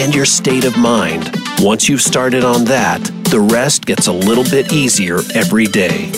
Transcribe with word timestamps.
and 0.00 0.14
your 0.14 0.24
state 0.24 0.64
of 0.64 0.78
mind. 0.78 1.30
Once 1.58 1.86
you've 1.86 2.00
started 2.00 2.42
on 2.42 2.64
that, 2.64 3.04
the 3.24 3.38
rest 3.38 3.84
gets 3.84 4.06
a 4.06 4.12
little 4.12 4.44
bit 4.44 4.72
easier 4.72 5.18
every 5.34 5.66
day. 5.66 6.10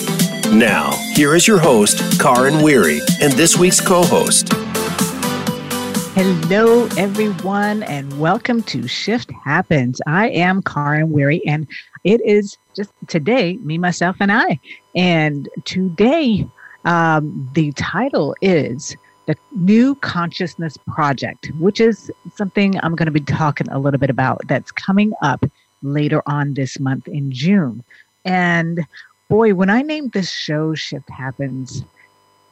Now, 0.52 0.92
here 1.14 1.34
is 1.34 1.48
your 1.48 1.58
host, 1.58 2.20
Karin 2.20 2.62
Weary, 2.62 3.00
and 3.20 3.32
this 3.32 3.56
week's 3.56 3.80
co 3.80 4.04
host. 4.04 4.52
Hello, 6.14 6.86
everyone, 6.96 7.82
and 7.82 8.20
welcome 8.20 8.62
to 8.64 8.86
Shift 8.86 9.32
Happens. 9.44 10.00
I 10.06 10.28
am 10.28 10.62
Karin 10.62 11.10
Weary, 11.10 11.44
and 11.44 11.66
it 12.04 12.20
is 12.24 12.56
just 12.76 12.92
today, 13.08 13.56
me, 13.62 13.78
myself, 13.78 14.14
and 14.20 14.30
I. 14.30 14.60
And 14.94 15.48
today, 15.64 16.46
um, 16.84 17.50
the 17.54 17.72
title 17.72 18.36
is 18.40 18.96
the 19.26 19.36
New 19.52 19.94
Consciousness 19.96 20.76
Project, 20.88 21.50
which 21.58 21.80
is 21.80 22.10
something 22.34 22.78
I'm 22.82 22.94
going 22.94 23.06
to 23.06 23.12
be 23.12 23.20
talking 23.20 23.68
a 23.70 23.78
little 23.78 24.00
bit 24.00 24.10
about 24.10 24.40
that's 24.48 24.72
coming 24.72 25.12
up 25.22 25.44
later 25.82 26.22
on 26.26 26.54
this 26.54 26.80
month 26.80 27.08
in 27.08 27.30
June. 27.30 27.84
And 28.24 28.86
boy, 29.28 29.54
when 29.54 29.70
I 29.70 29.82
named 29.82 30.12
this 30.12 30.30
show 30.30 30.74
Shift 30.74 31.08
Happens, 31.10 31.84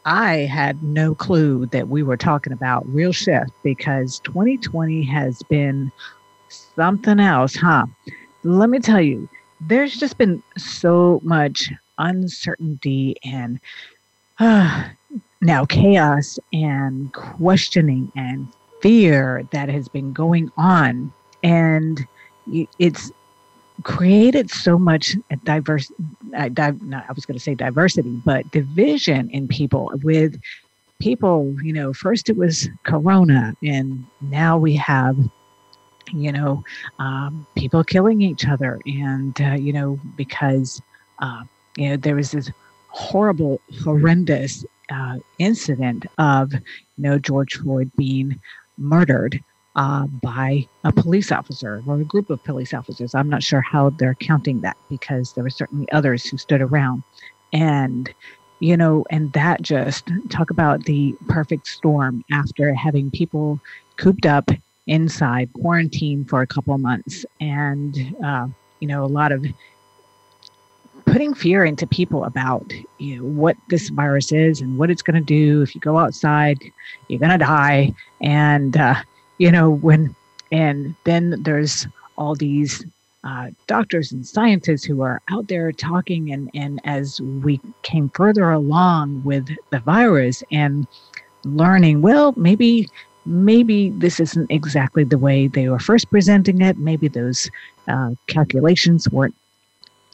I 0.04 0.38
had 0.38 0.82
no 0.82 1.14
clue 1.14 1.66
that 1.66 1.88
we 1.88 2.02
were 2.02 2.16
talking 2.16 2.52
about 2.52 2.88
real 2.88 3.12
shift 3.12 3.50
because 3.62 4.20
2020 4.20 5.02
has 5.02 5.42
been 5.44 5.92
something 6.48 7.20
else, 7.20 7.54
huh? 7.54 7.86
Let 8.42 8.70
me 8.70 8.78
tell 8.78 9.00
you, 9.00 9.28
there's 9.60 9.96
just 9.96 10.16
been 10.16 10.42
so 10.56 11.20
much 11.22 11.70
uncertainty 11.98 13.16
and 13.24 13.60
uh, 14.38 14.84
now 15.40 15.64
chaos 15.64 16.38
and 16.52 17.12
questioning 17.12 18.10
and 18.16 18.52
fear 18.82 19.42
that 19.52 19.68
has 19.68 19.88
been 19.88 20.12
going 20.12 20.50
on 20.56 21.12
and 21.42 22.06
it's 22.78 23.10
created 23.84 24.50
so 24.50 24.78
much 24.78 25.16
diverse 25.44 25.90
uh, 26.36 26.48
di- 26.48 26.76
i 26.92 27.12
was 27.14 27.24
going 27.24 27.36
to 27.36 27.42
say 27.42 27.54
diversity 27.54 28.20
but 28.24 28.50
division 28.50 29.30
in 29.30 29.48
people 29.48 29.90
with 30.02 30.38
people 30.98 31.54
you 31.62 31.72
know 31.72 31.92
first 31.92 32.28
it 32.28 32.36
was 32.36 32.68
corona 32.84 33.54
and 33.62 34.04
now 34.20 34.58
we 34.58 34.74
have 34.76 35.16
you 36.12 36.32
know 36.32 36.62
um, 36.98 37.46
people 37.56 37.82
killing 37.84 38.20
each 38.20 38.46
other 38.46 38.78
and 38.86 39.40
uh, 39.40 39.52
you 39.52 39.72
know 39.72 39.98
because 40.16 40.82
uh, 41.20 41.42
you 41.76 41.88
know 41.88 41.96
there 41.96 42.16
was 42.16 42.32
this 42.32 42.50
horrible 42.88 43.60
horrendous 43.82 44.64
uh, 44.90 45.16
incident 45.38 46.06
of 46.18 46.52
you 46.52 46.60
know 46.98 47.18
George 47.18 47.56
Floyd 47.56 47.90
being 47.96 48.40
murdered 48.78 49.40
uh, 49.76 50.06
by 50.06 50.66
a 50.84 50.92
police 50.92 51.30
officer 51.30 51.82
or 51.86 52.00
a 52.00 52.04
group 52.04 52.30
of 52.30 52.42
police 52.44 52.74
officers. 52.74 53.14
I'm 53.14 53.28
not 53.28 53.42
sure 53.42 53.60
how 53.60 53.90
they're 53.90 54.14
counting 54.14 54.60
that 54.62 54.76
because 54.88 55.32
there 55.32 55.44
were 55.44 55.50
certainly 55.50 55.90
others 55.92 56.24
who 56.24 56.38
stood 56.38 56.60
around, 56.60 57.02
and 57.52 58.12
you 58.60 58.76
know, 58.76 59.04
and 59.10 59.32
that 59.32 59.62
just 59.62 60.10
talk 60.28 60.50
about 60.50 60.84
the 60.84 61.14
perfect 61.28 61.66
storm 61.66 62.24
after 62.30 62.74
having 62.74 63.10
people 63.10 63.58
cooped 63.96 64.26
up 64.26 64.50
inside 64.86 65.52
quarantine 65.54 66.24
for 66.24 66.42
a 66.42 66.46
couple 66.46 66.76
months 66.78 67.24
and 67.40 67.96
uh, 68.24 68.46
you 68.80 68.88
know 68.88 69.04
a 69.04 69.06
lot 69.06 69.30
of 69.30 69.46
putting 71.10 71.34
fear 71.34 71.64
into 71.64 71.86
people 71.86 72.24
about 72.24 72.72
you 72.98 73.16
know 73.16 73.24
what 73.24 73.56
this 73.68 73.88
virus 73.90 74.30
is 74.32 74.60
and 74.60 74.78
what 74.78 74.90
it's 74.90 75.02
going 75.02 75.14
to 75.14 75.20
do. 75.20 75.62
If 75.62 75.74
you 75.74 75.80
go 75.80 75.98
outside 75.98 76.58
you're 77.08 77.18
going 77.18 77.32
to 77.32 77.38
die. 77.38 77.92
And 78.20 78.76
uh, 78.76 79.02
you 79.38 79.50
know 79.50 79.70
when 79.70 80.14
and 80.52 80.94
then 81.04 81.42
there's 81.42 81.86
all 82.16 82.34
these 82.34 82.84
uh, 83.24 83.50
doctors 83.66 84.12
and 84.12 84.26
scientists 84.26 84.84
who 84.84 85.02
are 85.02 85.20
out 85.30 85.48
there 85.48 85.72
talking 85.72 86.32
and 86.32 86.50
and 86.54 86.80
as 86.84 87.20
we 87.20 87.60
came 87.82 88.08
further 88.10 88.50
along 88.50 89.22
with 89.24 89.48
the 89.70 89.78
virus 89.80 90.42
and 90.50 90.86
learning 91.44 92.02
well 92.02 92.32
maybe 92.36 92.88
maybe 93.26 93.90
this 93.90 94.20
isn't 94.20 94.50
exactly 94.50 95.04
the 95.04 95.18
way 95.18 95.46
they 95.46 95.68
were 95.68 95.78
first 95.78 96.10
presenting 96.10 96.60
it. 96.62 96.78
Maybe 96.78 97.08
those 97.08 97.50
uh, 97.88 98.10
calculations 98.26 99.08
weren't 99.10 99.34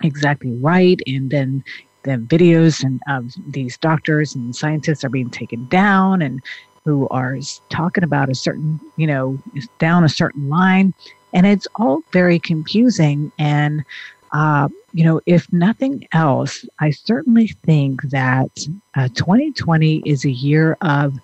exactly 0.02 0.52
right. 0.52 1.00
And 1.06 1.30
then 1.30 1.64
the 2.02 2.16
videos 2.18 2.82
and 2.84 3.00
of 3.08 3.34
these 3.48 3.76
doctors 3.76 4.34
and 4.34 4.54
scientists 4.54 5.04
are 5.04 5.08
being 5.08 5.30
taken 5.30 5.66
down 5.68 6.22
and 6.22 6.40
who 6.84 7.08
are 7.08 7.36
talking 7.68 8.04
about 8.04 8.30
a 8.30 8.34
certain, 8.34 8.80
you 8.96 9.06
know, 9.06 9.38
down 9.78 10.04
a 10.04 10.08
certain 10.08 10.48
line. 10.48 10.94
And 11.32 11.44
it's 11.44 11.66
all 11.74 12.02
very 12.12 12.38
confusing. 12.38 13.32
And, 13.38 13.84
uh, 14.32 14.68
you 14.92 15.04
know, 15.04 15.20
if 15.26 15.52
nothing 15.52 16.06
else, 16.12 16.64
I 16.78 16.90
certainly 16.90 17.48
think 17.64 18.02
that 18.10 18.66
uh, 18.94 19.08
2020 19.14 20.02
is 20.06 20.24
a 20.24 20.30
year 20.30 20.78
of 20.80 21.18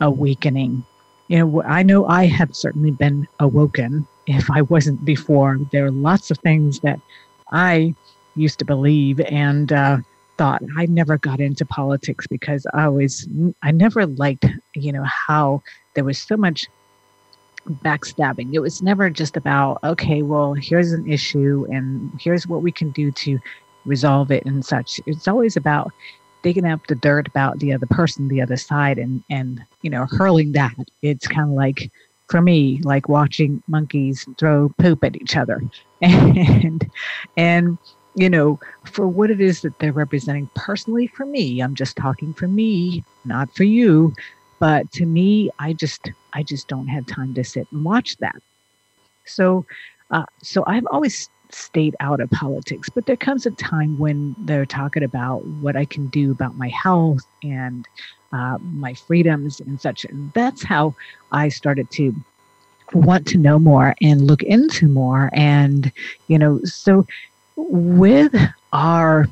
awakening. 0.00 0.84
You 1.26 1.38
know, 1.40 1.62
I 1.64 1.82
know 1.82 2.06
I 2.06 2.26
have 2.26 2.54
certainly 2.54 2.92
been 2.92 3.26
awoken 3.40 4.06
if 4.28 4.48
I 4.50 4.62
wasn't 4.62 5.04
before. 5.04 5.58
There 5.72 5.86
are 5.86 5.90
lots 5.90 6.30
of 6.30 6.38
things 6.38 6.78
that 6.80 7.00
I 7.50 7.94
used 8.38 8.58
to 8.60 8.64
believe 8.64 9.20
and 9.20 9.72
uh, 9.72 9.98
thought 10.36 10.62
I 10.76 10.86
never 10.86 11.18
got 11.18 11.40
into 11.40 11.66
politics 11.66 12.26
because 12.26 12.66
I 12.72 12.84
always 12.84 13.28
I 13.62 13.72
never 13.72 14.06
liked 14.06 14.46
you 14.74 14.92
know 14.92 15.04
how 15.04 15.62
there 15.94 16.04
was 16.04 16.18
so 16.18 16.36
much 16.36 16.66
backstabbing. 17.84 18.54
It 18.54 18.60
was 18.60 18.80
never 18.80 19.10
just 19.10 19.36
about 19.36 19.78
okay, 19.84 20.22
well 20.22 20.54
here's 20.54 20.92
an 20.92 21.10
issue 21.10 21.66
and 21.70 22.10
here's 22.20 22.46
what 22.46 22.62
we 22.62 22.72
can 22.72 22.90
do 22.92 23.10
to 23.12 23.38
resolve 23.84 24.30
it 24.30 24.44
and 24.46 24.64
such. 24.64 25.00
It's 25.06 25.28
always 25.28 25.56
about 25.56 25.90
digging 26.42 26.66
up 26.66 26.86
the 26.86 26.94
dirt 26.94 27.26
about 27.26 27.58
the 27.58 27.72
other 27.72 27.86
person, 27.86 28.28
the 28.28 28.40
other 28.40 28.56
side, 28.56 28.98
and 28.98 29.22
and 29.28 29.62
you 29.82 29.90
know 29.90 30.06
hurling 30.06 30.52
that. 30.52 30.74
It's 31.02 31.26
kind 31.26 31.50
of 31.50 31.56
like 31.56 31.90
for 32.28 32.40
me 32.40 32.80
like 32.84 33.08
watching 33.08 33.62
monkeys 33.66 34.26
throw 34.38 34.68
poop 34.78 35.02
at 35.02 35.16
each 35.16 35.36
other 35.36 35.62
and 36.02 36.88
and 37.36 37.78
you 38.14 38.28
know, 38.28 38.58
for 38.84 39.06
what 39.06 39.30
it 39.30 39.40
is 39.40 39.60
that 39.62 39.78
they're 39.78 39.92
representing 39.92 40.50
personally 40.54 41.06
for 41.06 41.26
me. 41.26 41.60
I'm 41.60 41.74
just 41.74 41.96
talking 41.96 42.34
for 42.34 42.48
me, 42.48 43.04
not 43.24 43.54
for 43.54 43.64
you. 43.64 44.14
But 44.58 44.90
to 44.92 45.06
me, 45.06 45.50
I 45.58 45.72
just 45.72 46.10
I 46.32 46.42
just 46.42 46.68
don't 46.68 46.88
have 46.88 47.06
time 47.06 47.34
to 47.34 47.44
sit 47.44 47.68
and 47.70 47.84
watch 47.84 48.16
that. 48.16 48.36
So 49.24 49.64
uh, 50.10 50.24
so 50.42 50.64
I've 50.66 50.86
always 50.90 51.28
stayed 51.50 51.96
out 52.00 52.20
of 52.20 52.30
politics, 52.30 52.88
but 52.88 53.06
there 53.06 53.16
comes 53.16 53.46
a 53.46 53.50
time 53.52 53.98
when 53.98 54.34
they're 54.38 54.66
talking 54.66 55.02
about 55.02 55.46
what 55.46 55.76
I 55.76 55.84
can 55.84 56.08
do 56.08 56.30
about 56.30 56.56
my 56.56 56.68
health 56.68 57.26
and 57.42 57.86
uh, 58.32 58.58
my 58.60 58.94
freedoms 58.94 59.60
and 59.60 59.80
such. 59.80 60.04
And 60.04 60.32
that's 60.34 60.62
how 60.62 60.94
I 61.32 61.48
started 61.48 61.90
to 61.92 62.14
want 62.92 63.26
to 63.28 63.38
know 63.38 63.58
more 63.58 63.94
and 64.00 64.26
look 64.26 64.42
into 64.42 64.88
more. 64.88 65.30
And, 65.32 65.92
you 66.26 66.38
know, 66.38 66.60
so 66.64 67.06
with 67.58 68.34
our 68.72 69.28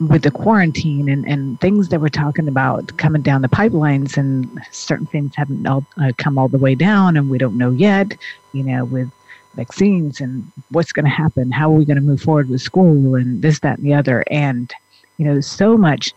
with 0.00 0.22
the 0.22 0.30
quarantine 0.30 1.08
and, 1.08 1.26
and 1.28 1.60
things 1.60 1.88
that 1.88 2.00
we're 2.00 2.08
talking 2.08 2.48
about 2.48 2.96
coming 2.96 3.22
down 3.22 3.40
the 3.40 3.48
pipelines 3.48 4.16
and 4.16 4.60
certain 4.72 5.06
things 5.06 5.32
haven't 5.36 5.64
all, 5.64 5.86
uh, 5.96 6.10
come 6.18 6.36
all 6.36 6.48
the 6.48 6.58
way 6.58 6.74
down 6.74 7.16
and 7.16 7.30
we 7.30 7.38
don't 7.38 7.56
know 7.56 7.70
yet 7.70 8.16
you 8.52 8.64
know 8.64 8.84
with 8.84 9.08
vaccines 9.54 10.20
and 10.20 10.50
what's 10.70 10.92
going 10.92 11.04
to 11.04 11.10
happen 11.10 11.50
how 11.50 11.70
are 11.70 11.76
we 11.76 11.84
going 11.84 11.96
to 11.96 12.02
move 12.02 12.20
forward 12.20 12.48
with 12.48 12.60
school 12.60 13.14
and 13.14 13.42
this 13.42 13.60
that 13.60 13.78
and 13.78 13.86
the 13.86 13.94
other. 13.94 14.24
And 14.30 14.72
you 15.18 15.26
know 15.26 15.40
so 15.40 15.76
much 15.76 16.12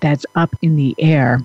that's 0.00 0.26
up 0.34 0.54
in 0.62 0.76
the 0.76 0.94
air. 0.98 1.40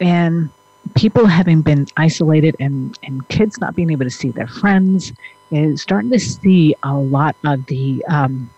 And 0.00 0.50
people 0.94 1.26
having 1.26 1.62
been 1.62 1.86
isolated 1.96 2.56
and 2.60 2.98
and 3.02 3.26
kids 3.28 3.58
not 3.58 3.74
being 3.74 3.90
able 3.90 4.04
to 4.04 4.10
see 4.10 4.30
their 4.30 4.46
friends 4.46 5.12
is 5.50 5.82
starting 5.82 6.10
to 6.10 6.18
see 6.18 6.74
a 6.82 6.94
lot 6.94 7.36
of 7.44 7.64
the 7.66 8.04
um, 8.08 8.50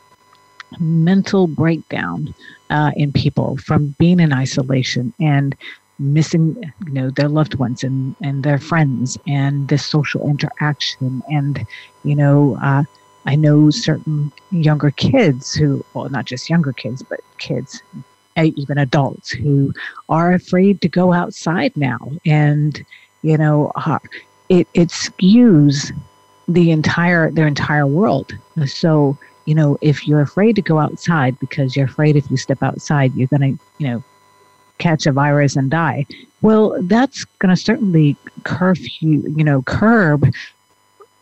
mental 0.78 1.46
breakdown 1.46 2.34
uh, 2.70 2.90
in 2.96 3.12
people 3.12 3.56
from 3.58 3.94
being 3.98 4.20
in 4.20 4.32
isolation 4.32 5.12
and 5.20 5.56
missing 5.98 6.54
you 6.86 6.92
know 6.92 7.08
their 7.10 7.28
loved 7.28 7.54
ones 7.54 7.82
and 7.82 8.14
and 8.22 8.42
their 8.42 8.58
friends 8.58 9.16
and 9.26 9.68
this 9.68 9.84
social 9.84 10.28
interaction. 10.28 11.22
And 11.30 11.66
you 12.04 12.14
know 12.14 12.58
uh, 12.62 12.82
i 13.24 13.34
know 13.34 13.70
certain 13.70 14.30
younger 14.50 14.90
kids 14.90 15.54
who 15.54 15.84
well 15.94 16.08
not 16.08 16.26
just 16.26 16.50
younger 16.50 16.72
kids 16.72 17.02
but 17.02 17.20
kids 17.38 17.82
even 18.44 18.78
adults 18.78 19.30
who 19.30 19.72
are 20.08 20.32
afraid 20.32 20.80
to 20.82 20.88
go 20.88 21.12
outside 21.12 21.72
now. 21.76 21.98
And 22.24 22.84
you 23.22 23.38
know 23.38 23.72
uh, 23.76 23.98
it 24.48 24.68
it 24.74 24.88
skews 24.88 25.92
the 26.48 26.70
entire 26.70 27.30
their 27.30 27.46
entire 27.46 27.86
world. 27.86 28.32
So 28.66 29.16
you 29.46 29.54
know 29.54 29.78
if 29.80 30.06
you're 30.06 30.20
afraid 30.20 30.54
to 30.56 30.62
go 30.62 30.78
outside 30.78 31.38
because 31.40 31.74
you're 31.74 31.86
afraid 31.86 32.16
if 32.16 32.30
you 32.30 32.36
step 32.36 32.62
outside 32.62 33.14
you're 33.14 33.28
going 33.28 33.56
to 33.56 33.64
you 33.78 33.88
know 33.88 34.04
catch 34.78 35.06
a 35.06 35.12
virus 35.12 35.56
and 35.56 35.70
die. 35.70 36.06
Well, 36.42 36.76
that's 36.82 37.24
going 37.38 37.54
to 37.54 37.60
certainly 37.60 38.16
curfew, 38.44 39.22
you 39.36 39.44
know, 39.44 39.62
curb 39.62 40.32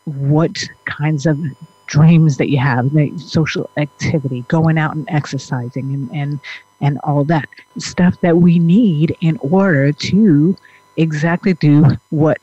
what 0.04 0.68
kinds 0.84 1.26
of 1.26 1.38
dreams 1.86 2.36
that 2.38 2.50
you 2.50 2.58
have, 2.58 2.92
the 2.92 3.16
social 3.18 3.70
activity, 3.76 4.44
going 4.48 4.78
out 4.78 4.94
and 4.94 5.08
exercising 5.08 5.94
and, 5.94 6.10
and, 6.12 6.40
and 6.80 6.98
all 7.04 7.24
that 7.24 7.48
stuff 7.78 8.20
that 8.20 8.38
we 8.38 8.58
need 8.58 9.16
in 9.20 9.38
order 9.38 9.92
to 9.92 10.56
exactly 10.96 11.54
do 11.54 11.84
what 12.10 12.38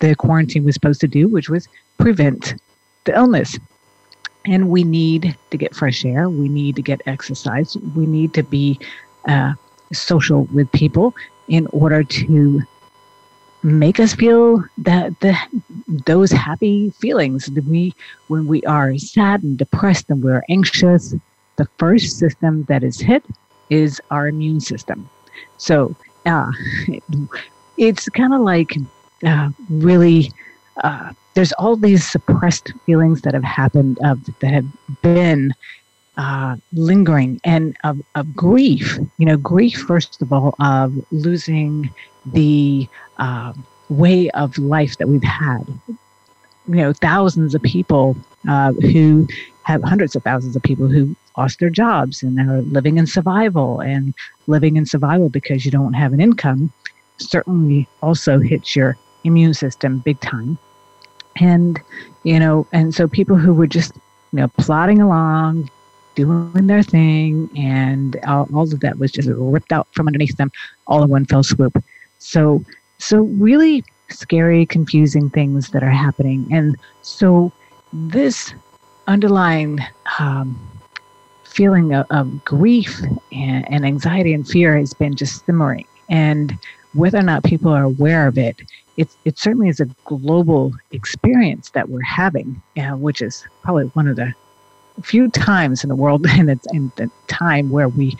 the 0.00 0.14
quarantine 0.14 0.64
was 0.64 0.74
supposed 0.74 1.00
to 1.00 1.08
do, 1.08 1.28
which 1.28 1.48
was 1.48 1.68
prevent 1.98 2.54
the 3.04 3.14
illness. 3.14 3.58
And 4.46 4.68
we 4.68 4.84
need 4.84 5.36
to 5.50 5.56
get 5.56 5.74
fresh 5.74 6.04
air. 6.04 6.28
We 6.28 6.48
need 6.48 6.76
to 6.76 6.82
get 6.82 7.00
exercise. 7.06 7.76
We 7.96 8.06
need 8.06 8.34
to 8.34 8.42
be 8.42 8.78
uh, 9.26 9.54
social 9.92 10.44
with 10.52 10.70
people 10.72 11.14
in 11.48 11.66
order 11.68 12.02
to 12.02 12.62
make 13.64 13.98
us 13.98 14.14
feel 14.14 14.62
that 14.76 15.18
the 15.20 15.34
those 16.04 16.30
happy 16.30 16.90
feelings 16.90 17.46
that 17.46 17.64
we 17.64 17.94
when 18.28 18.46
we 18.46 18.62
are 18.64 18.96
sad 18.98 19.42
and 19.42 19.56
depressed 19.56 20.10
and 20.10 20.22
we're 20.22 20.42
anxious 20.50 21.14
the 21.56 21.66
first 21.78 22.18
system 22.18 22.64
that 22.64 22.84
is 22.84 23.00
hit 23.00 23.24
is 23.70 24.02
our 24.10 24.28
immune 24.28 24.60
system 24.60 25.08
so 25.56 25.96
uh, 26.26 26.50
it's 27.78 28.06
kind 28.10 28.34
of 28.34 28.42
like 28.42 28.76
uh, 29.24 29.48
really 29.70 30.30
uh, 30.82 31.10
there's 31.34 31.52
all 31.52 31.76
these 31.76 32.08
suppressed 32.08 32.72
feelings 32.86 33.22
that 33.22 33.34
have 33.34 33.44
happened 33.44 33.98
uh, 34.04 34.16
that 34.40 34.52
have 34.52 34.66
been 35.02 35.54
uh, 36.16 36.56
lingering 36.72 37.40
and 37.44 37.76
of, 37.84 38.00
of 38.14 38.34
grief. 38.34 38.98
You 39.18 39.26
know, 39.26 39.36
grief, 39.36 39.78
first 39.78 40.22
of 40.22 40.32
all, 40.32 40.54
of 40.60 40.94
losing 41.10 41.92
the 42.24 42.88
uh, 43.18 43.52
way 43.88 44.30
of 44.30 44.56
life 44.58 44.96
that 44.98 45.08
we've 45.08 45.22
had. 45.22 45.64
You 46.66 46.76
know, 46.76 46.92
thousands 46.92 47.54
of 47.54 47.62
people 47.62 48.16
uh, 48.48 48.72
who 48.72 49.28
have 49.64 49.82
hundreds 49.82 50.14
of 50.14 50.22
thousands 50.22 50.56
of 50.56 50.62
people 50.62 50.88
who 50.88 51.16
lost 51.36 51.58
their 51.58 51.70
jobs 51.70 52.22
and 52.22 52.38
are 52.38 52.62
living 52.62 52.96
in 52.96 53.06
survival 53.06 53.80
and 53.80 54.14
living 54.46 54.76
in 54.76 54.86
survival 54.86 55.28
because 55.28 55.64
you 55.64 55.70
don't 55.70 55.94
have 55.94 56.12
an 56.12 56.20
income 56.20 56.72
certainly 57.18 57.88
also 58.02 58.38
hits 58.38 58.76
your 58.76 58.96
immune 59.24 59.54
system 59.54 59.98
big 59.98 60.20
time. 60.20 60.58
And, 61.40 61.80
you 62.22 62.38
know, 62.38 62.66
and 62.72 62.94
so 62.94 63.08
people 63.08 63.36
who 63.36 63.52
were 63.52 63.66
just, 63.66 63.94
you 64.32 64.40
know, 64.40 64.48
plodding 64.48 65.00
along, 65.00 65.70
doing 66.14 66.66
their 66.66 66.82
thing, 66.82 67.50
and 67.56 68.16
all, 68.26 68.48
all 68.54 68.62
of 68.62 68.80
that 68.80 68.98
was 68.98 69.10
just 69.10 69.28
ripped 69.28 69.72
out 69.72 69.88
from 69.92 70.06
underneath 70.06 70.36
them 70.36 70.52
all 70.86 71.02
in 71.02 71.10
one 71.10 71.24
fell 71.24 71.42
swoop. 71.42 71.82
So, 72.18 72.64
so 72.98 73.22
really 73.22 73.84
scary, 74.10 74.66
confusing 74.66 75.30
things 75.30 75.70
that 75.70 75.82
are 75.82 75.90
happening, 75.90 76.46
and 76.52 76.76
so 77.02 77.52
this 77.92 78.54
underlying 79.06 79.80
um, 80.18 80.58
feeling 81.44 81.94
of, 81.94 82.06
of 82.10 82.44
grief 82.44 83.00
and, 83.32 83.70
and, 83.70 83.84
anxiety 83.84 84.32
and 84.32 84.48
fear 84.48 84.76
has 84.78 84.94
been 84.94 85.14
just 85.14 85.44
simmering, 85.46 85.86
and 86.08 86.56
whether 86.94 87.18
or 87.18 87.22
not 87.22 87.44
people 87.44 87.70
are 87.70 87.84
aware 87.84 88.26
of 88.26 88.38
it, 88.38 88.62
it, 88.96 89.08
it 89.24 89.38
certainly 89.38 89.68
is 89.68 89.80
a 89.80 89.86
global 90.04 90.72
experience 90.92 91.70
that 91.70 91.88
we're 91.88 92.02
having, 92.02 92.62
uh, 92.76 92.96
which 92.96 93.20
is 93.20 93.46
probably 93.62 93.84
one 93.86 94.08
of 94.08 94.16
the 94.16 94.32
few 95.02 95.28
times 95.28 95.82
in 95.82 95.88
the 95.88 95.96
world 95.96 96.24
and 96.28 96.48
it's 96.50 96.66
in 96.72 96.92
the 96.96 97.10
time 97.26 97.70
where 97.70 97.88
we 97.88 98.16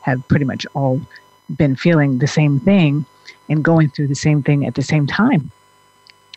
have 0.00 0.26
pretty 0.28 0.44
much 0.44 0.66
all 0.74 1.00
been 1.56 1.76
feeling 1.76 2.18
the 2.18 2.26
same 2.26 2.58
thing 2.60 3.04
and 3.48 3.62
going 3.62 3.90
through 3.90 4.06
the 4.06 4.14
same 4.14 4.42
thing 4.42 4.66
at 4.66 4.74
the 4.74 4.82
same 4.82 5.06
time. 5.06 5.50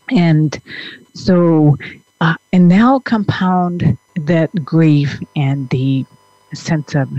And 0.09 0.59
so, 1.13 1.77
uh, 2.21 2.35
and 2.53 2.67
now 2.67 2.99
compound 2.99 3.97
that 4.15 4.49
grief 4.63 5.19
and 5.35 5.69
the 5.69 6.05
sense 6.53 6.95
of 6.95 7.09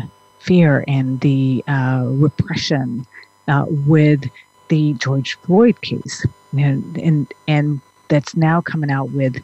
fear 0.41 0.85
and 0.88 1.21
the 1.21 1.62
uh, 1.69 2.05
repression 2.06 3.06
uh, 3.47 3.67
with 3.69 4.25
the 4.69 4.94
George 4.94 5.35
Floyd 5.38 5.81
case, 5.81 6.25
and 6.53 6.99
and, 6.99 7.33
and 7.47 7.81
that's 8.09 8.37
now 8.37 8.61
coming 8.61 8.91
out 8.91 9.11
with 9.11 9.43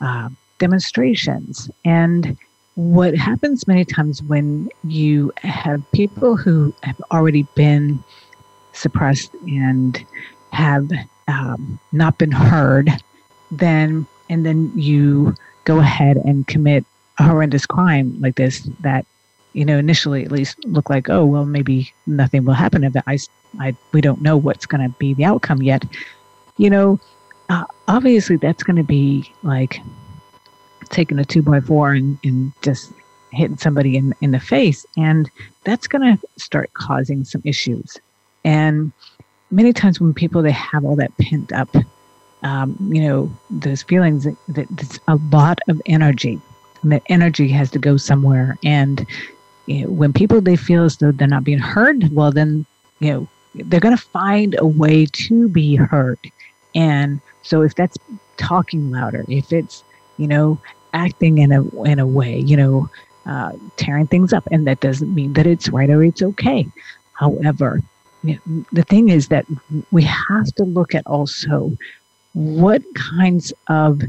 uh, 0.00 0.28
demonstrations. 0.58 1.70
And 1.84 2.36
what 2.74 3.14
happens 3.14 3.66
many 3.66 3.84
times 3.84 4.22
when 4.22 4.70
you 4.84 5.32
have 5.38 5.82
people 5.92 6.36
who 6.36 6.74
have 6.82 7.00
already 7.10 7.46
been 7.54 8.02
suppressed 8.72 9.34
and 9.46 10.04
have 10.52 10.90
um, 11.28 11.78
not 11.92 12.18
been 12.18 12.32
heard, 12.32 12.90
then 13.50 14.06
and 14.28 14.46
then 14.46 14.72
you 14.74 15.34
go 15.64 15.78
ahead 15.78 16.16
and 16.16 16.46
commit 16.46 16.84
a 17.18 17.24
horrendous 17.24 17.66
crime 17.66 18.16
like 18.20 18.36
this 18.36 18.68
that 18.80 19.04
you 19.52 19.64
know 19.64 19.78
initially 19.78 20.24
at 20.24 20.32
least 20.32 20.64
look 20.64 20.88
like 20.88 21.10
oh 21.10 21.24
well 21.24 21.44
maybe 21.44 21.92
nothing 22.06 22.44
will 22.44 22.54
happen 22.54 22.84
if 22.84 22.94
I, 23.06 23.18
I 23.60 23.76
we 23.92 24.00
don't 24.00 24.22
know 24.22 24.36
what's 24.36 24.64
going 24.64 24.82
to 24.82 24.96
be 24.98 25.12
the 25.12 25.24
outcome 25.26 25.62
yet 25.62 25.84
you 26.56 26.70
know 26.70 26.98
uh, 27.48 27.64
obviously 27.88 28.36
that's 28.36 28.62
going 28.62 28.76
to 28.76 28.82
be 28.82 29.30
like 29.42 29.80
taking 30.88 31.18
a 31.18 31.24
two 31.24 31.42
by 31.42 31.60
four 31.60 31.92
and, 31.92 32.18
and 32.24 32.52
just 32.62 32.92
hitting 33.32 33.56
somebody 33.56 33.96
in, 33.96 34.14
in 34.20 34.30
the 34.30 34.40
face. 34.40 34.86
And 34.96 35.30
that's 35.64 35.86
going 35.86 36.16
to 36.16 36.26
start 36.36 36.72
causing 36.74 37.24
some 37.24 37.42
issues. 37.44 37.96
And 38.44 38.92
many 39.50 39.72
times 39.72 40.00
when 40.00 40.14
people, 40.14 40.42
they 40.42 40.52
have 40.52 40.84
all 40.84 40.96
that 40.96 41.16
pent 41.18 41.52
up, 41.52 41.74
um, 42.42 42.76
you 42.92 43.02
know, 43.02 43.30
those 43.50 43.82
feelings 43.82 44.24
that, 44.24 44.36
that 44.48 44.66
it's 44.78 45.00
a 45.08 45.16
lot 45.30 45.60
of 45.68 45.80
energy 45.86 46.40
and 46.82 46.92
that 46.92 47.02
energy 47.06 47.48
has 47.48 47.70
to 47.70 47.78
go 47.78 47.96
somewhere. 47.96 48.56
And 48.64 49.06
you 49.66 49.82
know, 49.82 49.90
when 49.92 50.12
people, 50.12 50.40
they 50.40 50.56
feel 50.56 50.84
as 50.84 50.96
though 50.96 51.12
they're 51.12 51.28
not 51.28 51.44
being 51.44 51.58
heard, 51.58 52.12
well, 52.12 52.32
then, 52.32 52.66
you 52.98 53.12
know, 53.12 53.28
they're 53.54 53.80
going 53.80 53.96
to 53.96 54.02
find 54.02 54.56
a 54.58 54.66
way 54.66 55.06
to 55.06 55.48
be 55.48 55.76
heard. 55.76 56.18
And 56.74 57.20
so 57.42 57.62
if 57.62 57.74
that's 57.74 57.96
talking 58.36 58.90
louder, 58.90 59.24
if 59.28 59.52
it's, 59.52 59.84
you 60.16 60.26
know, 60.26 60.58
acting 60.92 61.38
in 61.38 61.52
a 61.52 61.82
in 61.82 61.98
a 61.98 62.06
way, 62.06 62.38
you 62.38 62.56
know, 62.56 62.90
uh, 63.26 63.52
tearing 63.76 64.06
things 64.06 64.32
up, 64.32 64.46
and 64.50 64.66
that 64.66 64.80
doesn't 64.80 65.14
mean 65.14 65.32
that 65.34 65.46
it's 65.46 65.68
right 65.68 65.90
or 65.90 66.02
it's 66.02 66.22
okay. 66.22 66.66
However, 67.14 67.82
the 68.22 68.82
thing 68.88 69.08
is 69.08 69.28
that 69.28 69.46
we 69.90 70.02
have 70.02 70.46
to 70.54 70.64
look 70.64 70.94
at 70.94 71.06
also 71.06 71.76
what 72.34 72.82
kinds 72.94 73.52
of 73.68 74.02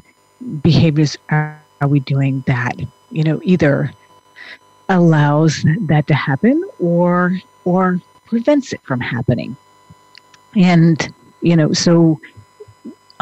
behaviors 0.61 1.17
are, 1.29 1.59
are 1.81 1.87
we 1.87 1.99
doing 1.99 2.43
that 2.47 2.75
you 3.11 3.23
know 3.23 3.39
either 3.43 3.91
allows 4.89 5.63
that 5.87 6.07
to 6.07 6.13
happen 6.13 6.63
or 6.79 7.37
or 7.65 8.01
prevents 8.25 8.73
it 8.73 8.81
from 8.83 8.99
happening 8.99 9.55
and 10.55 11.13
you 11.41 11.55
know 11.55 11.73
so 11.73 12.19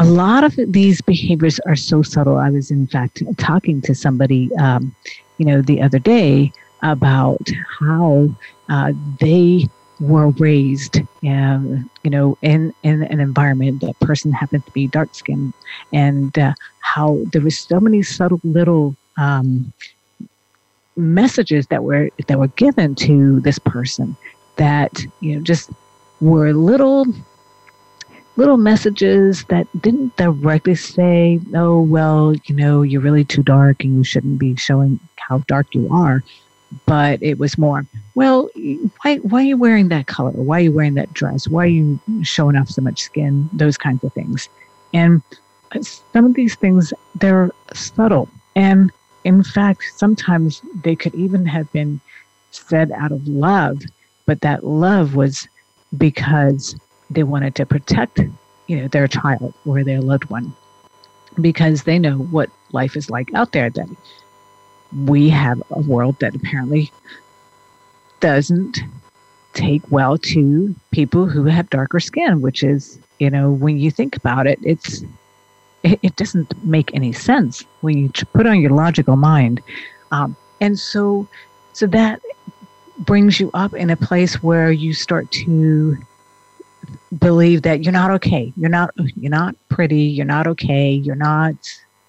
a 0.02 0.06
lot 0.06 0.44
of 0.44 0.56
these 0.68 1.00
behaviors 1.00 1.60
are 1.68 1.76
so 1.76 2.02
subtle. 2.02 2.38
I 2.38 2.50
was, 2.50 2.72
in 2.72 2.88
fact, 2.88 3.22
talking 3.38 3.82
to 3.84 3.94
somebody, 3.94 4.50
um, 4.56 4.96
you 5.38 5.46
know, 5.46 5.62
the 5.62 5.80
other 5.80 6.00
day 6.00 6.52
about 6.82 7.48
how 7.80 8.36
uh, 8.68 8.94
they 9.20 9.70
were 10.00 10.30
raised, 10.30 11.02
um, 11.24 11.88
you 12.02 12.10
know, 12.10 12.36
in, 12.42 12.74
in 12.82 13.04
an 13.04 13.20
environment 13.20 13.82
that 13.82 14.00
person 14.00 14.32
happened 14.32 14.66
to 14.66 14.72
be 14.72 14.88
dark 14.88 15.14
skinned, 15.14 15.54
and 15.94 16.36
uh, 16.40 16.54
how 16.80 17.20
there 17.32 17.42
was 17.42 17.60
so 17.60 17.80
many 17.80 18.02
subtle 18.02 18.42
little 18.44 18.96
um, 19.20 19.72
messages 20.96 21.68
that 21.68 21.84
were 21.84 22.10
that 22.28 22.40
were 22.40 22.48
given 22.48 22.96
to 22.96 23.40
this 23.42 23.60
person 23.60 24.18
that 24.56 25.06
you 25.20 25.36
know 25.36 25.42
just 25.42 25.70
were 26.22 26.54
little 26.54 27.06
little 28.38 28.58
messages 28.58 29.44
that 29.46 29.68
didn't 29.82 30.16
directly 30.16 30.76
say, 30.76 31.40
oh, 31.54 31.82
well, 31.82 32.34
you 32.46 32.56
know, 32.56 32.82
you're 32.82 33.02
really 33.02 33.26
too 33.26 33.44
dark 33.44 33.84
and 33.84 33.98
you 33.98 34.04
shouldn't 34.04 34.40
be 34.40 34.56
showing 34.56 35.00
how 35.18 35.40
dark 35.48 35.76
you 35.76 35.88
are. 35.92 36.24
but 36.86 37.22
it 37.22 37.38
was 37.38 37.58
more, 37.58 37.86
well, 38.16 38.50
why, 39.02 39.18
why 39.18 39.42
are 39.42 39.46
you 39.46 39.58
wearing 39.58 39.90
that 39.90 40.08
color? 40.08 40.32
Why 40.32 40.58
are 40.58 40.64
you 40.64 40.72
wearing 40.72 40.94
that 40.96 41.14
dress? 41.14 41.48
Why 41.48 41.64
are 41.64 41.68
you 41.68 42.00
showing 42.24 42.56
off 42.56 42.70
so 42.70 42.82
much 42.82 43.02
skin? 43.02 43.50
Those 43.54 43.78
kinds 43.78 44.04
of 44.04 44.14
things. 44.14 44.48
And 44.94 45.22
some 45.82 46.26
of 46.26 46.34
these 46.34 46.56
things, 46.56 46.94
they're 47.16 47.52
subtle. 47.74 48.30
And 48.56 48.92
in 49.24 49.44
fact, 49.44 49.84
sometimes 49.96 50.62
they 50.84 50.96
could 50.96 51.16
even 51.16 51.46
have 51.46 51.72
been 51.72 52.00
said 52.52 52.92
out 52.92 53.12
of 53.12 53.28
love, 53.28 53.82
but 54.26 54.42
that 54.42 54.66
love 54.66 55.16
was 55.16 55.48
because 55.98 56.76
they 57.14 57.24
wanted 57.24 57.56
to 57.56 57.66
protect, 57.66 58.20
you 58.68 58.78
know, 58.78 58.88
their 58.88 59.08
child 59.08 59.54
or 59.66 59.84
their 59.84 60.02
loved 60.02 60.26
one 60.26 60.54
because 61.40 61.84
they 61.84 61.98
know 61.98 62.18
what 62.18 62.50
life 62.72 62.96
is 62.96 63.10
like 63.10 63.34
out 63.34 63.52
there 63.52 63.70
that 63.70 63.88
we 65.06 65.30
have 65.30 65.62
a 65.72 65.80
world 65.82 66.18
that 66.20 66.36
apparently 66.36 66.92
doesn't 68.20 68.80
take 69.54 69.82
well 69.90 70.18
to 70.18 70.74
people 70.92 71.26
who 71.26 71.46
have 71.46 71.70
darker 71.70 72.00
skin, 72.00 72.42
which 72.42 72.64
is, 72.64 73.00
you 73.20 73.30
know, 73.30 73.52
when 73.52 73.78
you 73.78 73.92
think 73.92 74.16
about 74.16 74.48
it, 74.48 74.60
it's 74.64 75.04
it, 75.84 76.00
it 76.04 76.16
doesn't 76.16 76.64
make 76.64 76.94
any 76.94 77.12
sense 77.12 77.66
when 77.82 77.98
you 77.98 78.10
put 78.34 78.46
on 78.46 78.62
your 78.62 78.72
logical 78.72 79.16
mind. 79.16 79.62
Um, 80.12 80.36
and 80.60 80.78
so, 80.78 81.28
so 81.74 81.88
that 81.88 82.22
brings 83.00 83.40
you 83.40 83.50
up 83.54 83.74
in 83.74 83.90
a 83.90 83.96
place 83.96 84.44
where 84.44 84.72
you 84.72 84.94
start 84.94 85.32
to 85.32 85.98
believe 87.20 87.62
that 87.64 87.84
you're 87.84 87.92
not 87.92 88.12
okay. 88.12 88.54
You're 88.56 88.70
not 88.70 88.92
you're 89.16 89.32
not 89.32 89.56
pretty, 89.70 90.04
you're 90.04 90.26
not 90.26 90.48
okay, 90.48 90.92
you're 90.92 91.16
not 91.16 91.56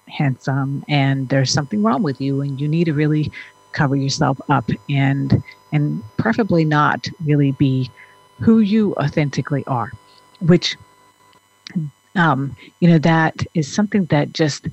handsome 0.08 0.84
and 0.88 1.28
there's 1.30 1.50
something 1.50 1.82
wrong 1.82 2.02
with 2.02 2.20
you 2.20 2.42
and 2.42 2.60
you 2.60 2.68
need 2.68 2.84
to 2.84 2.92
really 2.92 3.32
cover 3.72 3.96
yourself 3.96 4.38
up 4.50 4.68
and 4.90 5.42
and 5.72 6.02
preferably 6.18 6.64
not 6.64 7.08
really 7.24 7.52
be 7.52 7.90
who 8.40 8.60
you 8.60 8.94
authentically 8.96 9.64
are, 9.66 9.90
which 10.40 10.76
um, 12.14 12.54
you 12.80 12.88
know 12.88 12.98
that 12.98 13.46
is 13.54 13.72
something 13.72 14.04
that 14.06 14.32
just 14.32 14.66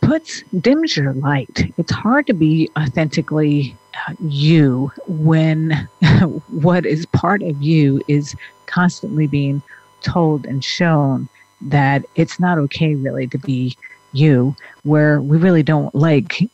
puts 0.00 0.42
dims 0.60 0.96
your 0.96 1.12
light. 1.14 1.72
It's 1.78 1.92
hard 1.92 2.26
to 2.26 2.34
be 2.34 2.70
authentically 2.78 3.76
uh, 4.06 4.14
you 4.20 4.92
when 5.06 5.88
what 6.48 6.84
is 6.84 7.06
part 7.06 7.42
of 7.42 7.60
you 7.62 8.02
is 8.08 8.34
constantly 8.68 9.26
being 9.26 9.62
told 10.02 10.46
and 10.46 10.64
shown 10.64 11.28
that 11.60 12.04
it's 12.14 12.38
not 12.38 12.58
okay 12.58 12.94
really 12.94 13.26
to 13.26 13.38
be 13.38 13.76
you 14.12 14.54
where 14.84 15.20
we 15.20 15.36
really 15.36 15.62
don't 15.62 15.94
like 15.94 16.48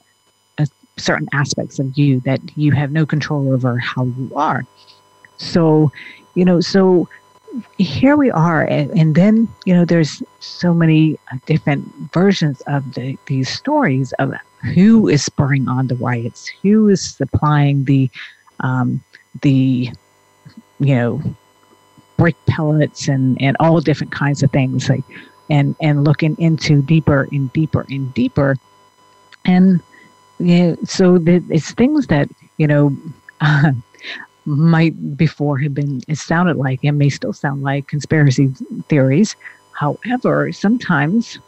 uh, 0.58 0.64
certain 0.96 1.28
aspects 1.32 1.78
of 1.78 1.96
you 1.98 2.20
that 2.20 2.40
you 2.56 2.72
have 2.72 2.90
no 2.90 3.04
control 3.04 3.52
over 3.52 3.78
how 3.78 4.04
you 4.04 4.32
are. 4.34 4.64
So 5.36 5.92
you 6.34 6.44
know 6.44 6.60
so 6.60 7.08
here 7.78 8.16
we 8.16 8.30
are 8.30 8.64
and, 8.64 8.90
and 8.98 9.14
then 9.14 9.48
you 9.64 9.74
know 9.74 9.84
there's 9.84 10.22
so 10.40 10.74
many 10.74 11.16
uh, 11.32 11.36
different 11.46 11.86
versions 12.12 12.60
of 12.62 12.94
the, 12.94 13.16
these 13.26 13.48
stories 13.48 14.12
of 14.14 14.34
who 14.74 15.08
is 15.08 15.24
spurring 15.24 15.68
on 15.68 15.86
the 15.86 15.94
riots 15.96 16.50
who 16.62 16.88
is 16.88 17.02
supplying 17.02 17.84
the 17.84 18.10
um, 18.60 19.02
the 19.42 19.90
you 20.80 20.94
know 20.94 21.22
brick 22.16 22.36
pellets 22.46 23.08
and 23.08 23.40
and 23.40 23.56
all 23.60 23.80
different 23.80 24.12
kinds 24.12 24.42
of 24.42 24.50
things 24.50 24.88
like 24.88 25.04
and 25.50 25.74
and 25.80 26.04
looking 26.04 26.36
into 26.38 26.82
deeper 26.82 27.28
and 27.32 27.52
deeper 27.52 27.86
and 27.88 28.12
deeper. 28.14 28.56
And 29.44 29.80
yeah 30.38 30.74
so 30.84 31.18
the, 31.18 31.42
it's 31.48 31.72
things 31.72 32.08
that 32.08 32.28
you 32.58 32.66
know 32.66 32.96
uh, 33.40 33.72
might 34.46 35.16
before 35.16 35.58
have 35.58 35.74
been 35.74 36.02
it 36.08 36.18
sounded 36.18 36.56
like 36.56 36.82
and 36.84 36.98
may 36.98 37.08
still 37.08 37.32
sound 37.32 37.62
like 37.62 37.88
conspiracy 37.88 38.48
theories. 38.88 39.36
However 39.72 40.52
sometimes 40.52 41.38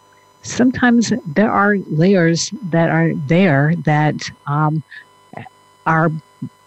sometimes 0.42 1.12
there 1.26 1.50
are 1.50 1.76
layers 1.88 2.50
that 2.70 2.90
are 2.90 3.12
there 3.26 3.75
that 3.85 4.30
um, 4.46 4.82
are 5.87 6.11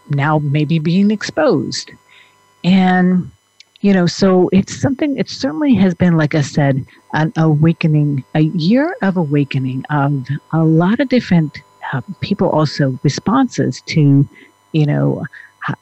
now 0.09 0.39
maybe 0.39 0.79
being 0.79 1.11
exposed. 1.11 1.91
And 2.63 3.31
you 3.81 3.93
know 3.93 4.05
so 4.05 4.49
it's 4.51 4.75
something 4.75 5.17
it 5.17 5.29
certainly 5.29 5.73
has 5.73 5.93
been 5.93 6.17
like 6.17 6.35
i 6.35 6.41
said 6.41 6.85
an 7.13 7.31
awakening 7.37 8.23
a 8.35 8.41
year 8.41 8.95
of 9.01 9.17
awakening 9.17 9.83
of 9.89 10.27
a 10.51 10.63
lot 10.63 10.99
of 10.99 11.07
different 11.09 11.61
uh, 11.93 12.01
people 12.19 12.49
also 12.49 12.99
responses 13.03 13.81
to 13.81 14.27
you 14.73 14.85
know 14.85 15.25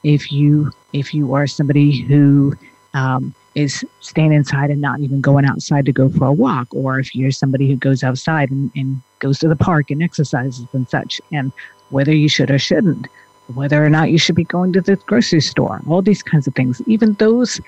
if 0.04 0.32
you 0.32 0.72
if 0.94 1.14
you 1.14 1.34
are 1.34 1.48
somebody 1.48 2.02
who 2.02 2.54
um, 2.94 3.34
is 3.56 3.86
staying 4.00 4.34
inside 4.34 4.70
and 4.70 4.82
not 4.82 5.00
even 5.00 5.20
going 5.20 5.46
outside 5.46 5.86
to 5.86 5.92
go 5.92 6.10
for 6.10 6.26
a 6.26 6.32
walk 6.32 6.68
or 6.74 7.00
if 7.00 7.16
you're 7.16 7.32
somebody 7.32 7.68
who 7.68 7.76
goes 7.76 8.04
outside 8.04 8.52
and, 8.52 8.72
and 8.76 9.02
goes 9.20 9.40
to 9.40 9.48
the 9.48 9.56
park 9.56 9.90
and 9.90 10.04
exercises 10.04 10.66
and 10.74 10.88
such 10.90 11.20
and 11.32 11.52
whether 11.90 12.14
you 12.14 12.30
should 12.30 12.52
or 12.52 12.60
shouldn't 12.60 13.08
whether 13.54 13.84
or 13.84 13.90
not 13.90 14.12
you 14.12 14.18
should 14.18 14.36
be 14.36 14.44
going 14.44 14.74
to 14.74 14.82
the 14.82 14.96
grocery 15.08 15.42
store 15.42 15.82
all 15.88 16.02
these 16.02 16.22
kinds 16.22 16.48
of 16.48 16.54
things 16.54 16.82
even 16.86 17.14
those 17.14 17.60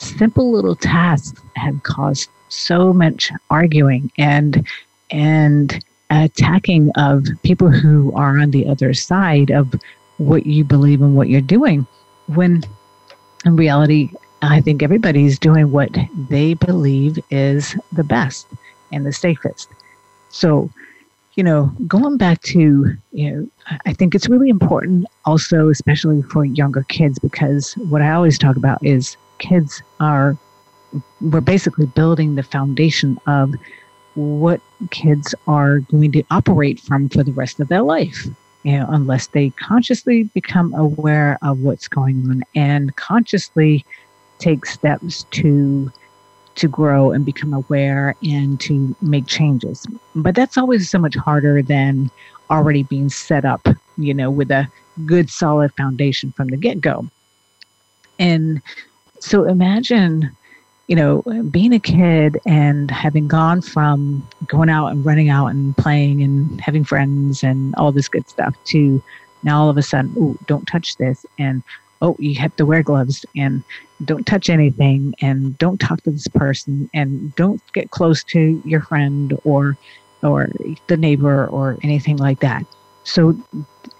simple 0.00 0.50
little 0.50 0.76
tasks 0.76 1.40
have 1.56 1.82
caused 1.82 2.30
so 2.48 2.92
much 2.92 3.30
arguing 3.50 4.10
and 4.18 4.66
and 5.10 5.84
attacking 6.10 6.90
of 6.96 7.26
people 7.42 7.70
who 7.70 8.12
are 8.14 8.38
on 8.38 8.50
the 8.50 8.66
other 8.66 8.92
side 8.94 9.50
of 9.50 9.72
what 10.18 10.46
you 10.46 10.64
believe 10.64 11.00
and 11.00 11.16
what 11.16 11.28
you're 11.28 11.40
doing 11.40 11.86
when 12.26 12.62
in 13.44 13.56
reality 13.56 14.10
i 14.42 14.60
think 14.60 14.82
everybody's 14.82 15.38
doing 15.38 15.70
what 15.70 15.96
they 16.28 16.54
believe 16.54 17.18
is 17.30 17.76
the 17.92 18.04
best 18.04 18.46
and 18.92 19.06
the 19.06 19.12
safest. 19.12 19.68
So 20.30 20.70
you 21.34 21.44
know 21.44 21.72
going 21.86 22.16
back 22.16 22.42
to 22.42 22.96
you 23.12 23.30
know 23.30 23.48
i 23.86 23.92
think 23.92 24.14
it's 24.14 24.28
really 24.28 24.48
important 24.48 25.06
also 25.24 25.68
especially 25.68 26.22
for 26.22 26.44
younger 26.44 26.82
kids 26.88 27.18
because 27.18 27.74
what 27.88 28.02
i 28.02 28.10
always 28.10 28.36
talk 28.36 28.56
about 28.56 28.84
is 28.84 29.16
kids 29.40 29.82
are 29.98 30.36
we're 31.20 31.40
basically 31.40 31.86
building 31.86 32.34
the 32.34 32.42
foundation 32.42 33.18
of 33.26 33.54
what 34.14 34.60
kids 34.90 35.34
are 35.46 35.80
going 35.80 36.12
to 36.12 36.22
operate 36.30 36.80
from 36.80 37.08
for 37.08 37.22
the 37.22 37.32
rest 37.32 37.60
of 37.60 37.68
their 37.68 37.82
life 37.82 38.26
you 38.62 38.78
know 38.78 38.86
unless 38.90 39.28
they 39.28 39.50
consciously 39.50 40.24
become 40.34 40.72
aware 40.74 41.38
of 41.42 41.60
what's 41.60 41.88
going 41.88 42.24
on 42.30 42.42
and 42.54 42.94
consciously 42.96 43.84
take 44.38 44.64
steps 44.66 45.24
to 45.30 45.90
to 46.56 46.68
grow 46.68 47.12
and 47.12 47.24
become 47.24 47.54
aware 47.54 48.14
and 48.22 48.60
to 48.60 48.94
make 49.00 49.26
changes. 49.26 49.86
But 50.14 50.34
that's 50.34 50.58
always 50.58 50.90
so 50.90 50.98
much 50.98 51.14
harder 51.14 51.62
than 51.62 52.10
already 52.50 52.82
being 52.82 53.08
set 53.08 53.44
up 53.44 53.66
you 53.96 54.12
know 54.12 54.30
with 54.30 54.50
a 54.50 54.68
good 55.06 55.30
solid 55.30 55.72
foundation 55.76 56.32
from 56.32 56.48
the 56.48 56.56
get-go. 56.56 57.06
And 58.18 58.60
so 59.20 59.44
imagine, 59.44 60.30
you 60.88 60.96
know, 60.96 61.22
being 61.50 61.72
a 61.72 61.78
kid 61.78 62.40
and 62.46 62.90
having 62.90 63.28
gone 63.28 63.60
from 63.60 64.26
going 64.46 64.68
out 64.68 64.88
and 64.88 65.04
running 65.04 65.28
out 65.28 65.46
and 65.46 65.76
playing 65.76 66.22
and 66.22 66.60
having 66.60 66.84
friends 66.84 67.42
and 67.42 67.74
all 67.76 67.92
this 67.92 68.08
good 68.08 68.28
stuff 68.28 68.56
to 68.64 69.02
now 69.42 69.60
all 69.60 69.70
of 69.70 69.76
a 69.76 69.82
sudden, 69.82 70.12
oh, 70.18 70.36
don't 70.46 70.66
touch 70.66 70.96
this. 70.96 71.24
And 71.38 71.62
oh, 72.02 72.16
you 72.18 72.34
have 72.36 72.54
to 72.56 72.66
wear 72.66 72.82
gloves 72.82 73.24
and 73.36 73.62
don't 74.04 74.26
touch 74.26 74.48
anything 74.48 75.14
and 75.20 75.56
don't 75.58 75.78
talk 75.78 76.02
to 76.02 76.10
this 76.10 76.28
person 76.28 76.88
and 76.94 77.34
don't 77.36 77.60
get 77.72 77.90
close 77.90 78.24
to 78.24 78.60
your 78.64 78.80
friend 78.80 79.38
or 79.44 79.76
or 80.22 80.50
the 80.86 80.96
neighbor 80.96 81.46
or 81.46 81.78
anything 81.82 82.16
like 82.16 82.40
that. 82.40 82.64
So 83.04 83.34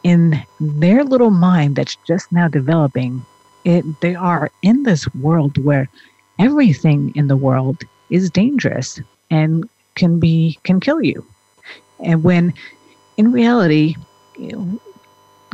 in 0.02 0.42
their 0.60 1.04
little 1.04 1.30
mind 1.30 1.76
that's 1.76 1.96
just 2.06 2.30
now 2.30 2.48
developing, 2.48 3.24
it, 3.64 3.84
they 4.00 4.14
are 4.14 4.50
in 4.62 4.82
this 4.84 5.12
world 5.14 5.58
where 5.64 5.88
everything 6.38 7.12
in 7.14 7.28
the 7.28 7.36
world 7.36 7.82
is 8.10 8.30
dangerous 8.30 9.00
and 9.30 9.68
can 9.94 10.18
be 10.18 10.58
can 10.64 10.80
kill 10.80 11.02
you. 11.02 11.24
And 12.00 12.24
when 12.24 12.52
in 13.16 13.32
reality 13.32 13.94
you 14.38 14.52
know, 14.52 14.80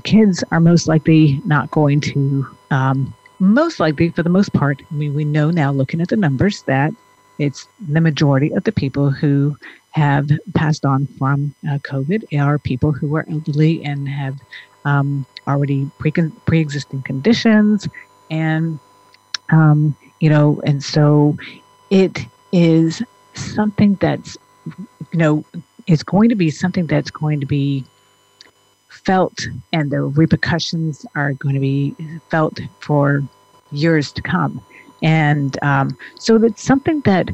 kids 0.05 0.45
are 0.53 0.61
most 0.61 0.87
likely 0.87 1.41
not 1.45 1.71
going 1.71 2.01
to 2.01 2.47
um, 2.71 3.13
most 3.39 3.81
likely 3.81 4.11
for 4.11 4.23
the 4.23 4.31
most 4.31 4.53
part 4.53 4.81
i 4.91 4.95
mean 4.95 5.15
we 5.15 5.25
know 5.25 5.51
now 5.51 5.71
looking 5.71 6.01
at 6.01 6.09
the 6.09 6.17
numbers 6.17 6.63
that 6.63 6.93
it's 7.39 7.69
the 7.89 8.01
majority 8.01 8.51
of 8.53 8.65
the 8.65 8.73
people 8.73 9.11
who 9.11 9.57
have 9.91 10.31
passed 10.55 10.87
on 10.87 11.07
from 11.19 11.55
uh, 11.69 11.79
covid 11.79 12.25
are 12.41 12.59
people 12.59 12.93
who 12.93 13.15
are 13.15 13.27
elderly 13.31 13.85
and 13.85 14.09
have 14.09 14.39
um, 14.87 15.27
already 15.47 15.91
pre- 15.99 16.33
pre-existing 16.47 17.03
conditions 17.03 17.87
and 18.31 18.79
um, 19.51 19.95
you 20.21 20.31
know 20.31 20.61
and 20.65 20.83
so 20.83 21.37
it 21.91 22.27
is 22.53 23.03
something 23.35 23.95
that's 23.97 24.39
you 25.13 25.19
know 25.19 25.45
is 25.87 26.03
going 26.03 26.29
to 26.29 26.35
be 26.35 26.51
something 26.51 26.87
that's 26.87 27.11
going 27.11 27.39
to 27.41 27.47
be 27.47 27.85
felt 28.89 29.47
and 29.73 29.91
the 29.91 30.01
repercussions 30.01 31.07
are 31.15 31.33
going 31.35 31.55
to 31.55 31.61
be 31.61 31.95
felt 32.29 32.59
for 32.81 33.23
years 33.71 34.13
to 34.13 34.23
come. 34.23 34.61
And 35.03 35.63
um, 35.63 35.97
so 36.19 36.37
it's 36.43 36.63
something 36.63 37.01
that 37.03 37.31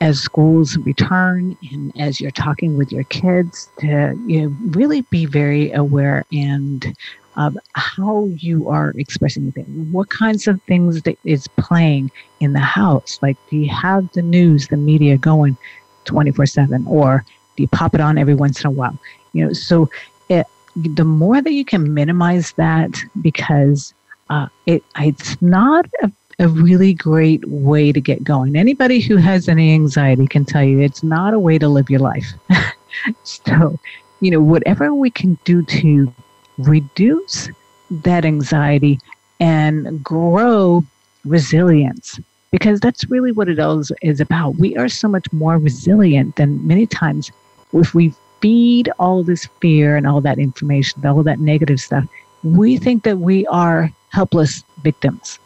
as 0.00 0.20
schools 0.20 0.76
return 0.78 1.56
and 1.72 1.92
as 2.00 2.20
you're 2.20 2.30
talking 2.30 2.76
with 2.76 2.92
your 2.92 3.04
kids 3.04 3.68
to 3.80 4.16
you 4.26 4.42
know, 4.42 4.56
really 4.68 5.02
be 5.02 5.26
very 5.26 5.72
aware 5.72 6.24
and 6.32 6.94
of 7.38 7.56
how 7.74 8.26
you 8.36 8.68
are 8.68 8.90
expressing 8.96 9.52
things. 9.52 9.92
What 9.92 10.10
kinds 10.10 10.48
of 10.48 10.60
things 10.62 11.02
that 11.02 11.16
is 11.24 11.46
playing 11.56 12.10
in 12.40 12.52
the 12.52 12.58
house? 12.58 13.18
Like, 13.22 13.36
do 13.48 13.56
you 13.56 13.68
have 13.70 14.10
the 14.12 14.22
news, 14.22 14.66
the 14.68 14.76
media 14.76 15.16
going 15.16 15.56
24 16.04 16.46
7, 16.46 16.84
or 16.88 17.24
do 17.56 17.62
you 17.62 17.68
pop 17.68 17.94
it 17.94 18.00
on 18.00 18.18
every 18.18 18.34
once 18.34 18.60
in 18.60 18.66
a 18.66 18.72
while? 18.72 18.98
You 19.32 19.46
know, 19.46 19.52
so 19.52 19.88
it, 20.28 20.46
the 20.74 21.04
more 21.04 21.40
that 21.40 21.52
you 21.52 21.64
can 21.64 21.94
minimize 21.94 22.52
that, 22.52 22.98
because 23.22 23.94
uh, 24.30 24.48
it 24.66 24.82
it's 24.98 25.40
not 25.40 25.86
a, 26.02 26.10
a 26.38 26.48
really 26.48 26.94
great 26.94 27.44
way 27.48 27.92
to 27.92 28.00
get 28.00 28.22
going. 28.22 28.56
Anybody 28.56 29.00
who 29.00 29.16
has 29.16 29.48
any 29.48 29.74
anxiety 29.74 30.26
can 30.26 30.44
tell 30.44 30.62
you 30.62 30.80
it's 30.80 31.02
not 31.02 31.34
a 31.34 31.38
way 31.38 31.58
to 31.58 31.68
live 31.68 31.90
your 31.90 32.00
life. 32.00 32.32
so, 33.24 33.78
you 34.20 34.30
know, 34.30 34.40
whatever 34.40 34.94
we 34.94 35.10
can 35.10 35.38
do 35.44 35.62
to 35.64 36.12
reduce 36.58 37.48
that 37.90 38.24
anxiety 38.24 38.98
and 39.40 40.02
grow 40.02 40.84
resilience 41.24 42.20
because 42.50 42.80
that's 42.80 43.08
really 43.10 43.32
what 43.32 43.48
it 43.48 43.58
all 43.58 43.82
is 44.02 44.20
about. 44.20 44.56
We 44.56 44.76
are 44.76 44.88
so 44.88 45.08
much 45.08 45.30
more 45.32 45.58
resilient 45.58 46.36
than 46.36 46.66
many 46.66 46.86
times 46.86 47.30
if 47.72 47.94
we 47.94 48.14
feed 48.40 48.90
all 48.98 49.22
this 49.22 49.46
fear 49.60 49.96
and 49.96 50.06
all 50.06 50.20
that 50.20 50.38
information, 50.38 51.04
all 51.04 51.22
that 51.24 51.40
negative 51.40 51.80
stuff. 51.80 52.04
We 52.44 52.76
think 52.76 53.02
that 53.02 53.18
we 53.18 53.46
are 53.48 53.90
helpless 54.10 54.62
victims. 54.82 55.38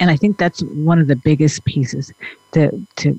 And 0.00 0.10
I 0.10 0.16
think 0.16 0.38
that's 0.38 0.62
one 0.62 0.98
of 0.98 1.06
the 1.06 1.16
biggest 1.16 1.64
pieces 1.64 2.12
to 2.52 2.86
to 2.96 3.16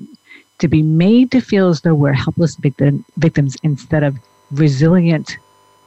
to 0.58 0.68
be 0.68 0.82
made 0.82 1.30
to 1.32 1.40
feel 1.40 1.68
as 1.68 1.80
though 1.80 1.94
we're 1.94 2.12
helpless 2.12 2.54
victim, 2.56 3.04
victims 3.16 3.56
instead 3.62 4.04
of 4.04 4.16
resilient 4.52 5.36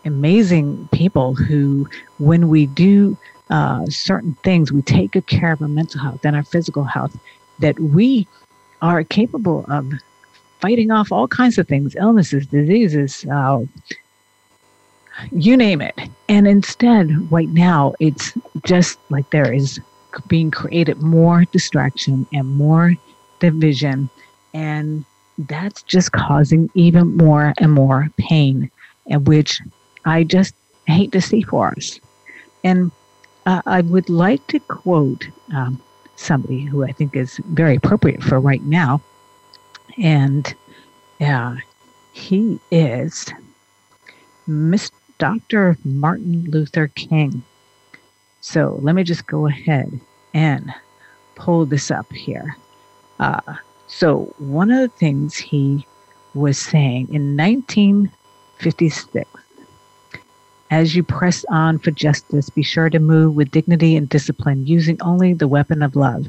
amazing 0.05 0.87
people 0.91 1.33
who, 1.33 1.87
when 2.19 2.49
we 2.49 2.67
do 2.67 3.17
uh, 3.49 3.85
certain 3.87 4.35
things, 4.43 4.71
we 4.71 4.81
take 4.81 5.11
good 5.11 5.27
care 5.27 5.51
of 5.51 5.61
our 5.61 5.67
mental 5.67 6.01
health 6.01 6.25
and 6.25 6.35
our 6.35 6.43
physical 6.43 6.83
health, 6.83 7.17
that 7.59 7.79
we 7.79 8.27
are 8.81 9.03
capable 9.03 9.65
of 9.69 9.91
fighting 10.59 10.91
off 10.91 11.11
all 11.11 11.27
kinds 11.27 11.57
of 11.57 11.67
things, 11.67 11.95
illnesses, 11.95 12.45
diseases, 12.47 13.25
uh, 13.31 13.63
you 15.31 15.55
name 15.55 15.81
it. 15.81 15.97
And 16.27 16.47
instead, 16.47 17.31
right 17.31 17.49
now, 17.49 17.93
it's 17.99 18.33
just 18.65 18.99
like 19.09 19.29
there 19.29 19.51
is 19.51 19.79
being 20.27 20.51
created 20.51 21.01
more 21.01 21.45
distraction 21.45 22.25
and 22.33 22.47
more 22.55 22.95
division. 23.39 24.09
And 24.53 25.05
that's 25.37 25.83
just 25.83 26.11
causing 26.11 26.69
even 26.73 27.17
more 27.17 27.53
and 27.57 27.71
more 27.73 28.09
pain, 28.17 28.71
and 29.09 29.27
which 29.27 29.61
I 30.05 30.23
just 30.23 30.55
hate 30.87 31.11
to 31.11 31.21
see 31.21 31.41
for 31.41 31.73
us. 31.77 31.99
And 32.63 32.91
uh, 33.45 33.61
I 33.65 33.81
would 33.81 34.09
like 34.09 34.45
to 34.47 34.59
quote 34.59 35.27
um, 35.53 35.81
somebody 36.15 36.63
who 36.63 36.83
I 36.83 36.91
think 36.91 37.15
is 37.15 37.37
very 37.49 37.75
appropriate 37.75 38.23
for 38.23 38.39
right 38.39 38.63
now. 38.63 39.01
And 39.97 40.53
uh, 41.21 41.55
he 42.13 42.59
is 42.71 43.33
Miss 44.47 44.91
Dr. 45.17 45.77
Martin 45.83 46.45
Luther 46.49 46.87
King. 46.87 47.43
So 48.45 48.77
let 48.83 48.93
me 48.93 49.03
just 49.03 49.25
go 49.25 49.47
ahead 49.47 49.99
and 50.35 50.71
pull 51.33 51.65
this 51.65 51.89
up 51.89 52.13
here. 52.13 52.55
Uh, 53.19 53.41
so, 53.87 54.35
one 54.37 54.69
of 54.69 54.81
the 54.81 54.95
things 54.99 55.35
he 55.35 55.87
was 56.35 56.59
saying 56.59 57.07
in 57.11 57.35
1956 57.35 59.27
as 60.69 60.95
you 60.95 61.01
press 61.01 61.43
on 61.49 61.79
for 61.79 61.89
justice, 61.89 62.51
be 62.51 62.61
sure 62.61 62.91
to 62.91 62.99
move 62.99 63.33
with 63.33 63.49
dignity 63.49 63.95
and 63.95 64.07
discipline, 64.07 64.67
using 64.67 65.01
only 65.01 65.33
the 65.33 65.47
weapon 65.47 65.81
of 65.81 65.95
love. 65.95 66.27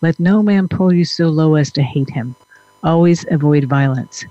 Let 0.00 0.18
no 0.18 0.42
man 0.42 0.66
pull 0.66 0.94
you 0.94 1.04
so 1.04 1.28
low 1.28 1.56
as 1.56 1.70
to 1.72 1.82
hate 1.82 2.08
him. 2.08 2.34
Always 2.82 3.26
avoid 3.30 3.64
violence. 3.64 4.24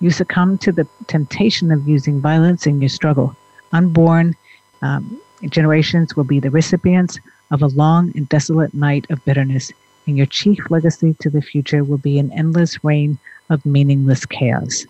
You 0.00 0.10
succumb 0.10 0.58
to 0.58 0.72
the 0.72 0.88
temptation 1.06 1.70
of 1.70 1.86
using 1.88 2.20
violence 2.20 2.66
in 2.66 2.82
your 2.82 2.88
struggle. 2.88 3.36
Unborn 3.70 4.34
um, 4.82 5.21
generations 5.48 6.16
will 6.16 6.24
be 6.24 6.40
the 6.40 6.50
recipients 6.50 7.18
of 7.50 7.62
a 7.62 7.66
long 7.68 8.12
and 8.16 8.28
desolate 8.28 8.74
night 8.74 9.06
of 9.10 9.24
bitterness, 9.24 9.72
and 10.06 10.16
your 10.16 10.26
chief 10.26 10.58
legacy 10.70 11.14
to 11.20 11.30
the 11.30 11.42
future 11.42 11.84
will 11.84 11.98
be 11.98 12.18
an 12.18 12.32
endless 12.32 12.82
reign 12.84 13.18
of 13.50 13.64
meaningless 13.66 14.24
chaos. 14.26 14.86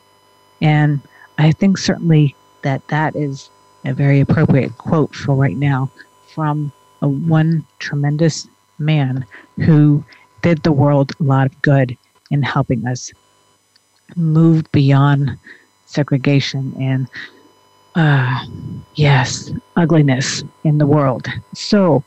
And 0.60 1.00
I 1.38 1.52
think 1.52 1.78
certainly 1.78 2.36
that 2.62 2.86
that 2.88 3.16
is 3.16 3.50
a 3.84 3.92
very 3.92 4.20
appropriate 4.20 4.78
quote 4.78 5.14
for 5.14 5.34
right 5.34 5.56
now 5.56 5.90
from 6.28 6.72
a 7.02 7.08
one 7.08 7.64
tremendous 7.78 8.46
man 8.78 9.26
who 9.56 10.04
did 10.42 10.62
the 10.62 10.72
world 10.72 11.12
a 11.18 11.22
lot 11.22 11.46
of 11.46 11.62
good 11.62 11.96
in 12.30 12.42
helping 12.42 12.86
us 12.86 13.12
move 14.16 14.70
beyond 14.72 15.36
segregation 15.86 16.74
and 16.80 17.08
uh, 17.94 18.46
yes, 18.94 19.50
ugliness 19.76 20.44
in 20.64 20.78
the 20.78 20.86
world. 20.86 21.26
So, 21.54 22.02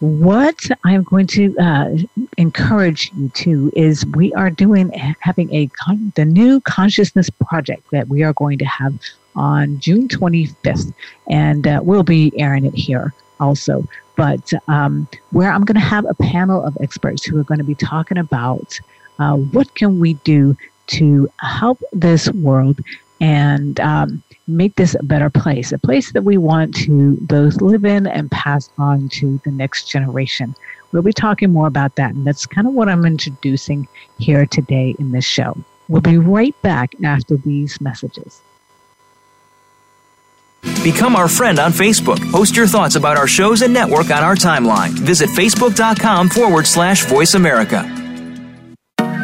what 0.00 0.58
I'm 0.84 1.02
going 1.04 1.26
to 1.28 1.56
uh, 1.58 1.96
encourage 2.36 3.10
you 3.16 3.30
to 3.30 3.72
is 3.74 4.04
we 4.06 4.32
are 4.34 4.50
doing 4.50 4.90
having 5.20 5.52
a 5.54 5.68
con- 5.68 6.12
the 6.16 6.24
new 6.24 6.60
consciousness 6.60 7.30
project 7.30 7.82
that 7.92 8.08
we 8.08 8.22
are 8.22 8.34
going 8.34 8.58
to 8.58 8.66
have 8.66 8.94
on 9.34 9.80
June 9.80 10.08
25th, 10.08 10.92
and 11.30 11.66
uh, 11.66 11.80
we'll 11.82 12.02
be 12.02 12.32
airing 12.38 12.66
it 12.66 12.74
here 12.74 13.14
also. 13.40 13.86
But 14.16 14.52
um, 14.68 15.08
where 15.30 15.50
I'm 15.50 15.64
going 15.64 15.80
to 15.80 15.86
have 15.86 16.06
a 16.08 16.14
panel 16.14 16.62
of 16.62 16.76
experts 16.80 17.24
who 17.24 17.38
are 17.38 17.44
going 17.44 17.58
to 17.58 17.64
be 17.64 17.74
talking 17.74 18.18
about 18.18 18.78
uh, 19.18 19.34
what 19.34 19.74
can 19.74 19.98
we 19.98 20.14
do 20.14 20.56
to 20.88 21.28
help 21.40 21.82
this 21.92 22.30
world 22.32 22.80
and 23.20 23.80
um, 23.80 24.22
make 24.46 24.76
this 24.76 24.94
a 24.94 25.02
better 25.02 25.30
place, 25.30 25.72
a 25.72 25.78
place 25.78 26.12
that 26.12 26.22
we 26.22 26.36
want 26.36 26.74
to 26.76 27.16
both 27.22 27.60
live 27.60 27.84
in 27.84 28.06
and 28.06 28.30
pass 28.30 28.70
on 28.78 29.08
to 29.10 29.40
the 29.44 29.50
next 29.50 29.88
generation. 29.88 30.54
We'll 30.92 31.02
be 31.02 31.12
talking 31.12 31.52
more 31.52 31.66
about 31.66 31.96
that, 31.96 32.14
and 32.14 32.26
that's 32.26 32.46
kind 32.46 32.66
of 32.66 32.74
what 32.74 32.88
I'm 32.88 33.04
introducing 33.04 33.88
here 34.18 34.46
today 34.46 34.94
in 34.98 35.12
this 35.12 35.24
show. 35.24 35.56
We'll 35.88 36.00
be 36.00 36.18
right 36.18 36.60
back 36.62 36.94
after 37.04 37.36
these 37.36 37.80
messages. 37.80 38.40
Become 40.82 41.16
our 41.16 41.28
friend 41.28 41.58
on 41.58 41.72
Facebook. 41.72 42.18
Post 42.30 42.56
your 42.56 42.66
thoughts 42.66 42.96
about 42.96 43.16
our 43.16 43.26
shows 43.26 43.62
and 43.62 43.72
network 43.72 44.10
on 44.10 44.22
our 44.22 44.34
timeline. 44.34 44.90
Visit 44.90 45.28
facebook.com 45.30 46.28
forward 46.28 46.66
slash 46.66 47.04
voice 47.06 47.34
America. 47.34 48.05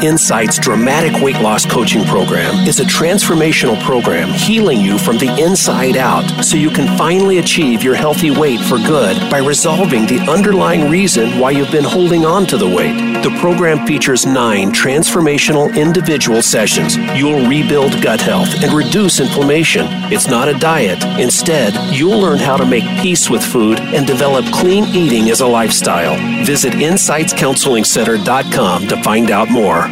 Insight's 0.02 0.58
dramatic 0.58 1.22
weight 1.22 1.40
loss 1.40 1.64
coaching 1.64 2.02
program 2.04 2.66
is 2.66 2.80
a 2.80 2.84
transformational 2.84 3.80
program 3.84 4.30
healing 4.30 4.80
you 4.80 4.98
from 4.98 5.16
the 5.16 5.28
inside 5.40 5.96
out 5.96 6.26
so 6.44 6.56
you 6.56 6.70
can 6.70 6.98
finally 6.98 7.38
achieve 7.38 7.84
your 7.84 7.94
healthy 7.94 8.32
weight 8.32 8.58
for 8.62 8.78
good 8.78 9.16
by 9.30 9.38
resolving 9.38 10.04
the 10.06 10.18
underlying 10.28 10.90
reason 10.90 11.38
why 11.38 11.52
you've 11.52 11.70
been 11.70 11.84
holding 11.84 12.26
on 12.26 12.46
to 12.46 12.56
the 12.56 12.66
weight. 12.66 13.12
The 13.22 13.30
program 13.38 13.86
features 13.86 14.26
nine 14.26 14.72
transformational 14.72 15.72
individual 15.76 16.42
sessions. 16.42 16.96
You'll 17.16 17.48
rebuild 17.48 18.02
gut 18.02 18.20
health 18.20 18.52
and 18.64 18.72
reduce 18.72 19.20
inflammation. 19.20 19.86
It's 20.12 20.26
not 20.26 20.48
a 20.48 20.58
diet. 20.58 21.04
Instead, 21.20 21.74
you'll 21.94 22.18
learn 22.18 22.40
how 22.40 22.56
to 22.56 22.66
make 22.66 22.82
peace 23.00 23.30
with 23.30 23.44
food 23.44 23.78
and 23.78 24.04
develop 24.04 24.44
clean 24.46 24.86
eating 24.86 25.30
as 25.30 25.40
a 25.40 25.46
lifestyle. 25.46 26.16
Visit 26.44 26.72
InsightsCounselingCenter.com 26.72 28.88
to 28.88 29.00
find 29.04 29.30
out 29.30 29.48
more. 29.48 29.91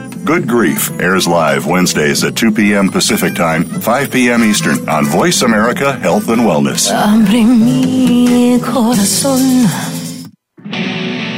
Good 0.23 0.47
Grief 0.47 0.91
airs 1.01 1.27
live 1.27 1.65
Wednesdays 1.65 2.23
at 2.23 2.35
2 2.35 2.51
p.m. 2.51 2.89
Pacific 2.89 3.33
Time, 3.33 3.65
5 3.65 4.11
p.m. 4.11 4.43
Eastern 4.43 4.87
on 4.87 5.05
Voice 5.05 5.41
America 5.41 5.93
Health 5.93 6.29
and 6.29 6.41
Wellness. 6.41 6.91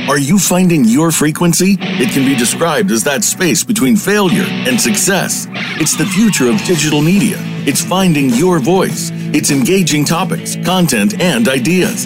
Are 0.10 0.18
you 0.18 0.38
finding 0.38 0.84
your 0.84 1.12
frequency? 1.12 1.78
It 1.80 2.12
can 2.12 2.26
be 2.26 2.36
described 2.36 2.92
as 2.92 3.04
that 3.06 3.24
space 3.24 3.64
between 3.64 3.96
failure 3.96 4.44
and 4.44 4.80
success. 4.80 5.48
It's 5.80 5.96
the 5.96 6.06
future 6.06 6.50
of 6.50 6.62
digital 6.66 7.02
media. 7.02 7.38
It's 7.66 7.84
finding 7.84 8.30
your 8.32 8.60
voice. 8.60 9.12
It's 9.34 9.50
engaging 9.50 10.04
topics, 10.04 10.58
content, 10.58 11.20
and 11.22 11.48
ideas. 11.48 12.06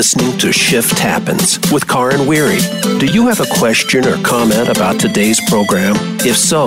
Listening 0.00 0.32
to 0.38 0.48
Shift 0.50 0.98
Happens 0.98 1.60
with 1.70 1.86
Karin 1.86 2.26
Weary. 2.26 2.60
Do 2.98 3.04
you 3.04 3.26
have 3.26 3.40
a 3.40 3.46
question 3.58 4.06
or 4.06 4.16
comment 4.22 4.70
about 4.70 4.98
today's 4.98 5.38
program? 5.50 5.94
If 6.20 6.38
so, 6.38 6.64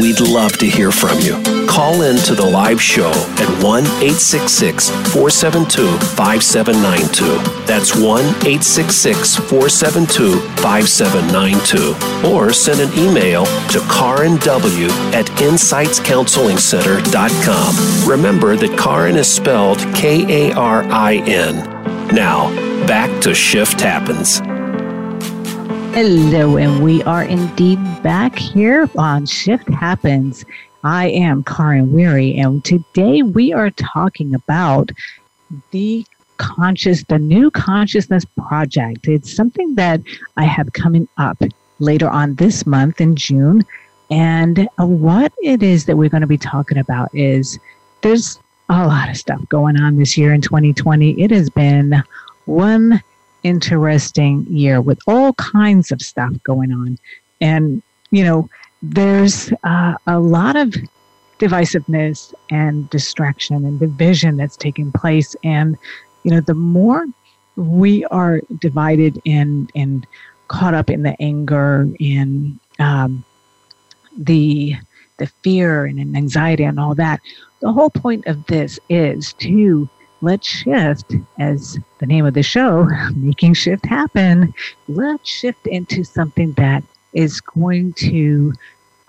we'd 0.00 0.20
love 0.20 0.52
to 0.58 0.66
hear 0.66 0.92
from 0.92 1.18
you. 1.18 1.42
Call 1.66 2.02
in 2.02 2.16
to 2.18 2.36
the 2.36 2.46
live 2.46 2.80
show 2.80 3.10
at 3.10 3.48
1 3.60 3.82
866 3.82 4.88
472 4.88 5.98
5792. 6.14 7.24
That's 7.66 7.96
1 7.96 8.20
866 8.46 9.34
472 9.34 10.38
5792. 10.62 12.30
Or 12.30 12.52
send 12.52 12.80
an 12.80 12.96
email 12.96 13.46
to 13.46 13.80
Karin 13.90 14.36
W 14.36 14.86
at 15.12 15.26
insightscounselingcenter.com. 15.42 18.08
Remember 18.08 18.54
that 18.54 18.78
Karin 18.78 19.16
is 19.16 19.26
spelled 19.26 19.78
K 19.92 20.50
A 20.50 20.54
R 20.54 20.84
I 20.84 21.16
N. 21.26 21.68
Now, 22.14 22.75
back 22.86 23.20
to 23.20 23.34
Shift 23.34 23.80
Happens. 23.80 24.38
Hello, 25.92 26.56
and 26.56 26.84
we 26.84 27.02
are 27.02 27.24
indeed 27.24 27.80
back 28.00 28.38
here 28.38 28.88
on 28.96 29.26
Shift 29.26 29.68
Happens. 29.70 30.44
I 30.84 31.08
am 31.08 31.42
Karin 31.42 31.92
Weary, 31.92 32.36
and 32.36 32.64
today 32.64 33.22
we 33.22 33.52
are 33.52 33.70
talking 33.70 34.36
about 34.36 34.92
the 35.72 36.06
conscious, 36.36 37.02
the 37.08 37.18
new 37.18 37.50
consciousness 37.50 38.24
project. 38.48 39.08
It's 39.08 39.34
something 39.34 39.74
that 39.74 40.00
I 40.36 40.44
have 40.44 40.72
coming 40.72 41.08
up 41.18 41.42
later 41.80 42.08
on 42.08 42.36
this 42.36 42.66
month 42.66 43.00
in 43.00 43.16
June. 43.16 43.64
And 44.10 44.68
what 44.76 45.32
it 45.42 45.60
is 45.60 45.86
that 45.86 45.96
we're 45.96 46.08
going 46.08 46.20
to 46.20 46.28
be 46.28 46.38
talking 46.38 46.78
about 46.78 47.12
is 47.12 47.58
there's 48.02 48.38
a 48.68 48.86
lot 48.86 49.08
of 49.08 49.16
stuff 49.16 49.40
going 49.48 49.76
on 49.80 49.96
this 49.96 50.16
year 50.16 50.32
in 50.32 50.40
2020. 50.40 51.20
It 51.20 51.32
has 51.32 51.50
been 51.50 52.02
one 52.46 53.02
interesting 53.42 54.46
year 54.48 54.80
with 54.80 54.98
all 55.06 55.32
kinds 55.34 55.92
of 55.92 56.02
stuff 56.02 56.32
going 56.42 56.72
on. 56.72 56.98
And, 57.40 57.82
you 58.10 58.24
know, 58.24 58.48
there's 58.82 59.52
uh, 59.64 59.94
a 60.06 60.18
lot 60.18 60.56
of 60.56 60.74
divisiveness 61.38 62.34
and 62.50 62.88
distraction 62.90 63.64
and 63.64 63.78
division 63.78 64.36
that's 64.36 64.56
taking 64.56 64.90
place. 64.90 65.36
And, 65.44 65.76
you 66.24 66.30
know, 66.30 66.40
the 66.40 66.54
more 66.54 67.06
we 67.56 68.04
are 68.06 68.40
divided 68.60 69.20
and, 69.26 69.70
and 69.74 70.06
caught 70.48 70.74
up 70.74 70.90
in 70.90 71.02
the 71.02 71.20
anger 71.20 71.88
and 72.00 72.58
um, 72.78 73.24
the 74.16 74.76
the 75.18 75.26
fear 75.42 75.86
and 75.86 76.14
anxiety 76.14 76.62
and 76.62 76.78
all 76.78 76.94
that, 76.94 77.20
the 77.60 77.72
whole 77.72 77.88
point 77.88 78.26
of 78.26 78.44
this 78.46 78.78
is 78.90 79.32
to 79.34 79.88
let's 80.26 80.46
shift, 80.48 81.14
as 81.38 81.78
the 82.00 82.06
name 82.06 82.26
of 82.26 82.34
the 82.34 82.42
show, 82.42 82.88
making 83.16 83.54
shift 83.54 83.86
happen. 83.86 84.52
Let's 84.88 85.28
shift 85.28 85.66
into 85.68 86.02
something 86.02 86.52
that 86.54 86.82
is 87.12 87.40
going 87.40 87.92
to 87.94 88.52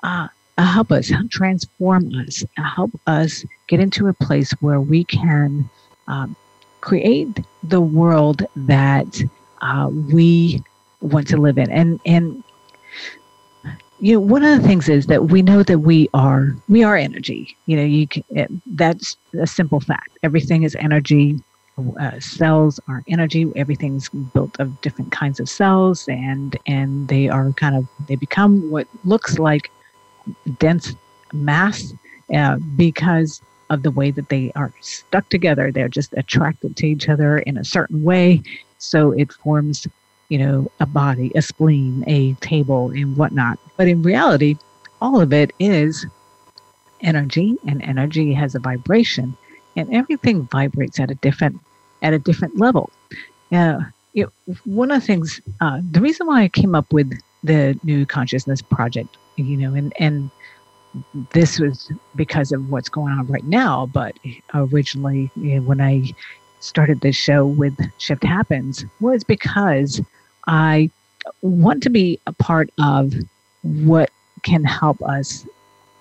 uh, 0.03 0.27
help 0.59 0.91
us, 0.91 1.11
transform 1.31 2.13
us, 2.13 2.45
help 2.57 2.91
us 3.07 3.43
get 3.67 3.79
into 3.79 4.07
a 4.07 4.13
place 4.13 4.51
where 4.61 4.79
we 4.79 5.03
can 5.05 5.67
um, 6.07 6.35
create 6.81 7.39
the 7.63 7.81
world 7.81 8.45
that 8.55 9.11
uh, 9.61 9.89
we 10.13 10.61
want 11.01 11.27
to 11.29 11.37
live 11.37 11.57
in. 11.57 11.71
And 11.71 11.99
and 12.05 12.43
you 13.99 14.13
know 14.13 14.19
one 14.19 14.43
of 14.43 14.61
the 14.61 14.67
things 14.67 14.89
is 14.89 15.07
that 15.07 15.25
we 15.25 15.41
know 15.41 15.63
that 15.63 15.79
we 15.79 16.09
are 16.13 16.55
we 16.69 16.83
are 16.83 16.95
energy. 16.95 17.57
You 17.65 17.77
know 17.77 17.83
you 17.83 18.07
can, 18.07 18.23
it, 18.29 18.51
that's 18.65 19.17
a 19.39 19.47
simple 19.47 19.79
fact. 19.79 20.17
Everything 20.23 20.63
is 20.63 20.75
energy. 20.75 21.39
Uh, 21.99 22.19
cells 22.19 22.79
are 22.87 23.03
energy. 23.07 23.51
Everything's 23.55 24.09
built 24.09 24.59
of 24.59 24.81
different 24.81 25.11
kinds 25.11 25.39
of 25.39 25.49
cells 25.49 26.07
and 26.07 26.57
and 26.65 27.07
they 27.07 27.29
are 27.29 27.51
kind 27.53 27.75
of 27.75 27.87
they 28.07 28.15
become 28.15 28.69
what 28.71 28.87
looks 29.03 29.39
like 29.39 29.71
dense 30.59 30.95
mass 31.33 31.93
uh, 32.33 32.57
because 32.75 33.41
of 33.69 33.83
the 33.83 33.91
way 33.91 34.11
that 34.11 34.29
they 34.29 34.51
are 34.55 34.73
stuck 34.81 35.27
together. 35.29 35.71
They're 35.71 35.89
just 35.89 36.13
attracted 36.15 36.77
to 36.77 36.87
each 36.87 37.09
other 37.09 37.39
in 37.39 37.57
a 37.57 37.63
certain 37.63 38.03
way. 38.03 38.41
So 38.77 39.11
it 39.11 39.33
forms 39.33 39.87
you 40.29 40.37
know, 40.37 40.71
a 40.79 40.85
body, 40.85 41.31
a 41.35 41.41
spleen, 41.41 42.03
a 42.07 42.33
table, 42.35 42.89
and 42.89 43.15
whatnot. 43.15 43.59
But 43.77 43.87
in 43.87 44.01
reality, 44.01 44.57
all 45.01 45.21
of 45.21 45.31
it 45.33 45.53
is 45.59 46.05
energy, 47.01 47.55
and 47.67 47.81
energy 47.81 48.33
has 48.33 48.55
a 48.55 48.59
vibration, 48.59 49.35
and 49.75 49.93
everything 49.93 50.47
vibrates 50.51 50.99
at 50.99 51.11
a 51.11 51.15
different 51.15 51.59
at 52.01 52.13
a 52.13 52.19
different 52.19 52.57
level. 52.57 52.89
Uh, 53.51 53.79
it, 54.13 54.27
one 54.65 54.91
of 54.91 55.01
the 55.01 55.05
things, 55.05 55.41
uh, 55.61 55.79
the 55.91 56.01
reason 56.01 56.27
why 56.27 56.43
I 56.43 56.47
came 56.47 56.75
up 56.75 56.91
with 56.91 57.11
the 57.43 57.79
New 57.83 58.05
Consciousness 58.05 58.61
Project, 58.61 59.17
you 59.35 59.57
know, 59.57 59.73
and 59.73 59.93
and 59.99 60.29
this 61.33 61.59
was 61.59 61.91
because 62.15 62.51
of 62.51 62.69
what's 62.69 62.89
going 62.89 63.13
on 63.13 63.27
right 63.27 63.45
now. 63.45 63.85
But 63.85 64.17
originally, 64.53 65.31
you 65.35 65.55
know, 65.55 65.61
when 65.61 65.81
I 65.81 66.13
started 66.59 67.01
this 67.01 67.15
show 67.15 67.45
with 67.45 67.73
Shift 67.97 68.23
Happens, 68.23 68.85
was 68.99 69.23
because 69.23 70.01
I 70.47 70.89
want 71.41 71.83
to 71.83 71.89
be 71.89 72.19
a 72.27 72.33
part 72.33 72.69
of 72.79 73.13
what 73.63 74.09
can 74.43 74.63
help 74.63 75.01
us 75.01 75.45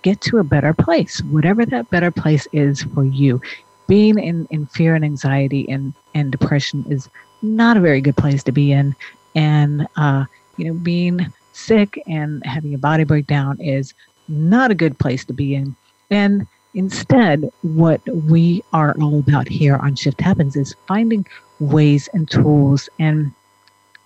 get 0.02 0.20
to 0.20 0.38
a 0.38 0.44
better 0.44 0.72
place, 0.72 1.22
whatever 1.24 1.66
that 1.66 1.90
better 1.90 2.10
place 2.10 2.46
is 2.52 2.82
for 2.94 3.04
you. 3.04 3.40
Being 3.88 4.18
in, 4.18 4.46
in 4.50 4.66
fear 4.66 4.94
and 4.94 5.04
anxiety 5.04 5.68
and, 5.68 5.92
and 6.14 6.30
depression 6.30 6.84
is 6.88 7.08
not 7.42 7.76
a 7.76 7.80
very 7.80 8.00
good 8.00 8.16
place 8.16 8.42
to 8.44 8.52
be 8.52 8.72
in. 8.72 8.94
And, 9.34 9.86
uh, 9.96 10.24
you 10.56 10.66
know, 10.66 10.74
being 10.74 11.32
sick 11.52 12.00
and 12.06 12.44
having 12.46 12.74
a 12.74 12.78
body 12.78 13.04
breakdown 13.04 13.60
is 13.60 13.94
not 14.28 14.70
a 14.70 14.74
good 14.74 14.98
place 14.98 15.24
to 15.24 15.32
be 15.32 15.54
in. 15.54 15.74
And 16.10 16.46
instead, 16.76 17.50
what 17.62 18.00
we 18.28 18.62
are 18.72 18.94
all 19.00 19.18
about 19.18 19.48
here 19.48 19.76
on 19.76 19.96
Shift 19.96 20.20
Happens 20.20 20.54
is 20.54 20.76
finding 20.86 21.26
ways 21.58 22.08
and 22.12 22.30
tools 22.30 22.88
and 23.00 23.32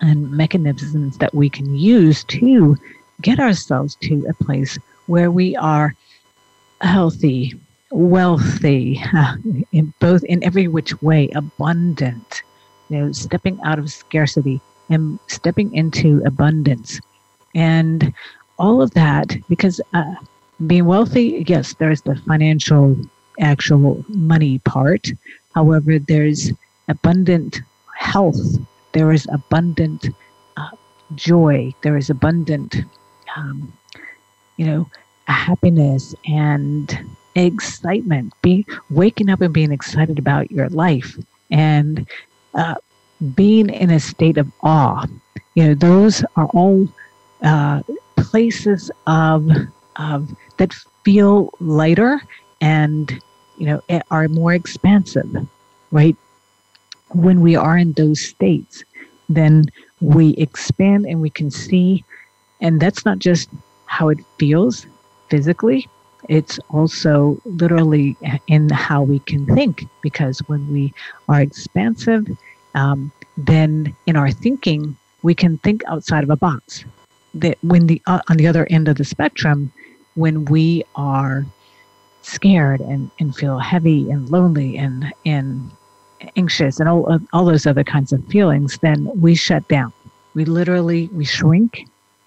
and 0.00 0.30
mechanisms 0.30 1.18
that 1.18 1.34
we 1.34 1.50
can 1.50 1.76
use 1.76 2.24
to 2.24 2.74
get 3.20 3.38
ourselves 3.38 3.96
to 3.96 4.24
a 4.30 4.44
place 4.44 4.78
where 5.06 5.30
we 5.30 5.54
are 5.56 5.94
healthy, 6.80 7.52
wealthy, 7.90 9.02
in 9.72 9.92
both 9.98 10.24
in 10.24 10.42
every 10.42 10.68
which 10.68 11.02
way, 11.02 11.28
abundant, 11.34 12.42
you 12.88 12.98
know, 12.98 13.12
stepping 13.12 13.60
out 13.62 13.78
of 13.78 13.90
scarcity 13.92 14.58
and 14.88 15.18
stepping 15.26 15.74
into 15.74 16.22
abundance. 16.24 16.98
And 17.54 18.14
all 18.58 18.80
of 18.80 18.92
that, 18.92 19.36
because 19.48 19.82
uh, 19.92 20.14
being 20.66 20.84
wealthy, 20.86 21.44
yes, 21.46 21.74
there's 21.74 22.02
the 22.02 22.16
financial, 22.26 22.96
actual 23.40 24.04
money 24.08 24.58
part. 24.60 25.08
However, 25.54 25.98
there's 25.98 26.52
abundant 26.88 27.60
health 27.96 28.36
there 28.92 29.12
is 29.12 29.26
abundant 29.32 30.08
uh, 30.56 30.70
joy, 31.14 31.72
there 31.82 31.96
is 31.96 32.10
abundant, 32.10 32.76
um, 33.36 33.72
you 34.56 34.66
know, 34.66 34.88
happiness 35.26 36.14
and 36.26 36.98
excitement. 37.36 38.32
Be 38.42 38.66
waking 38.90 39.30
up 39.30 39.40
and 39.40 39.54
being 39.54 39.72
excited 39.72 40.18
about 40.18 40.50
your 40.50 40.68
life 40.70 41.16
and 41.50 42.08
uh, 42.54 42.74
being 43.34 43.70
in 43.70 43.90
a 43.90 44.00
state 44.00 44.38
of 44.38 44.50
awe. 44.62 45.06
You 45.54 45.68
know, 45.68 45.74
those 45.74 46.24
are 46.36 46.46
all 46.46 46.88
uh, 47.42 47.82
places 48.16 48.90
of 49.06 49.48
of 49.96 50.34
that 50.60 50.74
feel 51.04 51.50
lighter 51.58 52.20
and 52.60 53.18
you 53.56 53.66
know 53.66 53.80
are 54.10 54.28
more 54.28 54.52
expansive, 54.52 55.28
right? 55.90 56.16
When 57.08 57.40
we 57.40 57.56
are 57.56 57.76
in 57.76 57.92
those 57.94 58.20
states, 58.20 58.84
then 59.28 59.64
we 60.00 60.34
expand 60.36 61.06
and 61.06 61.20
we 61.20 61.30
can 61.30 61.50
see, 61.50 62.04
and 62.60 62.78
that's 62.78 63.04
not 63.04 63.18
just 63.18 63.48
how 63.86 64.10
it 64.10 64.18
feels 64.38 64.86
physically, 65.30 65.88
it's 66.28 66.60
also 66.68 67.40
literally 67.44 68.16
in 68.46 68.68
how 68.68 69.02
we 69.02 69.18
can 69.20 69.46
think 69.46 69.84
because 70.02 70.38
when 70.46 70.70
we 70.70 70.92
are 71.28 71.40
expansive, 71.40 72.26
um, 72.74 73.10
then 73.36 73.96
in 74.06 74.14
our 74.14 74.30
thinking, 74.30 74.94
we 75.22 75.34
can 75.34 75.56
think 75.58 75.82
outside 75.86 76.22
of 76.22 76.30
a 76.30 76.36
box. 76.36 76.84
That 77.32 77.56
when 77.62 77.86
the 77.86 78.02
uh, 78.06 78.20
on 78.28 78.36
the 78.36 78.46
other 78.46 78.66
end 78.70 78.88
of 78.88 78.96
the 78.96 79.04
spectrum, 79.04 79.72
when 80.14 80.44
we 80.46 80.84
are 80.94 81.46
scared 82.22 82.80
and, 82.80 83.10
and 83.18 83.34
feel 83.34 83.58
heavy 83.58 84.10
and 84.10 84.28
lonely 84.30 84.76
and 84.76 85.12
and 85.24 85.70
anxious 86.36 86.80
and 86.80 86.88
all 86.88 87.18
all 87.32 87.44
those 87.44 87.66
other 87.66 87.84
kinds 87.84 88.12
of 88.12 88.24
feelings, 88.26 88.78
then 88.82 89.10
we 89.20 89.34
shut 89.34 89.66
down. 89.68 89.92
We 90.34 90.44
literally 90.44 91.08
we 91.12 91.24
shrink. 91.24 91.86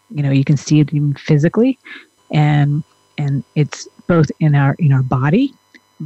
You 0.10 0.24
know, 0.24 0.32
you 0.32 0.44
can 0.44 0.58
see 0.58 0.80
it 0.80 0.94
even 0.94 1.14
physically, 1.16 1.78
and 2.32 2.84
and 3.18 3.44
it's 3.56 3.88
both 4.08 4.32
in 4.40 4.56
our 4.56 4.76
in 4.80 4.92
our 4.92 5.04
body 5.04 5.54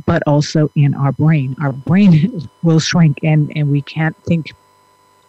but 0.05 0.21
also 0.27 0.69
in 0.75 0.93
our 0.93 1.11
brain 1.11 1.55
our 1.61 1.71
brain 1.71 2.47
will 2.63 2.79
shrink 2.79 3.17
and 3.23 3.51
and 3.55 3.71
we 3.71 3.81
can't 3.81 4.15
think 4.25 4.53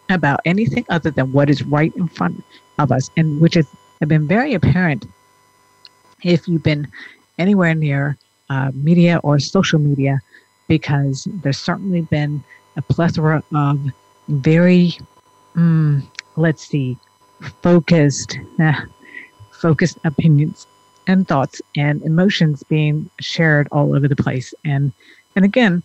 about 0.09 0.39
anything 0.45 0.85
other 0.89 1.11
than 1.11 1.31
what 1.31 1.49
is 1.49 1.63
right 1.63 1.95
in 1.95 2.07
front 2.07 2.43
of 2.77 2.91
us 2.91 3.09
and 3.17 3.39
which 3.39 3.53
has 3.53 3.67
been 4.07 4.27
very 4.27 4.53
apparent 4.53 5.05
if 6.23 6.47
you've 6.47 6.63
been 6.63 6.87
anywhere 7.37 7.75
near 7.75 8.17
uh, 8.49 8.71
media 8.73 9.19
or 9.23 9.39
social 9.39 9.79
media 9.79 10.19
because 10.67 11.27
there's 11.41 11.57
certainly 11.57 12.01
been 12.01 12.43
a 12.77 12.81
plethora 12.81 13.43
of 13.53 13.79
very 14.27 14.97
mm, 15.55 16.03
let's 16.35 16.67
see 16.67 16.97
focused 17.61 18.37
uh, 18.59 18.73
focused 19.51 19.97
opinions 20.05 20.67
and 21.07 21.27
thoughts 21.27 21.61
and 21.75 22.01
emotions 22.03 22.63
being 22.63 23.09
shared 23.19 23.67
all 23.71 23.95
over 23.95 24.07
the 24.07 24.15
place. 24.15 24.53
And 24.63 24.93
and 25.35 25.43
again, 25.43 25.83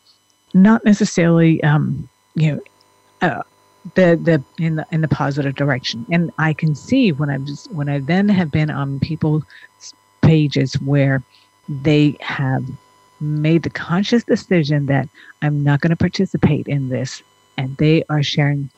not 0.53 0.85
necessarily 0.85 1.63
um, 1.65 2.09
you 2.35 2.53
know 2.53 2.61
uh, 3.23 3.43
the 3.95 4.21
the 4.23 4.43
in 4.63 4.77
the 4.77 4.87
in 4.93 5.01
the 5.01 5.09
positive 5.09 5.55
direction. 5.55 6.07
And 6.11 6.31
I 6.39 6.53
can 6.53 6.75
see 6.75 7.13
when 7.13 7.31
I 7.31 7.39
was 7.39 7.67
when 7.73 7.89
I 7.89 8.01
then 8.01 8.29
have 8.29 8.51
been 8.51 8.71
on 8.71 9.01
people's 9.01 9.45
pages 10.27 10.75
where 10.75 11.23
they 11.69 12.17
have 12.21 12.65
made 13.21 13.63
the 13.63 13.71
conscious 13.71 14.25
decision 14.25 14.87
that 14.87 15.09
I'm 15.43 15.63
not 15.63 15.81
going 15.81 15.91
to 15.91 15.97
participate 15.97 16.67
in 16.67 16.89
this, 16.89 17.23
and 17.57 17.77
they 17.77 18.05
are 18.11 18.23
sharing 18.23 18.71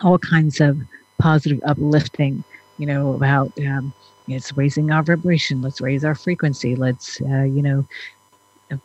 all 0.00 0.18
kinds 0.18 0.60
of 0.60 0.78
positive 1.18 1.60
uplifting, 1.66 2.42
you 2.78 2.86
know, 2.86 3.12
about 3.12 3.52
um, 3.60 3.92
it's 4.34 4.56
raising 4.56 4.90
our 4.90 5.02
vibration 5.02 5.62
let's 5.62 5.80
raise 5.80 6.04
our 6.04 6.14
frequency 6.14 6.76
let's 6.76 7.20
uh, 7.22 7.42
you 7.42 7.62
know 7.62 7.86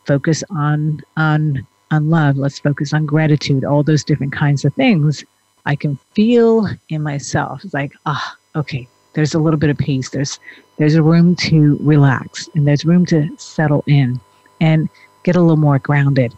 focus 0.04 0.42
on 0.50 1.00
on 1.16 1.66
on 1.90 2.10
love 2.10 2.36
let's 2.36 2.58
focus 2.58 2.92
on 2.92 3.06
gratitude 3.06 3.64
all 3.64 3.82
those 3.82 4.04
different 4.04 4.32
kinds 4.32 4.64
of 4.64 4.74
things 4.74 5.24
i 5.64 5.76
can 5.76 5.96
feel 6.14 6.68
in 6.88 7.02
myself 7.02 7.64
it's 7.64 7.74
like 7.74 7.92
ah 8.06 8.36
okay 8.56 8.88
there's 9.16 9.34
a 9.34 9.38
little 9.38 9.58
bit 9.58 9.70
of 9.70 9.78
peace 9.78 10.10
there's 10.10 10.38
there's 10.76 10.94
a 10.94 11.02
room 11.02 11.34
to 11.34 11.76
relax 11.80 12.48
and 12.54 12.66
there's 12.66 12.84
room 12.84 13.04
to 13.04 13.28
settle 13.38 13.82
in 13.86 14.20
and 14.60 14.88
get 15.24 15.34
a 15.34 15.40
little 15.40 15.56
more 15.56 15.78
grounded 15.78 16.32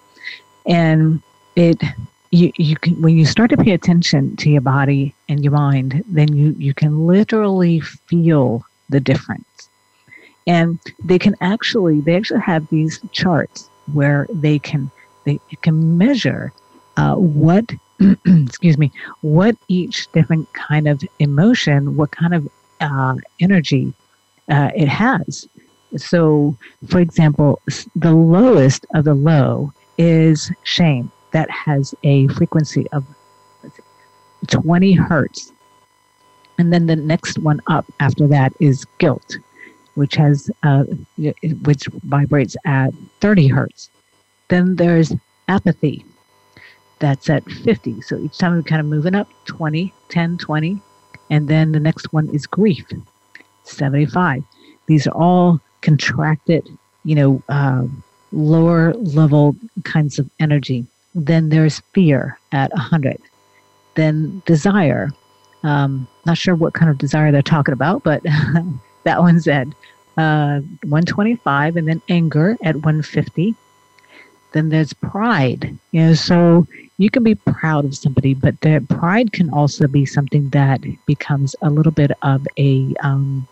and 0.67 1.23
it 1.57 1.83
you, 2.31 2.51
you 2.57 2.77
can 2.77 3.01
when 3.03 3.17
you 3.17 3.27
start 3.27 3.51
to 3.51 3.57
pay 3.57 3.73
attention 3.73 4.37
to 4.37 4.49
your 4.51 4.61
body 4.62 5.14
and 5.29 5.45
your 5.45 5.53
mind 5.53 6.03
then 6.09 6.35
you 6.35 6.55
you 6.59 6.73
can 6.73 7.07
literally 7.07 7.81
feel 7.81 8.64
the 8.88 9.01
difference. 9.01 9.69
And 10.47 10.79
they 11.05 11.19
can 11.19 11.37
actually, 11.41 12.01
they 12.01 12.17
actually 12.17 12.41
have 12.41 12.69
these 12.69 13.01
charts 13.12 13.69
where 13.93 14.27
they 14.33 14.59
can, 14.59 14.91
they 15.25 15.41
can 15.62 15.99
measure 15.99 16.53
uh, 16.97 17.17
what, 17.17 17.71
excuse 18.27 18.79
me, 18.79 18.91
what 19.21 19.57
each 19.69 20.11
different 20.12 20.51
kind 20.55 20.88
of 20.88 21.03
emotion, 21.19 21.97
what 21.97 22.12
kind 22.12 22.35
of 22.35 22.49
uh, 22.81 23.14
energy 23.41 23.93
uh, 24.49 24.71
it 24.75 24.88
has. 24.88 25.49
So, 25.97 26.57
for 26.88 27.01
example, 27.01 27.61
the 27.97 28.12
lowest 28.12 28.87
of 28.95 29.05
the 29.05 29.14
low 29.14 29.73
is 29.97 30.51
shame. 30.62 31.11
That 31.33 31.51
has 31.51 31.95
a 32.05 32.29
frequency 32.29 32.87
of 32.93 33.05
20 34.47 34.93
hertz. 34.93 35.53
And 36.59 36.73
then 36.73 36.87
the 36.87 36.97
next 36.97 37.38
one 37.38 37.61
up 37.69 37.87
after 38.01 38.27
that 38.29 38.53
is 38.61 38.85
guilt, 38.99 39.38
which 39.95 40.14
has 40.17 40.51
uh, 40.62 40.85
which 41.62 41.87
vibrates 42.05 42.57
at 42.64 42.93
30 43.21 43.49
hertz. 43.49 43.91
Then 44.49 44.77
there's 44.77 45.14
apathy, 45.47 46.05
that's 46.99 47.31
at 47.31 47.45
50. 47.45 48.01
So 48.01 48.19
each 48.19 48.38
time 48.38 48.57
we're 48.57 48.62
kind 48.62 48.81
of 48.81 48.87
moving 48.87 49.14
up 49.14 49.29
20, 49.45 49.93
10, 50.09 50.38
20. 50.38 50.83
And 51.31 51.49
then 51.49 51.73
the 51.73 51.81
next 51.81 52.12
one 52.12 52.29
is 52.31 52.47
grief, 52.47 52.87
75. 53.64 54.43
These 54.87 55.07
are 55.07 55.14
all 55.14 55.61
contracted, 55.83 56.67
you 57.05 57.14
know, 57.14 57.43
uh, 57.49 57.85
lower 58.33 58.95
level 58.95 59.57
kinds 59.85 60.19
of 60.19 60.29
energy. 60.41 60.87
Then 61.14 61.49
there's 61.49 61.81
fear 61.93 62.38
at 62.53 62.71
100. 62.73 63.21
Then 63.95 64.43
desire 64.47 65.11
um, 65.64 66.07
not 66.25 66.38
sure 66.38 66.55
what 66.55 66.75
kind 66.75 66.91
of 66.91 66.99
desire 66.99 67.33
they're 67.33 67.43
talking 67.43 67.73
about, 67.73 68.03
but 68.03 68.23
that 69.05 69.21
one's 69.21 69.49
at 69.49 69.67
uh, 70.17 70.61
125, 70.83 71.77
and 71.77 71.88
then 71.88 72.03
anger 72.09 72.57
at 72.62 72.77
150. 72.77 73.55
Then 74.53 74.69
there's 74.71 74.93
pride. 74.93 75.79
You 75.93 76.01
know, 76.01 76.15
so 76.15 76.67
you 76.99 77.11
can 77.11 77.23
be 77.23 77.35
proud 77.35 77.85
of 77.85 77.97
somebody, 77.97 78.35
but 78.35 78.61
that 78.63 78.89
pride 78.89 79.33
can 79.33 79.51
also 79.51 79.87
be 79.87 80.07
something 80.07 80.49
that 80.51 80.81
becomes 81.07 81.55
a 81.63 81.71
little 81.71 81.93
bit 81.93 82.13
of 82.23 82.47
a 82.59 82.95
um, 83.03 83.47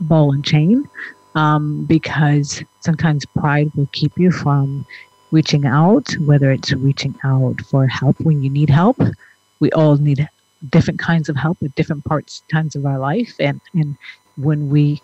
ball 0.00 0.32
and 0.32 0.44
chain, 0.44 0.88
um, 1.34 1.84
because 1.86 2.62
sometimes 2.80 3.26
pride 3.26 3.70
will 3.74 3.88
keep 3.92 4.18
you 4.18 4.30
from 4.30 4.86
reaching 5.30 5.66
out, 5.66 6.12
whether 6.20 6.52
it's 6.52 6.72
reaching 6.72 7.14
out 7.24 7.60
for 7.62 7.86
help 7.86 8.20
when 8.20 8.42
you 8.42 8.50
need 8.50 8.70
help. 8.70 9.00
We 9.60 9.70
all 9.72 9.96
need 9.96 10.28
different 10.70 11.00
kinds 11.00 11.28
of 11.28 11.36
help 11.36 11.58
at 11.62 11.74
different 11.74 12.04
parts 12.04 12.42
times 12.50 12.74
of 12.76 12.86
our 12.86 12.98
life 12.98 13.34
and 13.38 13.60
and 13.74 13.96
when 14.36 14.70
we 14.70 15.00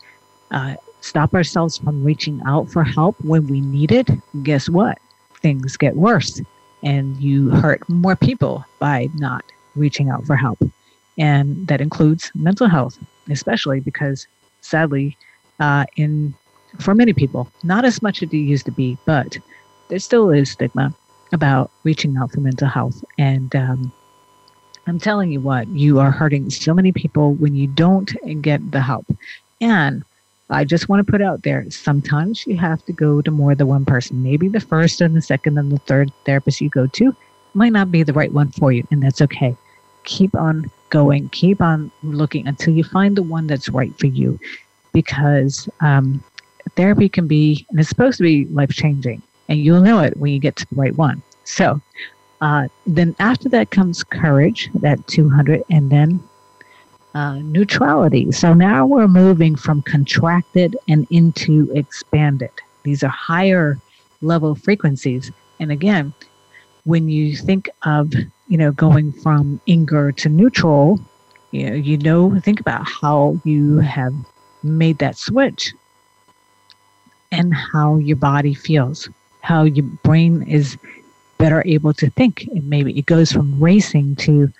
uh, 0.50 0.74
stop 1.00 1.34
ourselves 1.34 1.78
from 1.78 2.04
reaching 2.04 2.40
out 2.46 2.70
for 2.70 2.84
help 2.84 3.16
when 3.22 3.46
we 3.46 3.60
need 3.60 3.92
it 3.92 4.08
guess 4.42 4.68
what? 4.68 4.98
Things 5.40 5.76
get 5.76 5.96
worse 5.96 6.40
and 6.82 7.16
you 7.16 7.50
hurt 7.50 7.86
more 7.88 8.16
people 8.16 8.64
by 8.78 9.08
not 9.14 9.44
reaching 9.74 10.08
out 10.10 10.26
for 10.26 10.36
help. 10.36 10.58
And 11.18 11.66
that 11.68 11.80
includes 11.80 12.30
mental 12.34 12.68
health 12.68 12.98
especially 13.28 13.80
because 13.80 14.26
sadly 14.60 15.16
uh, 15.60 15.84
in 15.96 16.34
for 16.78 16.94
many 16.94 17.12
people 17.12 17.50
not 17.62 17.84
as 17.84 18.02
much 18.02 18.22
as 18.22 18.30
it 18.32 18.36
used 18.36 18.64
to 18.66 18.72
be 18.72 18.96
but 19.04 19.38
there 19.88 19.98
still 19.98 20.30
is 20.30 20.50
stigma 20.50 20.94
about 21.32 21.70
reaching 21.84 22.16
out 22.16 22.32
for 22.32 22.40
mental 22.40 22.68
health. 22.68 23.04
And 23.18 23.54
um, 23.54 23.92
I'm 24.86 24.98
telling 24.98 25.30
you 25.30 25.40
what, 25.40 25.68
you 25.68 25.98
are 25.98 26.10
hurting 26.10 26.50
so 26.50 26.74
many 26.74 26.92
people 26.92 27.34
when 27.34 27.54
you 27.54 27.66
don't 27.66 28.10
get 28.42 28.70
the 28.70 28.80
help. 28.80 29.06
And 29.60 30.04
I 30.50 30.64
just 30.64 30.88
want 30.88 31.06
to 31.06 31.10
put 31.10 31.22
out 31.22 31.42
there 31.42 31.64
sometimes 31.70 32.46
you 32.46 32.56
have 32.56 32.84
to 32.86 32.92
go 32.92 33.22
to 33.22 33.30
more 33.30 33.54
than 33.54 33.68
one 33.68 33.84
person. 33.84 34.22
Maybe 34.22 34.48
the 34.48 34.60
first 34.60 35.00
and 35.00 35.16
the 35.16 35.22
second 35.22 35.58
and 35.58 35.70
the 35.70 35.78
third 35.78 36.12
therapist 36.24 36.60
you 36.60 36.68
go 36.68 36.86
to 36.88 37.14
might 37.54 37.72
not 37.72 37.90
be 37.90 38.02
the 38.02 38.12
right 38.12 38.32
one 38.32 38.50
for 38.50 38.72
you, 38.72 38.86
and 38.90 39.02
that's 39.02 39.20
okay. 39.22 39.56
Keep 40.04 40.34
on 40.34 40.70
going, 40.90 41.28
keep 41.28 41.60
on 41.60 41.90
looking 42.02 42.46
until 42.46 42.74
you 42.74 42.84
find 42.84 43.16
the 43.16 43.22
one 43.22 43.46
that's 43.46 43.68
right 43.68 43.96
for 43.98 44.06
you 44.06 44.38
because 44.92 45.68
um, 45.80 46.22
therapy 46.76 47.08
can 47.08 47.26
be, 47.26 47.66
and 47.70 47.78
it's 47.78 47.88
supposed 47.88 48.18
to 48.18 48.24
be 48.24 48.46
life 48.46 48.70
changing, 48.70 49.22
and 49.48 49.60
you'll 49.60 49.80
know 49.80 50.00
it 50.00 50.16
when 50.16 50.32
you 50.32 50.38
get 50.38 50.56
to 50.56 50.66
the 50.70 50.76
right 50.76 50.96
one. 50.96 51.22
So 51.44 51.80
uh, 52.40 52.68
then 52.86 53.14
after 53.18 53.48
that 53.50 53.70
comes 53.70 54.02
courage, 54.02 54.70
that 54.80 55.06
200, 55.06 55.62
and 55.70 55.90
then 55.90 56.22
uh, 57.14 57.34
neutrality. 57.34 58.30
So 58.32 58.54
now 58.54 58.86
we're 58.86 59.08
moving 59.08 59.56
from 59.56 59.82
contracted 59.82 60.76
and 60.88 61.06
into 61.10 61.70
expanded. 61.74 62.50
These 62.82 63.02
are 63.02 63.08
higher 63.08 63.78
level 64.22 64.54
frequencies. 64.54 65.30
And 65.58 65.72
again, 65.72 66.12
when 66.84 67.08
you 67.08 67.36
think 67.36 67.68
of 67.84 68.12
you 68.48 68.56
know 68.56 68.72
going 68.72 69.12
from 69.12 69.60
anger 69.68 70.12
to 70.12 70.28
neutral, 70.28 70.98
you 71.50 71.68
know, 71.70 71.76
you 71.76 71.98
know 71.98 72.38
think 72.40 72.60
about 72.60 72.86
how 72.86 73.40
you 73.44 73.78
have 73.78 74.14
made 74.62 74.98
that 74.98 75.16
switch 75.16 75.72
and 77.32 77.54
how 77.54 77.96
your 77.96 78.16
body 78.16 78.54
feels, 78.54 79.08
how 79.40 79.62
your 79.62 79.84
brain 80.02 80.42
is 80.42 80.76
better 81.38 81.62
able 81.66 81.92
to 81.94 82.10
think. 82.10 82.46
And 82.54 82.68
maybe 82.68 82.98
it 82.98 83.06
goes 83.06 83.32
from 83.32 83.58
racing 83.58 84.16
to, 84.16 84.52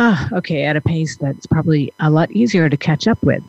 ah, 0.00 0.28
okay, 0.32 0.64
at 0.64 0.76
a 0.76 0.80
pace 0.80 1.16
that's 1.18 1.46
probably 1.46 1.92
a 2.00 2.10
lot 2.10 2.30
easier 2.32 2.68
to 2.68 2.76
catch 2.76 3.06
up 3.06 3.22
with. 3.22 3.42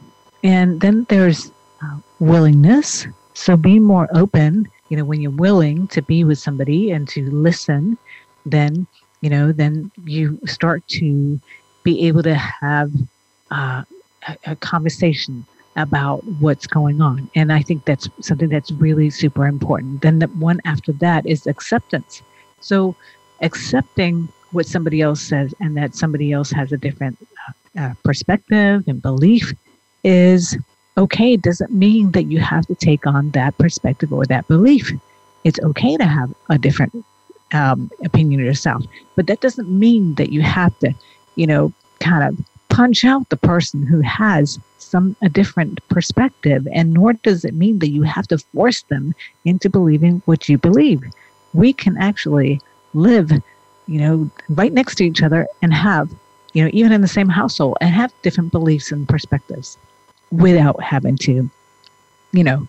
And 0.44 0.82
then 0.82 1.06
there's 1.10 1.52
uh, 1.82 1.98
willingness. 2.20 3.08
So 3.34 3.56
be 3.56 3.80
more 3.80 4.10
open. 4.14 4.68
You 4.90 4.98
know, 4.98 5.06
when 5.06 5.22
you're 5.22 5.32
willing 5.32 5.88
to 5.88 6.02
be 6.02 6.24
with 6.26 6.38
somebody 6.38 6.92
and 6.92 7.08
to 7.10 7.32
listen, 7.32 7.98
then, 8.46 8.86
you 9.22 9.30
know, 9.30 9.54
then 9.54 9.92
you 10.04 10.38
start 10.46 10.86
to 11.00 11.40
be 11.84 12.06
able 12.08 12.24
to 12.24 12.36
have 12.36 12.92
uh, 13.50 13.84
a, 14.28 14.38
a 14.48 14.56
conversation 14.58 15.46
about 15.78 16.22
what's 16.42 16.68
going 16.68 17.02
on. 17.02 17.30
And 17.34 17.54
I 17.54 17.62
think 17.62 17.86
that's 17.86 18.10
something 18.20 18.50
that's 18.50 18.72
really 18.72 19.10
super 19.10 19.48
important. 19.48 20.02
Then 20.02 20.20
the 20.20 20.28
one 20.28 20.60
after 20.66 20.92
that 20.94 21.26
is 21.26 21.48
acceptance. 21.48 22.22
So 22.60 22.94
accepting 23.40 24.28
what 24.52 24.66
somebody 24.66 25.02
else 25.02 25.22
says 25.22 25.54
and 25.60 25.78
that 25.78 25.96
somebody 25.96 26.32
else 26.32 26.52
has 26.52 26.72
a 26.72 26.78
different 26.78 27.18
uh, 27.48 27.82
uh, 27.82 27.94
perspective 28.04 28.84
and 28.88 29.02
belief 29.02 29.54
is 30.04 30.58
okay. 30.98 31.34
It 31.34 31.42
doesn't 31.42 31.72
mean 31.72 32.12
that 32.12 32.24
you 32.24 32.40
have 32.40 32.66
to 32.68 32.76
take 32.76 33.08
on 33.08 33.32
that 33.32 33.58
perspective 33.58 34.12
or 34.12 34.26
that 34.26 34.48
belief. 34.48 34.92
It's 35.44 35.60
okay 35.60 35.98
to 35.98 36.06
have 36.06 36.34
a 36.50 36.58
different 36.58 36.94
um, 37.54 37.90
opinion 38.04 38.40
yourself, 38.40 38.84
but 39.16 39.28
that 39.28 39.42
doesn't 39.42 39.70
mean 39.70 40.16
that 40.16 40.32
you 40.32 40.42
have 40.42 40.78
to, 40.80 40.94
you 41.36 41.48
know, 41.48 41.74
kind 42.00 42.24
of 42.24 42.46
punch 42.70 43.04
out 43.04 43.28
the 43.30 43.38
person 43.38 43.86
who 43.86 44.00
has 44.00 44.58
some 44.78 45.16
a 45.22 45.30
different 45.30 45.86
perspective 45.90 46.68
and 46.74 46.94
nor 46.94 47.14
does 47.14 47.44
it 47.44 47.54
mean 47.54 47.80
that 47.80 47.90
you 47.90 48.02
have 48.02 48.28
to 48.28 48.38
force 48.38 48.84
them 48.84 49.14
into 49.44 49.70
believing 49.70 50.22
what 50.26 50.48
you 50.48 50.58
believe 50.58 51.04
we 51.54 51.74
can 51.74 51.98
actually 51.98 52.60
live 52.94 53.32
you 53.92 54.00
know 54.00 54.30
right 54.50 54.74
next 54.74 54.96
to 54.96 55.06
each 55.06 55.22
other 55.22 55.48
and 55.62 55.74
have 55.74 56.10
you 56.54 56.64
know 56.64 56.70
even 56.74 56.92
in 56.92 57.02
the 57.02 57.08
same 57.08 57.30
household 57.30 57.78
and 57.82 57.94
have 57.94 58.14
different 58.22 58.52
beliefs 58.52 58.92
and 58.92 59.08
perspectives 59.08 59.78
without 60.32 60.82
having 60.82 61.18
to 61.18 61.50
you 62.32 62.44
know 62.44 62.68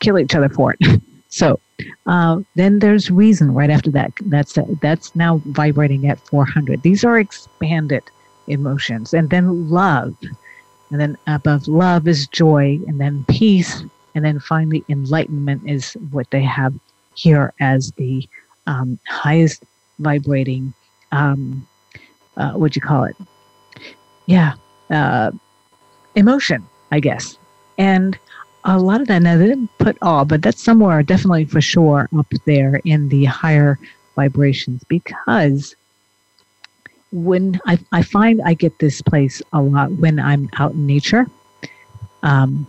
kill 0.00 0.18
each 0.18 0.34
other 0.34 0.48
for 0.48 0.74
it. 0.78 1.00
So 1.28 1.58
uh, 2.06 2.40
then 2.54 2.78
there's 2.78 3.10
reason 3.10 3.52
right 3.52 3.68
after 3.68 3.90
that. 3.90 4.12
That's 4.26 4.56
that's 4.80 5.14
now 5.16 5.42
vibrating 5.44 6.08
at 6.08 6.20
400 6.20 6.82
these 6.82 7.04
are 7.04 7.18
expanded 7.18 8.04
emotions. 8.46 9.12
And 9.12 9.30
then 9.30 9.68
love. 9.68 10.16
And 10.90 11.00
then 11.00 11.18
above 11.26 11.66
love 11.66 12.06
is 12.06 12.28
joy, 12.28 12.78
and 12.86 13.00
then 13.00 13.24
peace, 13.28 13.82
and 14.14 14.24
then 14.24 14.38
finally 14.38 14.84
enlightenment 14.88 15.68
is 15.68 15.94
what 16.10 16.30
they 16.30 16.42
have 16.42 16.72
here 17.14 17.52
as 17.60 17.90
the 17.92 18.26
um, 18.68 18.98
highest 19.08 19.64
vibrating, 19.98 20.72
um, 21.12 21.66
uh, 22.36 22.52
what 22.52 22.76
you 22.76 22.82
call 22.82 23.04
it? 23.04 23.16
Yeah, 24.26 24.54
uh, 24.90 25.30
emotion, 26.14 26.66
I 26.90 27.00
guess. 27.00 27.38
And 27.78 28.18
a 28.64 28.78
lot 28.78 29.00
of 29.00 29.08
that, 29.08 29.22
now 29.22 29.36
they 29.36 29.46
didn't 29.46 29.70
put 29.78 29.96
all, 30.02 30.24
but 30.24 30.42
that's 30.42 30.62
somewhere 30.62 31.02
definitely 31.02 31.44
for 31.44 31.60
sure 31.60 32.08
up 32.18 32.26
there 32.44 32.80
in 32.84 33.08
the 33.08 33.24
higher 33.24 33.78
vibrations 34.16 34.82
because 34.88 35.76
when 37.12 37.60
I, 37.66 37.78
I 37.92 38.02
find 38.02 38.42
I 38.42 38.54
get 38.54 38.78
this 38.78 39.00
place 39.00 39.40
a 39.52 39.62
lot 39.62 39.92
when 39.92 40.18
I'm 40.18 40.50
out 40.58 40.72
in 40.72 40.86
nature. 40.86 41.26
Um, 42.22 42.66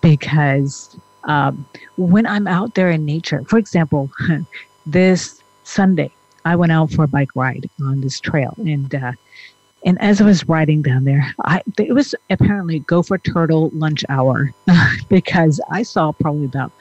because 0.00 0.96
um, 1.24 1.66
when 1.96 2.26
I'm 2.26 2.46
out 2.46 2.74
there 2.74 2.90
in 2.90 3.04
nature, 3.04 3.44
for 3.44 3.58
example, 3.58 4.10
this 4.86 5.39
Sunday, 5.70 6.10
I 6.44 6.56
went 6.56 6.72
out 6.72 6.90
for 6.90 7.04
a 7.04 7.08
bike 7.08 7.30
ride 7.34 7.70
on 7.80 8.00
this 8.00 8.18
trail. 8.18 8.54
And, 8.58 8.92
uh, 8.92 9.12
and 9.84 10.00
as 10.00 10.20
I 10.20 10.24
was 10.24 10.48
riding 10.48 10.82
down 10.82 11.04
there, 11.04 11.32
I, 11.44 11.62
it 11.78 11.94
was 11.94 12.14
apparently 12.28 12.80
gopher 12.80 13.18
turtle 13.18 13.70
lunch 13.72 14.04
hour 14.08 14.52
because 15.08 15.60
I 15.70 15.84
saw 15.84 16.12
probably 16.12 16.46
about 16.46 16.72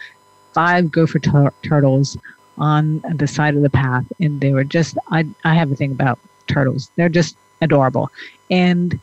five 0.54 0.92
gopher 0.92 1.20
tur- 1.20 1.54
turtles 1.64 2.18
on 2.58 3.02
the 3.16 3.28
side 3.28 3.56
of 3.56 3.62
the 3.62 3.70
path. 3.70 4.06
And 4.20 4.42
they 4.42 4.54
were 4.54 4.64
just, 4.64 4.98
I, 5.12 5.26
I 5.44 5.54
have 5.54 5.72
a 5.72 5.76
thing 5.76 5.92
about 5.92 6.20
turtles. 6.48 6.90
They're 6.96 7.10
just 7.10 7.38
adorable. 7.62 8.10
And 8.50 9.00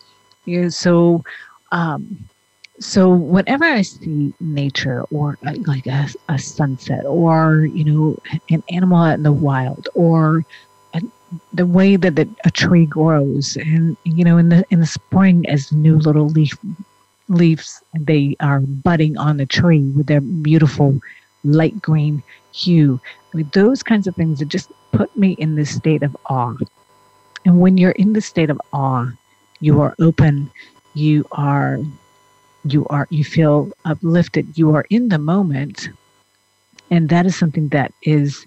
you 0.46 0.62
know, 0.62 0.68
so 0.68 1.25
um, 1.70 2.29
so 2.81 3.11
whenever 3.11 3.65
I 3.65 3.83
see 3.83 4.35
nature 4.41 5.03
or 5.11 5.39
uh, 5.47 5.55
like 5.67 5.87
a, 5.87 6.09
a 6.29 6.39
sunset 6.39 7.05
or 7.07 7.67
you 7.67 7.85
know 7.85 8.17
an 8.51 8.62
animal 8.71 9.05
in 9.05 9.23
the 9.23 9.33
wild 9.33 9.89
or 9.95 10.45
a, 10.95 11.01
the 11.53 11.67
way 11.67 11.97
that 11.97 12.17
the, 12.17 12.29
a 12.45 12.51
tree 12.51 12.87
grows 12.87 13.57
and 13.57 13.97
you 14.05 14.25
know 14.25 14.39
in 14.39 14.51
the 14.51 14.65
in 14.71 14.81
the 14.81 14.87
spring 14.87 15.49
as 15.49 15.73
new 15.73 15.97
little 15.97 16.29
leaf 16.29 16.57
leaves 17.29 17.83
they 17.99 18.37
are 18.41 18.61
budding 18.61 19.17
on 19.17 19.37
the 19.37 19.47
tree 19.47 19.83
with 19.97 20.07
their 20.07 20.21
beautiful 20.21 21.01
light 21.45 21.81
green 21.81 22.23
hue. 22.53 23.01
I 23.33 23.37
mean, 23.39 23.51
those 23.53 23.83
kinds 23.83 24.07
of 24.07 24.15
things 24.17 24.39
that 24.39 24.49
just 24.49 24.71
put 24.93 25.15
me 25.17 25.33
in 25.33 25.55
this 25.55 25.75
state 25.75 26.03
of 26.03 26.17
awe. 26.29 26.55
And 27.45 27.61
when 27.61 27.77
you're 27.77 27.93
in 27.93 28.12
the 28.12 28.21
state 28.21 28.51
of 28.51 28.61
awe, 28.73 29.07
you 29.61 29.81
are 29.81 29.95
open, 30.01 30.51
you 30.95 31.27
are 31.33 31.79
you 32.72 32.87
are 32.88 33.07
you 33.11 33.24
feel 33.24 33.70
uplifted, 33.85 34.59
you 34.59 34.74
are 34.74 34.87
in 34.90 35.09
the 35.09 35.18
moment. 35.18 35.88
And 36.90 37.09
that 37.09 37.26
is 37.26 37.37
something 37.37 37.68
that 37.68 37.92
is 38.02 38.46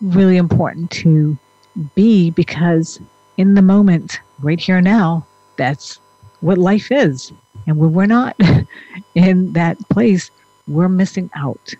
really 0.00 0.36
important 0.36 0.90
to 0.92 1.36
be 1.94 2.30
because 2.30 3.00
in 3.36 3.54
the 3.54 3.62
moment, 3.62 4.20
right 4.40 4.60
here 4.60 4.80
now, 4.80 5.26
that's 5.56 5.98
what 6.40 6.58
life 6.58 6.90
is. 6.90 7.32
And 7.66 7.78
when 7.78 7.92
we're 7.92 8.06
not 8.06 8.36
in 9.14 9.52
that 9.54 9.78
place, 9.90 10.30
we're 10.68 10.88
missing 10.88 11.30
out. 11.34 11.74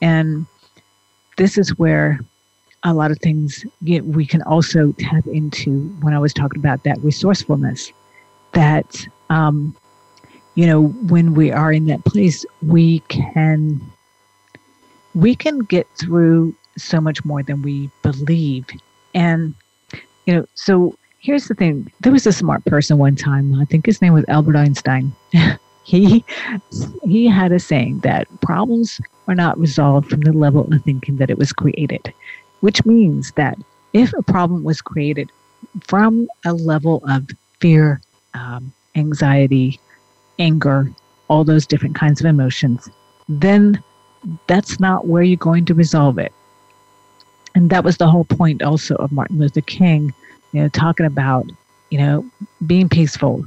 And 0.00 0.46
this 1.36 1.58
is 1.58 1.76
where 1.78 2.20
a 2.84 2.94
lot 2.94 3.10
of 3.10 3.18
things 3.18 3.64
we 3.82 4.26
can 4.26 4.42
also 4.42 4.92
tap 4.98 5.26
into 5.26 5.88
when 6.00 6.14
I 6.14 6.18
was 6.18 6.32
talking 6.32 6.58
about 6.58 6.82
that 6.84 6.98
resourcefulness. 7.00 7.92
That, 8.52 9.06
um, 9.30 9.76
you 10.54 10.66
know, 10.66 10.86
when 11.08 11.34
we 11.34 11.50
are 11.50 11.72
in 11.72 11.86
that 11.86 12.04
place, 12.04 12.44
we 12.62 13.00
can 13.08 13.80
we 15.14 15.34
can 15.34 15.60
get 15.60 15.86
through 15.98 16.54
so 16.78 17.00
much 17.00 17.24
more 17.24 17.42
than 17.42 17.62
we 17.62 17.90
believe. 18.02 18.66
And, 19.14 19.54
you 20.24 20.34
know, 20.34 20.46
so 20.54 20.96
here's 21.18 21.48
the 21.48 21.54
thing. 21.54 21.92
There 22.00 22.12
was 22.12 22.26
a 22.26 22.32
smart 22.32 22.64
person 22.64 22.96
one 22.96 23.16
time, 23.16 23.60
I 23.60 23.66
think 23.66 23.84
his 23.84 24.00
name 24.00 24.14
was 24.14 24.24
Albert 24.28 24.56
Einstein. 24.56 25.12
he 25.84 26.24
he 27.04 27.26
had 27.26 27.52
a 27.52 27.58
saying 27.58 28.00
that 28.00 28.26
problems 28.40 29.00
are 29.28 29.34
not 29.34 29.58
resolved 29.58 30.08
from 30.08 30.20
the 30.20 30.32
level 30.32 30.72
of 30.72 30.82
thinking 30.82 31.16
that 31.16 31.28
it 31.28 31.38
was 31.38 31.52
created 31.52 32.12
which 32.62 32.86
means 32.86 33.32
that 33.32 33.58
if 33.92 34.12
a 34.14 34.22
problem 34.22 34.64
was 34.64 34.80
created 34.80 35.30
from 35.82 36.28
a 36.46 36.54
level 36.54 37.02
of 37.08 37.28
fear, 37.60 38.00
um, 38.34 38.72
anxiety, 38.94 39.78
anger, 40.38 40.90
all 41.28 41.44
those 41.44 41.66
different 41.66 41.94
kinds 41.94 42.20
of 42.20 42.26
emotions, 42.26 42.88
then 43.28 43.82
that's 44.46 44.78
not 44.78 45.06
where 45.06 45.22
you're 45.22 45.36
going 45.36 45.64
to 45.66 45.74
resolve 45.74 46.18
it. 46.18 46.32
And 47.54 47.70
that 47.70 47.84
was 47.84 47.96
the 47.96 48.08
whole 48.08 48.24
point 48.24 48.62
also 48.62 48.94
of 48.96 49.12
Martin 49.12 49.38
Luther 49.38 49.60
King, 49.60 50.14
you 50.52 50.62
know, 50.62 50.68
talking 50.68 51.06
about, 51.06 51.50
you 51.90 51.98
know, 51.98 52.24
being 52.66 52.88
peaceful, 52.88 53.44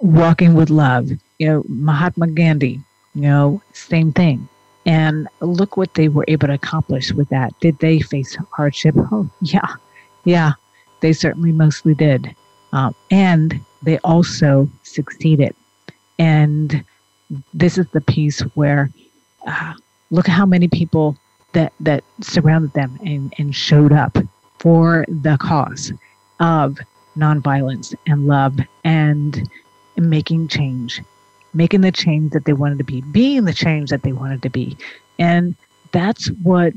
walking 0.00 0.54
with 0.54 0.70
love. 0.70 1.10
You 1.38 1.48
know, 1.48 1.64
Mahatma 1.68 2.28
Gandhi, 2.28 2.80
you 3.14 3.22
know, 3.22 3.60
same 3.72 4.12
thing. 4.12 4.48
And 4.86 5.28
look 5.40 5.76
what 5.76 5.94
they 5.94 6.08
were 6.08 6.24
able 6.28 6.46
to 6.46 6.54
accomplish 6.54 7.12
with 7.12 7.28
that. 7.28 7.58
Did 7.60 7.78
they 7.80 8.00
face 8.00 8.36
hardship? 8.52 8.94
Oh, 8.96 9.28
yeah. 9.42 9.74
Yeah, 10.24 10.52
they 11.00 11.12
certainly 11.12 11.52
mostly 11.52 11.94
did. 11.94 12.34
Um, 12.72 12.94
and 13.10 13.60
they 13.82 13.98
also 13.98 14.68
succeeded. 14.82 15.54
And 16.18 16.84
this 17.52 17.78
is 17.78 17.86
the 17.92 18.00
piece 18.00 18.40
where 18.54 18.90
uh, 19.46 19.74
look 20.10 20.28
at 20.28 20.32
how 20.32 20.46
many 20.46 20.68
people 20.68 21.16
that, 21.52 21.72
that 21.80 22.04
surrounded 22.20 22.72
them 22.72 22.98
and, 23.04 23.32
and 23.38 23.54
showed 23.54 23.92
up 23.92 24.16
for 24.58 25.04
the 25.08 25.36
cause 25.40 25.92
of 26.40 26.78
nonviolence 27.16 27.94
and 28.06 28.26
love 28.26 28.58
and 28.84 29.48
making 29.96 30.48
change, 30.48 31.02
making 31.54 31.80
the 31.80 31.92
change 31.92 32.32
that 32.32 32.44
they 32.44 32.52
wanted 32.52 32.78
to 32.78 32.84
be, 32.84 33.00
being 33.00 33.44
the 33.44 33.54
change 33.54 33.90
that 33.90 34.02
they 34.02 34.12
wanted 34.12 34.42
to 34.42 34.50
be. 34.50 34.76
And 35.18 35.56
that's 35.92 36.28
what 36.42 36.74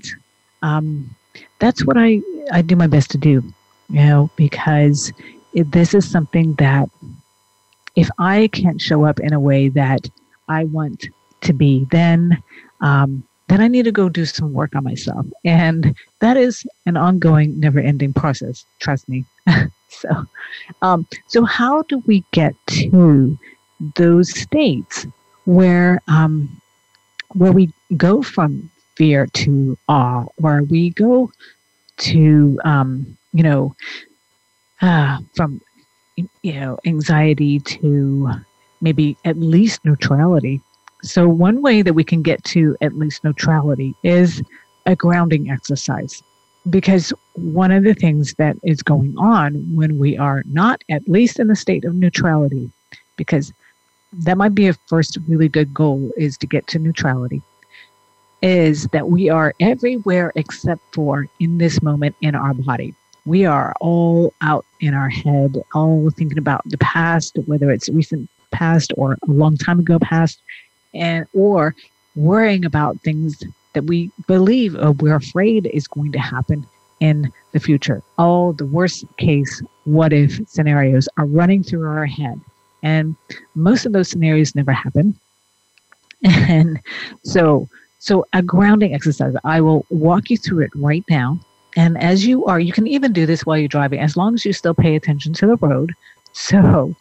um, 0.61 1.13
that's 1.59 1.85
what 1.85 1.97
I, 1.97 2.21
I 2.51 2.61
do 2.61 2.75
my 2.75 2.87
best 2.87 3.11
to 3.11 3.17
do, 3.17 3.43
you 3.89 4.05
know, 4.05 4.29
because 4.35 5.11
this 5.53 5.93
is 5.93 6.09
something 6.09 6.53
that 6.55 6.89
if 8.00 8.10
I 8.18 8.47
can't 8.54 8.80
show 8.80 9.04
up 9.04 9.20
in 9.20 9.34
a 9.34 9.39
way 9.39 9.68
that 9.70 10.10
I 10.47 10.64
want 10.64 11.06
to 11.41 11.54
be, 11.54 11.86
then 11.91 12.41
um, 12.82 13.24
then 13.50 13.62
I 13.62 13.68
need 13.68 13.86
to 13.86 13.91
go 13.91 14.10
do 14.10 14.26
some 14.26 14.54
work 14.54 14.76
on 14.76 14.84
myself. 14.84 15.26
And 15.43 15.95
that 16.20 16.38
is 16.38 16.66
an 16.86 16.95
ongoing, 16.95 17.60
never 17.60 17.80
ending 17.80 18.14
process. 18.14 18.64
Trust 18.80 19.10
me. 19.10 19.26
so, 19.89 20.26
um, 20.84 21.08
so 21.28 21.43
how 21.45 21.82
do 21.84 22.02
we 22.06 22.24
get 22.32 22.54
to 22.68 23.38
those 23.95 24.30
states 24.39 25.08
where, 25.45 26.00
um, 26.08 26.62
where 27.34 27.52
we 27.52 27.74
go 27.97 28.22
from 28.22 28.70
fear 28.95 29.26
to 29.34 29.78
awe, 29.88 30.26
or 30.43 30.64
we 30.64 30.91
go 30.91 31.32
to, 31.97 32.60
um, 32.64 33.18
you 33.34 33.41
know, 33.41 33.76
uh, 34.82 35.18
from, 35.36 35.60
you 36.43 36.53
know, 36.53 36.78
anxiety 36.86 37.59
to 37.59 38.32
maybe 38.82 39.17
at 39.26 39.38
least 39.38 39.84
neutrality 39.86 40.61
so, 41.01 41.30
one 41.30 41.61
way 41.61 41.82
that 41.82 41.93
we 41.93 42.03
can 42.03 42.22
get 42.22 42.43
to 42.45 42.76
at 42.82 42.97
least 42.97 43.24
neutrality 43.24 43.95
is 44.03 44.43
a 44.86 44.95
grounding 44.95 45.49
exercise. 45.49 46.22
Because 46.70 47.13
one 47.36 47.72
of 47.72 47.86
the 47.86 47.93
things 47.93 48.34
that 48.34 48.57
is 48.63 48.84
going 48.84 49.17
on 49.17 49.53
when 49.74 49.97
we 49.97 50.17
are 50.17 50.43
not 50.45 50.84
at 50.89 51.07
least 51.07 51.39
in 51.39 51.49
a 51.49 51.55
state 51.55 51.86
of 51.86 51.95
neutrality, 51.95 52.70
because 53.15 53.53
that 54.11 54.38
might 54.38 54.53
be 54.53 54.67
a 54.67 54.74
first 54.88 55.17
really 55.28 55.47
good 55.47 55.74
goal 55.74 56.11
is 56.17 56.38
to 56.39 56.47
get 56.47 56.67
to 56.67 56.80
neutrality, 56.80 57.41
is 58.41 58.88
that 58.88 59.09
we 59.09 59.30
are 59.30 59.53
everywhere 59.61 60.34
except 60.36 60.82
for 60.93 61.28
in 61.39 61.59
this 61.59 61.82
moment 61.82 62.13
in 62.20 62.36
our 62.36 62.53
body. 62.53 62.93
We 63.30 63.45
are 63.45 63.75
all 63.80 64.34
out 64.41 64.65
in 64.80 64.95
our 64.95 65.07
head, 65.07 65.61
all 65.75 66.09
thinking 66.09 66.39
about 66.39 66.67
the 66.67 66.80
past, 66.80 67.38
whether 67.45 67.69
it's 67.69 67.88
recent 67.88 68.27
past 68.49 68.91
or 68.97 69.19
a 69.27 69.32
long 69.32 69.55
time 69.55 69.80
ago 69.80 69.99
past, 69.99 70.39
and 70.95 71.27
or 71.36 71.75
worrying 72.15 72.65
about 72.65 72.99
things 73.01 73.43
that 73.75 73.84
we 73.84 74.09
believe 74.25 74.75
or 74.75 74.93
we're 74.93 75.13
afraid 75.13 75.67
is 75.67 75.88
going 75.88 76.11
to 76.13 76.17
happen 76.17 76.65
in 77.01 77.32
the 77.51 77.59
future. 77.59 78.01
All 78.17 78.51
the 78.51 78.65
worst 78.65 79.05
case 79.17 79.61
what 79.84 80.11
if 80.11 80.39
scenarios 80.47 81.07
are 81.17 81.27
running 81.27 81.61
through 81.61 81.88
our 81.88 82.07
head. 82.07 82.41
And 82.82 83.15
most 83.53 83.86
of 83.86 83.93
those 83.93 84.09
scenarios 84.09 84.55
never 84.55 84.71
happen. 84.71 85.15
And 86.23 86.80
so 87.23 87.69
so 87.99 88.25
a 88.34 88.41
grounding 88.41 88.95
exercise, 88.95 89.36
I 89.43 89.61
will 89.61 89.86
walk 89.91 90.32
you 90.32 90.38
through 90.38 90.61
it 90.61 90.71
right 90.73 91.03
now. 91.11 91.39
And 91.76 92.01
as 92.01 92.26
you 92.26 92.45
are, 92.45 92.59
you 92.59 92.74
can 92.74 92.88
even 92.88 93.13
do 93.13 93.26
this 93.26 93.45
while 93.45 93.57
you're 93.57 93.67
driving, 93.67 93.99
as 93.99 94.17
long 94.17 94.34
as 94.34 94.43
you 94.43 94.53
still 94.53 94.74
pay 94.74 94.95
attention 94.95 95.34
to 95.34 95.47
the 95.47 95.55
road. 95.57 95.93
So 96.34 96.95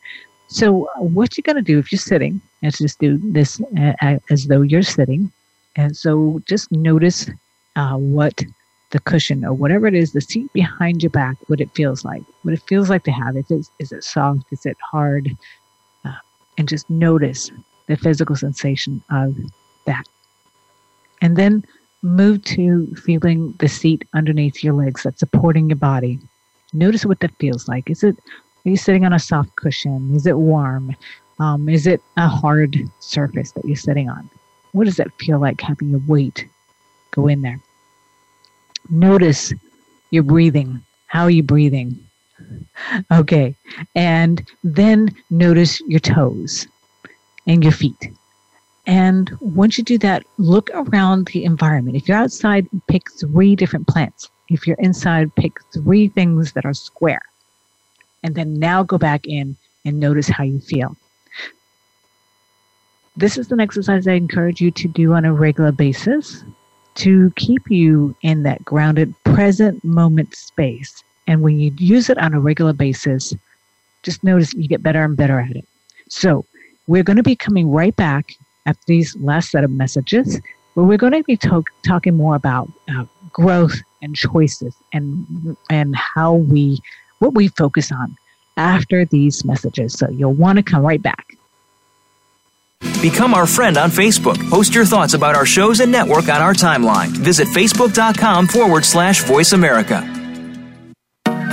so 0.49 0.89
what 0.97 1.37
you're 1.37 1.43
going 1.43 1.57
to 1.57 1.63
do 1.63 1.79
if 1.79 1.93
you're 1.93 1.99
sitting, 1.99 2.41
let's 2.63 2.79
just 2.79 2.99
do 2.99 3.19
this 3.23 3.61
uh, 3.79 4.19
as 4.31 4.47
though 4.47 4.63
you're 4.63 4.83
sitting. 4.83 5.31
And 5.77 5.97
so 5.97 6.41
just 6.47 6.73
notice 6.73 7.31
uh, 7.77 7.97
what 7.97 8.43
the 8.91 8.99
cushion 9.01 9.45
or 9.45 9.53
whatever 9.53 9.87
it 9.87 9.95
is, 9.95 10.13
the 10.13 10.23
seat 10.23 10.51
behind 10.55 11.03
your 11.03 11.11
back, 11.11 11.37
what 11.49 11.61
it 11.61 11.71
feels 11.75 12.03
like, 12.03 12.23
what 12.43 12.55
it 12.55 12.63
feels 12.67 12.89
like 12.89 13.05
to 13.05 13.13
have. 13.13 13.37
If 13.37 13.51
it's, 13.51 13.71
is 13.79 13.93
it 13.93 14.03
soft? 14.03 14.47
Is 14.51 14.65
it 14.65 14.77
hard? 14.91 15.31
Uh, 16.07 16.15
and 16.57 16.67
just 16.67 16.89
notice 16.89 17.51
the 17.87 17.97
physical 17.99 18.35
sensation 18.35 19.03
of 19.11 19.37
that. 19.85 20.05
And 21.21 21.37
then 21.37 21.63
move 22.03 22.43
to 22.45 22.95
feeling 22.95 23.55
the 23.59 23.69
seat 23.69 24.05
underneath 24.15 24.63
your 24.63 24.75
legs 24.75 25.03
that's 25.03 25.21
supporting 25.21 25.69
your 25.69 25.77
body. 25.77 26.19
Notice 26.73 27.05
what 27.05 27.21
that 27.21 27.37
feels 27.39 27.69
like. 27.69 27.91
Is 27.91 28.03
it 28.05 28.17
are 28.67 28.71
you 28.71 28.77
sitting 28.77 29.05
on 29.05 29.13
a 29.13 29.19
soft 29.19 29.55
cushion? 29.57 30.15
Is 30.15 30.27
it 30.27 30.37
warm? 30.37 30.95
Um, 31.39 31.69
is 31.69 31.87
it 31.87 32.03
a 32.17 32.29
hard 32.29 32.77
surface 32.99 33.53
that 33.53 33.65
you're 33.65 33.77
sitting 33.77 34.11
on? 34.11 34.29
What 34.73 34.85
does 34.85 34.99
it 34.99 35.11
feel 35.19 35.39
like 35.39 35.61
having 35.61 35.91
your 35.91 36.03
weight 36.07 36.47
go 37.13 37.29
in 37.29 37.43
there? 37.43 37.61
Notice 38.91 39.53
your 40.11 40.23
breathing. 40.23 40.85
How 41.07 41.23
are 41.23 41.31
you 41.31 41.43
breathing? 41.43 41.99
Okay. 43.11 43.57
And 43.97 44.49
then 44.63 45.09
notice 45.29 45.81
your 45.89 45.99
toes 45.99 46.69
and 47.49 47.65
your 47.65 47.73
feet. 47.73 48.13
And 48.89 49.31
once 49.41 49.77
you 49.77 49.85
do 49.85 49.99
that, 49.99 50.25
look 50.39 50.71
around 50.73 51.27
the 51.27 51.45
environment. 51.45 51.97
If 51.97 52.09
you're 52.09 52.17
outside, 52.17 52.67
pick 52.89 53.03
three 53.21 53.55
different 53.55 53.87
plants. 53.87 54.31
If 54.49 54.67
you're 54.67 54.79
inside, 54.79 55.35
pick 55.37 55.53
three 55.75 56.09
things 56.09 56.53
that 56.53 56.65
are 56.65 56.73
square 56.73 57.21
and 58.23 58.35
then 58.35 58.59
now 58.59 58.83
go 58.83 58.97
back 58.97 59.27
in 59.27 59.57
and 59.85 60.01
notice 60.01 60.27
how 60.27 60.43
you 60.43 60.59
feel. 60.59 60.97
This 63.15 63.37
is 63.37 63.53
an 63.53 63.61
exercise 63.61 64.07
I 64.07 64.13
encourage 64.13 64.61
you 64.61 64.71
to 64.71 64.89
do 64.89 65.13
on 65.13 65.27
a 65.27 65.35
regular 65.35 65.73
basis 65.73 66.43
to 66.95 67.31
keep 67.37 67.71
you 67.71 68.17
in 68.23 68.43
that 68.45 68.65
grounded 68.65 69.15
present 69.25 69.85
moment 69.85 70.35
space. 70.35 71.05
And 71.27 71.43
when 71.43 71.61
you 71.61 71.73
use 71.77 72.09
it 72.09 72.17
on 72.17 72.33
a 72.33 72.41
regular 72.41 72.73
basis, 72.73 73.35
just 74.03 74.25
notice 74.25 74.55
you 74.55 74.67
get 74.67 74.83
better 74.83 75.05
and 75.05 75.17
better 75.17 75.39
at 75.39 75.55
it. 75.55 75.67
So, 76.09 76.47
we're 76.87 77.03
going 77.03 77.19
to 77.19 77.23
be 77.23 77.37
coming 77.37 77.71
right 77.71 77.95
back 77.95 78.35
after 78.69 78.83
these 78.87 79.17
last 79.17 79.51
set 79.51 79.65
of 79.65 79.71
messages 79.71 80.41
where 80.75 80.87
we're 80.87 80.99
going 80.99 81.13
to 81.13 81.23
be 81.25 81.37
talk, 81.37 81.71
talking 81.85 82.15
more 82.15 82.35
about 82.35 82.71
uh, 82.95 83.05
growth 83.33 83.75
and 84.03 84.15
choices 84.15 84.75
and 84.93 85.57
and 85.71 85.97
how 85.97 86.35
we 86.35 86.79
what 87.19 87.35
we 87.35 87.49
focus 87.49 87.91
on 87.91 88.17
after 88.57 89.05
these 89.05 89.45
messages. 89.45 89.95
So 89.95 90.09
you'll 90.11 90.35
want 90.35 90.57
to 90.59 90.63
come 90.63 90.83
right 90.83 91.03
back. 91.03 91.37
Become 93.03 93.35
our 93.35 93.47
friend 93.47 93.77
on 93.77 93.91
Facebook. 93.91 94.39
Post 94.51 94.75
your 94.75 94.85
thoughts 94.85 95.15
about 95.15 95.35
our 95.35 95.47
shows 95.47 95.81
and 95.81 95.91
network 95.91 96.29
on 96.29 96.41
our 96.41 96.53
timeline. 96.53 97.09
Visit 97.09 97.49
facebook.com 97.49 98.47
forward 98.47 98.85
slash 98.85 99.23
voice 99.23 99.53
America. 99.53 100.18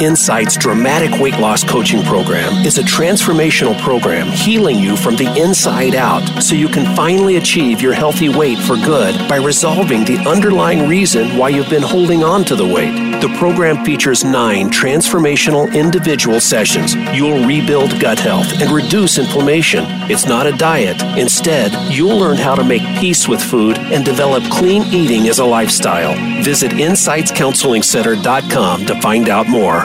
Insight's 0.01 0.57
dramatic 0.57 1.21
weight 1.21 1.39
loss 1.39 1.63
coaching 1.63 2.03
program 2.03 2.65
is 2.65 2.77
a 2.77 2.83
transformational 2.83 3.79
program 3.81 4.27
healing 4.27 4.77
you 4.77 4.97
from 4.97 5.15
the 5.15 5.27
inside 5.41 5.95
out 5.95 6.43
so 6.43 6.53
you 6.53 6.67
can 6.67 6.93
finally 6.95 7.37
achieve 7.37 7.81
your 7.81 7.93
healthy 7.93 8.27
weight 8.27 8.59
for 8.59 8.75
good 8.75 9.15
by 9.29 9.37
resolving 9.37 10.03
the 10.03 10.17
underlying 10.27 10.89
reason 10.89 11.37
why 11.37 11.47
you've 11.49 11.69
been 11.69 11.81
holding 11.81 12.23
on 12.23 12.43
to 12.43 12.55
the 12.55 12.65
weight. 12.65 12.93
The 13.21 13.33
program 13.37 13.85
features 13.85 14.25
nine 14.25 14.69
transformational 14.69 15.73
individual 15.73 16.41
sessions. 16.41 16.95
You'll 17.13 17.47
rebuild 17.47 17.97
gut 17.99 18.19
health 18.19 18.61
and 18.61 18.71
reduce 18.71 19.17
inflammation. 19.17 19.85
It's 20.11 20.27
not 20.27 20.45
a 20.45 20.51
diet. 20.51 21.01
Instead, 21.17 21.71
you'll 21.91 22.17
learn 22.17 22.37
how 22.37 22.55
to 22.55 22.63
make 22.63 22.83
peace 22.99 23.27
with 23.27 23.41
food 23.41 23.77
and 23.77 24.03
develop 24.03 24.43
clean 24.51 24.83
eating 24.93 25.29
as 25.29 25.39
a 25.39 25.45
lifestyle. 25.45 26.13
Visit 26.43 26.73
InsightsCounselingCenter.com 26.73 28.85
to 28.85 29.01
find 29.01 29.29
out 29.29 29.47
more. 29.47 29.84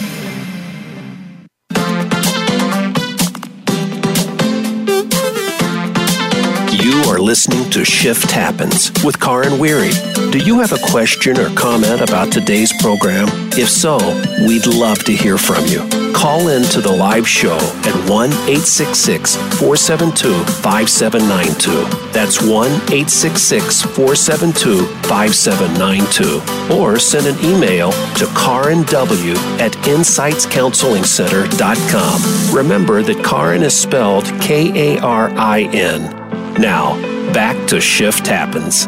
Listening 7.31 7.63
to 7.69 7.85
Shift 7.85 8.29
Happens 8.29 8.91
with 9.05 9.17
Karin 9.17 9.57
Weary. 9.57 9.93
Do 10.31 10.37
you 10.37 10.59
have 10.59 10.73
a 10.73 10.79
question 10.91 11.39
or 11.39 11.49
comment 11.55 12.01
about 12.01 12.29
today's 12.29 12.73
program? 12.81 13.29
If 13.53 13.69
so, 13.69 13.99
we'd 14.45 14.67
love 14.67 15.05
to 15.05 15.13
hear 15.13 15.37
from 15.37 15.65
you. 15.67 15.87
Call 16.11 16.49
in 16.49 16.63
to 16.63 16.81
the 16.81 16.91
live 16.91 17.25
show 17.25 17.55
at 17.55 18.09
1 18.09 18.31
866 18.31 19.37
472 19.37 20.43
5792. 20.61 22.11
That's 22.11 22.41
1 22.41 22.69
866 22.91 23.83
472 23.83 24.85
5792. 25.07 26.75
Or 26.75 26.99
send 26.99 27.27
an 27.27 27.39
email 27.45 27.93
to 28.15 28.25
Karin 28.35 28.83
W 28.83 29.35
at 29.57 29.71
insightscounselingcenter.com. 29.87 32.53
Remember 32.53 33.01
that 33.01 33.23
Karin 33.23 33.63
is 33.63 33.79
spelled 33.79 34.25
K 34.41 34.97
A 34.97 34.99
R 34.99 35.29
I 35.37 35.61
N. 35.71 36.17
Now, 36.59 37.10
back 37.33 37.55
to 37.69 37.79
Shift 37.79 38.27
Happens. 38.27 38.87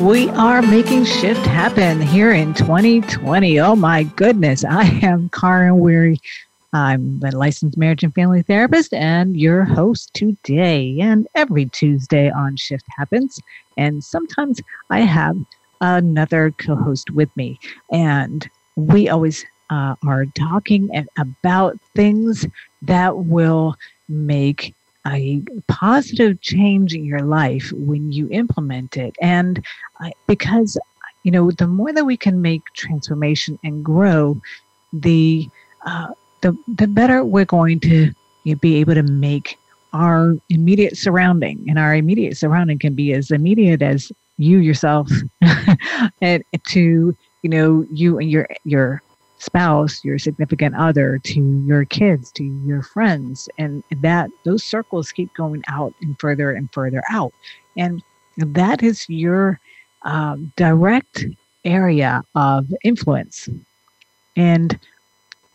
We 0.00 0.28
are 0.30 0.60
making 0.60 1.04
shift 1.04 1.46
happen 1.46 2.00
here 2.00 2.32
in 2.32 2.52
2020. 2.54 3.60
Oh 3.60 3.76
my 3.76 4.02
goodness. 4.02 4.64
I 4.64 4.86
am 5.02 5.28
Karin 5.28 5.78
Weary. 5.78 6.18
I'm 6.72 7.20
a 7.24 7.30
licensed 7.30 7.78
marriage 7.78 8.02
and 8.02 8.12
family 8.12 8.42
therapist 8.42 8.92
and 8.92 9.36
your 9.36 9.62
host 9.62 10.12
today 10.14 10.98
and 11.00 11.28
every 11.36 11.66
Tuesday 11.66 12.28
on 12.28 12.56
Shift 12.56 12.86
Happens. 12.98 13.38
And 13.76 14.02
sometimes 14.02 14.60
I 14.90 15.00
have 15.02 15.36
another 15.80 16.52
co 16.58 16.74
host 16.74 17.12
with 17.12 17.28
me. 17.36 17.60
And 17.92 18.50
we 18.74 19.08
always 19.08 19.44
uh, 19.70 19.94
are 20.04 20.26
talking 20.34 20.90
about 21.16 21.78
things 21.94 22.48
that 22.82 23.16
will 23.16 23.76
make 24.08 24.74
a 25.06 25.42
positive 25.68 26.40
change 26.40 26.94
in 26.94 27.04
your 27.04 27.20
life 27.20 27.72
when 27.72 28.12
you 28.12 28.28
implement 28.30 28.96
it. 28.96 29.14
And 29.20 29.64
uh, 30.00 30.10
because, 30.26 30.78
you 31.22 31.30
know, 31.30 31.50
the 31.50 31.66
more 31.66 31.92
that 31.92 32.06
we 32.06 32.16
can 32.16 32.40
make 32.40 32.62
transformation 32.74 33.58
and 33.64 33.84
grow, 33.84 34.40
the, 34.92 35.48
uh, 35.84 36.08
the, 36.40 36.56
the 36.76 36.86
better 36.86 37.24
we're 37.24 37.44
going 37.44 37.80
to 37.80 38.12
you 38.44 38.54
know, 38.54 38.58
be 38.60 38.76
able 38.76 38.94
to 38.94 39.02
make 39.02 39.58
our 39.92 40.34
immediate 40.48 40.96
surrounding. 40.96 41.64
And 41.68 41.78
our 41.78 41.94
immediate 41.94 42.36
surrounding 42.36 42.78
can 42.78 42.94
be 42.94 43.12
as 43.12 43.30
immediate 43.30 43.82
as 43.82 44.10
you 44.38 44.58
yourself 44.58 45.08
and 46.20 46.42
to, 46.68 47.16
you 47.42 47.50
know, 47.50 47.86
you 47.92 48.18
and 48.18 48.30
your, 48.30 48.48
your 48.64 49.02
spouse, 49.44 50.04
your 50.04 50.18
significant 50.18 50.74
other, 50.74 51.18
to 51.18 51.62
your 51.66 51.84
kids, 51.84 52.32
to 52.32 52.44
your 52.66 52.82
friends. 52.82 53.48
And 53.58 53.84
that 54.02 54.30
those 54.44 54.64
circles 54.64 55.12
keep 55.12 55.32
going 55.34 55.62
out 55.68 55.94
and 56.00 56.18
further 56.18 56.50
and 56.50 56.72
further 56.72 57.02
out. 57.10 57.32
And 57.76 58.02
that 58.38 58.82
is 58.82 59.08
your 59.08 59.60
uh, 60.02 60.36
direct 60.56 61.26
area 61.64 62.22
of 62.34 62.72
influence. 62.82 63.48
And 64.36 64.78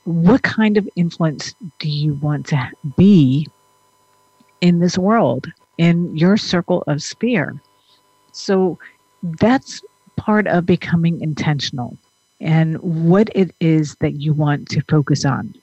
what 0.05 0.43
kind 0.43 0.77
of 0.77 0.87
influence 0.95 1.53
do 1.79 1.89
you 1.89 2.13
want 2.15 2.47
to 2.47 2.71
be 2.95 3.47
in 4.61 4.79
this 4.79 4.97
world, 4.97 5.47
in 5.77 6.15
your 6.15 6.37
circle 6.37 6.83
of 6.87 7.01
sphere? 7.01 7.61
So 8.31 8.79
that's 9.39 9.81
part 10.15 10.47
of 10.47 10.65
becoming 10.65 11.21
intentional 11.21 11.97
and 12.39 12.77
what 12.81 13.29
it 13.35 13.53
is 13.59 13.95
that 13.99 14.13
you 14.13 14.33
want 14.33 14.69
to 14.69 14.81
focus 14.89 15.25
on. 15.25 15.53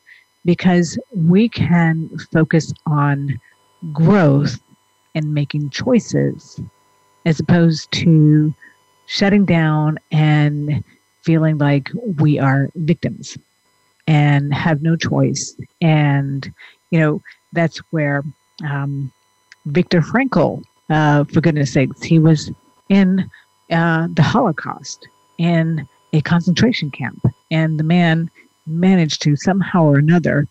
Because 0.44 0.98
we 1.14 1.48
can 1.48 2.08
focus 2.32 2.72
on 2.86 3.40
growth 3.92 4.60
and 5.14 5.34
making 5.34 5.70
choices 5.70 6.60
as 7.24 7.40
opposed 7.40 7.90
to 7.92 8.54
shutting 9.06 9.44
down 9.44 9.98
and 10.12 10.84
feeling 11.22 11.58
like 11.58 11.90
we 12.18 12.38
are 12.38 12.70
victims 12.76 13.36
and 14.06 14.54
have 14.54 14.82
no 14.82 14.94
choice. 14.94 15.56
And, 15.80 16.52
you 16.90 17.00
know, 17.00 17.22
that's 17.52 17.78
where 17.90 18.22
um, 18.64 19.12
Viktor 19.66 20.00
Frankl, 20.00 20.62
uh, 20.90 21.24
for 21.24 21.40
goodness 21.40 21.72
sakes, 21.72 22.02
he 22.02 22.20
was 22.20 22.52
in 22.88 23.28
uh, 23.72 24.06
the 24.14 24.22
Holocaust. 24.22 25.08
And 25.40 25.86
a 26.12 26.20
concentration 26.20 26.90
camp. 26.90 27.24
And 27.50 27.78
the 27.78 27.84
man 27.84 28.30
managed 28.66 29.22
to 29.22 29.36
somehow 29.36 29.84
or 29.84 29.98
another 29.98 30.46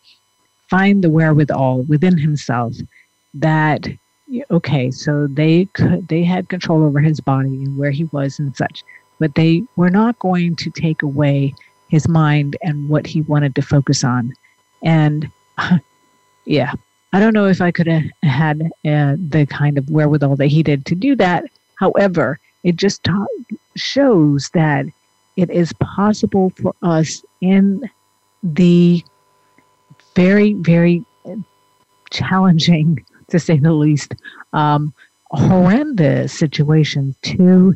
find 0.69 1.03
the 1.03 1.09
wherewithal 1.09 1.83
within 1.83 2.17
himself 2.17 2.75
that 3.33 3.87
okay 4.49 4.89
so 4.89 5.27
they 5.27 5.65
could 5.73 6.07
they 6.07 6.23
had 6.23 6.49
control 6.49 6.83
over 6.83 6.99
his 6.99 7.19
body 7.19 7.49
and 7.49 7.77
where 7.77 7.91
he 7.91 8.05
was 8.05 8.39
and 8.39 8.55
such 8.55 8.83
but 9.19 9.35
they 9.35 9.61
were 9.75 9.89
not 9.89 10.17
going 10.19 10.55
to 10.55 10.71
take 10.71 11.03
away 11.03 11.53
his 11.89 12.07
mind 12.07 12.57
and 12.63 12.89
what 12.89 13.05
he 13.05 13.21
wanted 13.21 13.53
to 13.53 13.61
focus 13.61 14.03
on 14.03 14.33
and 14.83 15.29
yeah 16.45 16.73
i 17.13 17.19
don't 17.19 17.33
know 17.33 17.45
if 17.45 17.61
i 17.61 17.71
could 17.71 17.87
have 17.87 18.03
had 18.23 18.61
uh, 18.63 19.15
the 19.29 19.45
kind 19.49 19.77
of 19.77 19.89
wherewithal 19.89 20.35
that 20.35 20.47
he 20.47 20.63
did 20.63 20.85
to 20.85 20.95
do 20.95 21.15
that 21.15 21.43
however 21.79 22.39
it 22.63 22.77
just 22.77 23.03
ta- 23.03 23.27
shows 23.75 24.49
that 24.55 24.85
it 25.35 25.49
is 25.49 25.73
possible 25.73 26.51
for 26.61 26.73
us 26.81 27.23
in 27.41 27.89
the 28.43 29.03
very, 30.15 30.53
very 30.53 31.03
challenging, 32.11 33.03
to 33.29 33.39
say 33.39 33.57
the 33.57 33.73
least, 33.73 34.15
um, 34.53 34.93
horrendous 35.31 36.31
situation 36.31 37.15
to 37.23 37.73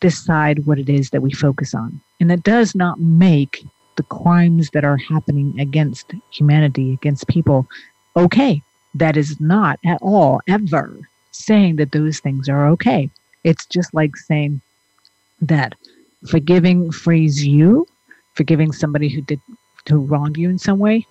decide 0.00 0.66
what 0.66 0.78
it 0.78 0.88
is 0.88 1.10
that 1.10 1.22
we 1.22 1.32
focus 1.32 1.74
on. 1.74 2.00
And 2.20 2.32
it 2.32 2.42
does 2.42 2.74
not 2.74 2.98
make 2.98 3.64
the 3.96 4.02
crimes 4.04 4.70
that 4.70 4.84
are 4.84 4.96
happening 4.96 5.58
against 5.58 6.12
humanity, 6.30 6.92
against 6.92 7.28
people, 7.28 7.66
okay. 8.16 8.62
That 8.94 9.18
is 9.18 9.38
not 9.40 9.78
at 9.84 9.98
all 10.00 10.40
ever 10.48 10.98
saying 11.30 11.76
that 11.76 11.92
those 11.92 12.18
things 12.18 12.48
are 12.48 12.66
okay. 12.70 13.10
It's 13.44 13.66
just 13.66 13.92
like 13.92 14.16
saying 14.16 14.62
that 15.42 15.74
Forgiving 16.28 16.90
frees 16.90 17.46
you. 17.46 17.86
Forgiving 18.34 18.72
somebody 18.72 19.08
who 19.08 19.22
did 19.22 19.40
who 19.88 20.00
wronged 20.00 20.36
you 20.36 20.50
in 20.50 20.58
some 20.58 20.78
way 20.78 21.06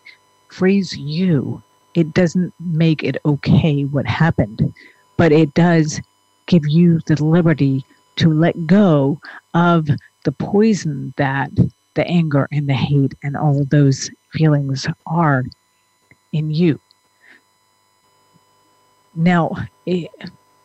frees 0.49 0.95
you. 0.97 1.61
It 1.93 2.13
doesn't 2.13 2.53
make 2.59 3.03
it 3.03 3.17
okay 3.25 3.83
what 3.83 4.05
happened, 4.05 4.73
but 5.17 5.31
it 5.31 5.53
does 5.53 6.01
give 6.45 6.67
you 6.67 6.99
the 7.07 7.23
liberty 7.23 7.85
to 8.17 8.29
let 8.29 8.67
go 8.67 9.19
of 9.53 9.87
the 10.23 10.31
poison 10.31 11.13
that 11.17 11.51
the 11.95 12.05
anger 12.07 12.47
and 12.51 12.67
the 12.67 12.73
hate 12.73 13.13
and 13.23 13.37
all 13.37 13.63
those 13.65 14.09
feelings 14.31 14.85
are 15.07 15.43
in 16.33 16.51
you. 16.51 16.79
Now, 19.15 19.55
it, 19.85 20.09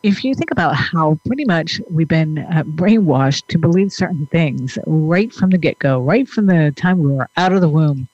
if 0.02 0.24
you 0.24 0.34
think 0.34 0.50
about 0.50 0.74
how 0.74 1.18
pretty 1.26 1.44
much 1.44 1.80
we've 1.90 2.08
been 2.08 2.38
uh, 2.38 2.62
brainwashed 2.62 3.46
to 3.48 3.58
believe 3.58 3.92
certain 3.92 4.26
things 4.26 4.78
right 4.86 5.32
from 5.32 5.50
the 5.50 5.58
get 5.58 5.78
go, 5.78 6.00
right 6.00 6.28
from 6.28 6.46
the 6.46 6.72
time 6.76 6.98
we 6.98 7.12
were 7.12 7.28
out 7.36 7.52
of 7.52 7.60
the 7.60 7.68
womb, 7.68 8.08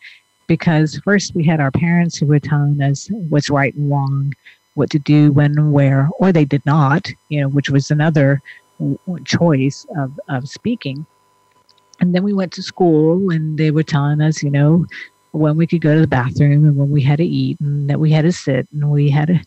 because 0.48 1.00
first 1.04 1.34
we 1.34 1.44
had 1.44 1.60
our 1.60 1.70
parents 1.70 2.18
who 2.18 2.26
were 2.26 2.40
telling 2.40 2.80
us 2.82 3.08
what's 3.10 3.50
right 3.50 3.74
and 3.74 3.90
wrong, 3.90 4.32
what 4.74 4.90
to 4.90 4.98
do, 4.98 5.30
when 5.32 5.58
and 5.58 5.72
where, 5.72 6.08
or 6.18 6.32
they 6.32 6.44
did 6.44 6.64
not, 6.66 7.08
you 7.28 7.40
know, 7.40 7.48
which 7.48 7.70
was 7.70 7.90
another 7.90 8.42
choice 9.24 9.86
of, 9.96 10.18
of 10.28 10.48
speaking. 10.48 11.06
And 12.00 12.14
then 12.14 12.24
we 12.24 12.34
went 12.34 12.52
to 12.54 12.62
school 12.62 13.30
and 13.30 13.58
they 13.58 13.70
were 13.70 13.82
telling 13.82 14.20
us, 14.20 14.42
you 14.42 14.50
know, 14.50 14.86
when 15.30 15.56
we 15.56 15.66
could 15.66 15.80
go 15.80 15.94
to 15.94 16.00
the 16.00 16.06
bathroom 16.06 16.64
and 16.64 16.76
when 16.76 16.90
we 16.90 17.02
had 17.02 17.18
to 17.18 17.24
eat 17.24 17.58
and 17.60 17.88
that 17.88 18.00
we 18.00 18.10
had 18.10 18.22
to 18.22 18.32
sit 18.32 18.66
and 18.72 18.90
we 18.90 19.08
had 19.08 19.28
to 19.28 19.40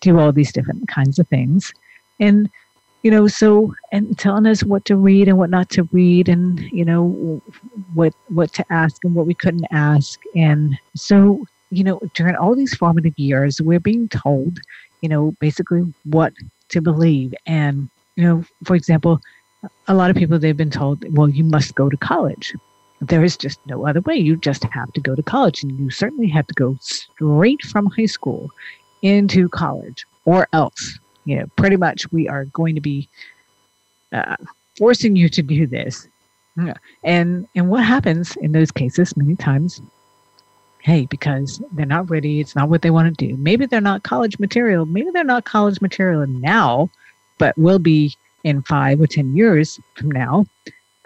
do 0.00 0.18
all 0.18 0.32
these 0.32 0.52
different 0.52 0.88
kinds 0.88 1.18
of 1.18 1.28
things. 1.28 1.72
and 2.18 2.48
you 3.02 3.10
know 3.10 3.26
so 3.26 3.74
and 3.92 4.18
telling 4.18 4.46
us 4.46 4.62
what 4.62 4.84
to 4.84 4.96
read 4.96 5.28
and 5.28 5.38
what 5.38 5.50
not 5.50 5.70
to 5.70 5.84
read 5.84 6.28
and 6.28 6.60
you 6.70 6.84
know 6.84 7.40
what 7.94 8.14
what 8.28 8.52
to 8.52 8.64
ask 8.70 9.02
and 9.04 9.14
what 9.14 9.26
we 9.26 9.34
couldn't 9.34 9.66
ask. 9.70 10.20
And 10.36 10.78
so 10.94 11.44
you 11.70 11.84
know 11.84 12.00
during 12.14 12.36
all 12.36 12.54
these 12.54 12.74
formative 12.74 13.18
years 13.18 13.60
we're 13.60 13.80
being 13.80 14.08
told 14.08 14.58
you 15.00 15.08
know 15.08 15.32
basically 15.40 15.82
what 16.04 16.32
to 16.68 16.80
believe. 16.80 17.34
And 17.46 17.88
you 18.16 18.24
know 18.24 18.44
for 18.64 18.76
example 18.76 19.20
a 19.88 19.94
lot 19.94 20.10
of 20.10 20.16
people 20.16 20.38
they've 20.38 20.56
been 20.56 20.70
told 20.70 21.04
well 21.16 21.28
you 21.28 21.44
must 21.44 21.74
go 21.74 21.88
to 21.88 21.96
college. 21.96 22.54
There 23.00 23.24
is 23.24 23.34
just 23.34 23.58
no 23.66 23.86
other 23.86 24.02
way. 24.02 24.16
You 24.16 24.36
just 24.36 24.62
have 24.64 24.92
to 24.92 25.00
go 25.00 25.14
to 25.14 25.22
college 25.22 25.62
and 25.62 25.78
you 25.78 25.88
certainly 25.88 26.28
have 26.28 26.46
to 26.48 26.54
go 26.54 26.76
straight 26.82 27.62
from 27.62 27.86
high 27.86 28.04
school 28.04 28.50
into 29.02 29.48
college 29.48 30.04
or 30.24 30.48
else 30.52 30.98
you 31.24 31.36
know, 31.36 31.46
pretty 31.56 31.76
much 31.76 32.10
we 32.12 32.28
are 32.28 32.46
going 32.46 32.74
to 32.74 32.80
be 32.80 33.08
uh, 34.12 34.36
forcing 34.76 35.16
you 35.16 35.28
to 35.28 35.42
do 35.42 35.66
this. 35.66 36.08
And 37.04 37.46
and 37.54 37.70
what 37.70 37.84
happens 37.84 38.36
in 38.36 38.52
those 38.52 38.70
cases 38.70 39.16
many 39.16 39.36
times? 39.36 39.80
Hey, 40.82 41.06
because 41.06 41.62
they're 41.72 41.86
not 41.86 42.10
ready, 42.10 42.40
it's 42.40 42.56
not 42.56 42.68
what 42.68 42.82
they 42.82 42.90
want 42.90 43.16
to 43.16 43.26
do. 43.26 43.36
Maybe 43.36 43.66
they're 43.66 43.80
not 43.80 44.02
college 44.02 44.38
material. 44.38 44.86
Maybe 44.86 45.10
they're 45.10 45.24
not 45.24 45.44
college 45.44 45.80
material 45.80 46.26
now, 46.26 46.90
but 47.38 47.56
will 47.56 47.78
be 47.78 48.14
in 48.44 48.62
five 48.62 49.00
or 49.00 49.06
ten 49.06 49.36
years 49.36 49.78
from 49.94 50.10
now. 50.10 50.46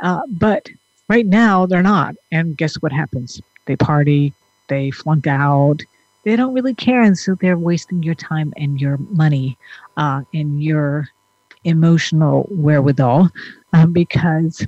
Uh, 0.01 0.23
but 0.29 0.69
right 1.09 1.27
now 1.27 1.67
they're 1.67 1.83
not. 1.83 2.15
And 2.33 2.57
guess 2.57 2.77
what 2.77 2.93
happens? 2.93 3.41
They 3.67 3.77
party, 3.77 4.33
they 4.69 4.91
flunk 4.91 5.27
out, 5.27 5.83
they 6.25 6.37
don't 6.37 6.55
really 6.55 6.75
care 6.75 7.03
and 7.03 7.19
so 7.19 7.35
they're 7.35 7.59
wasting 7.59 8.03
your 8.03 8.15
time 8.15 8.53
and 8.57 8.81
your 8.81 8.97
money 8.97 9.57
uh, 9.97 10.23
and 10.33 10.63
your 10.63 11.09
emotional 11.65 12.47
wherewithal 12.51 13.31
um, 13.73 13.93
because 13.93 14.67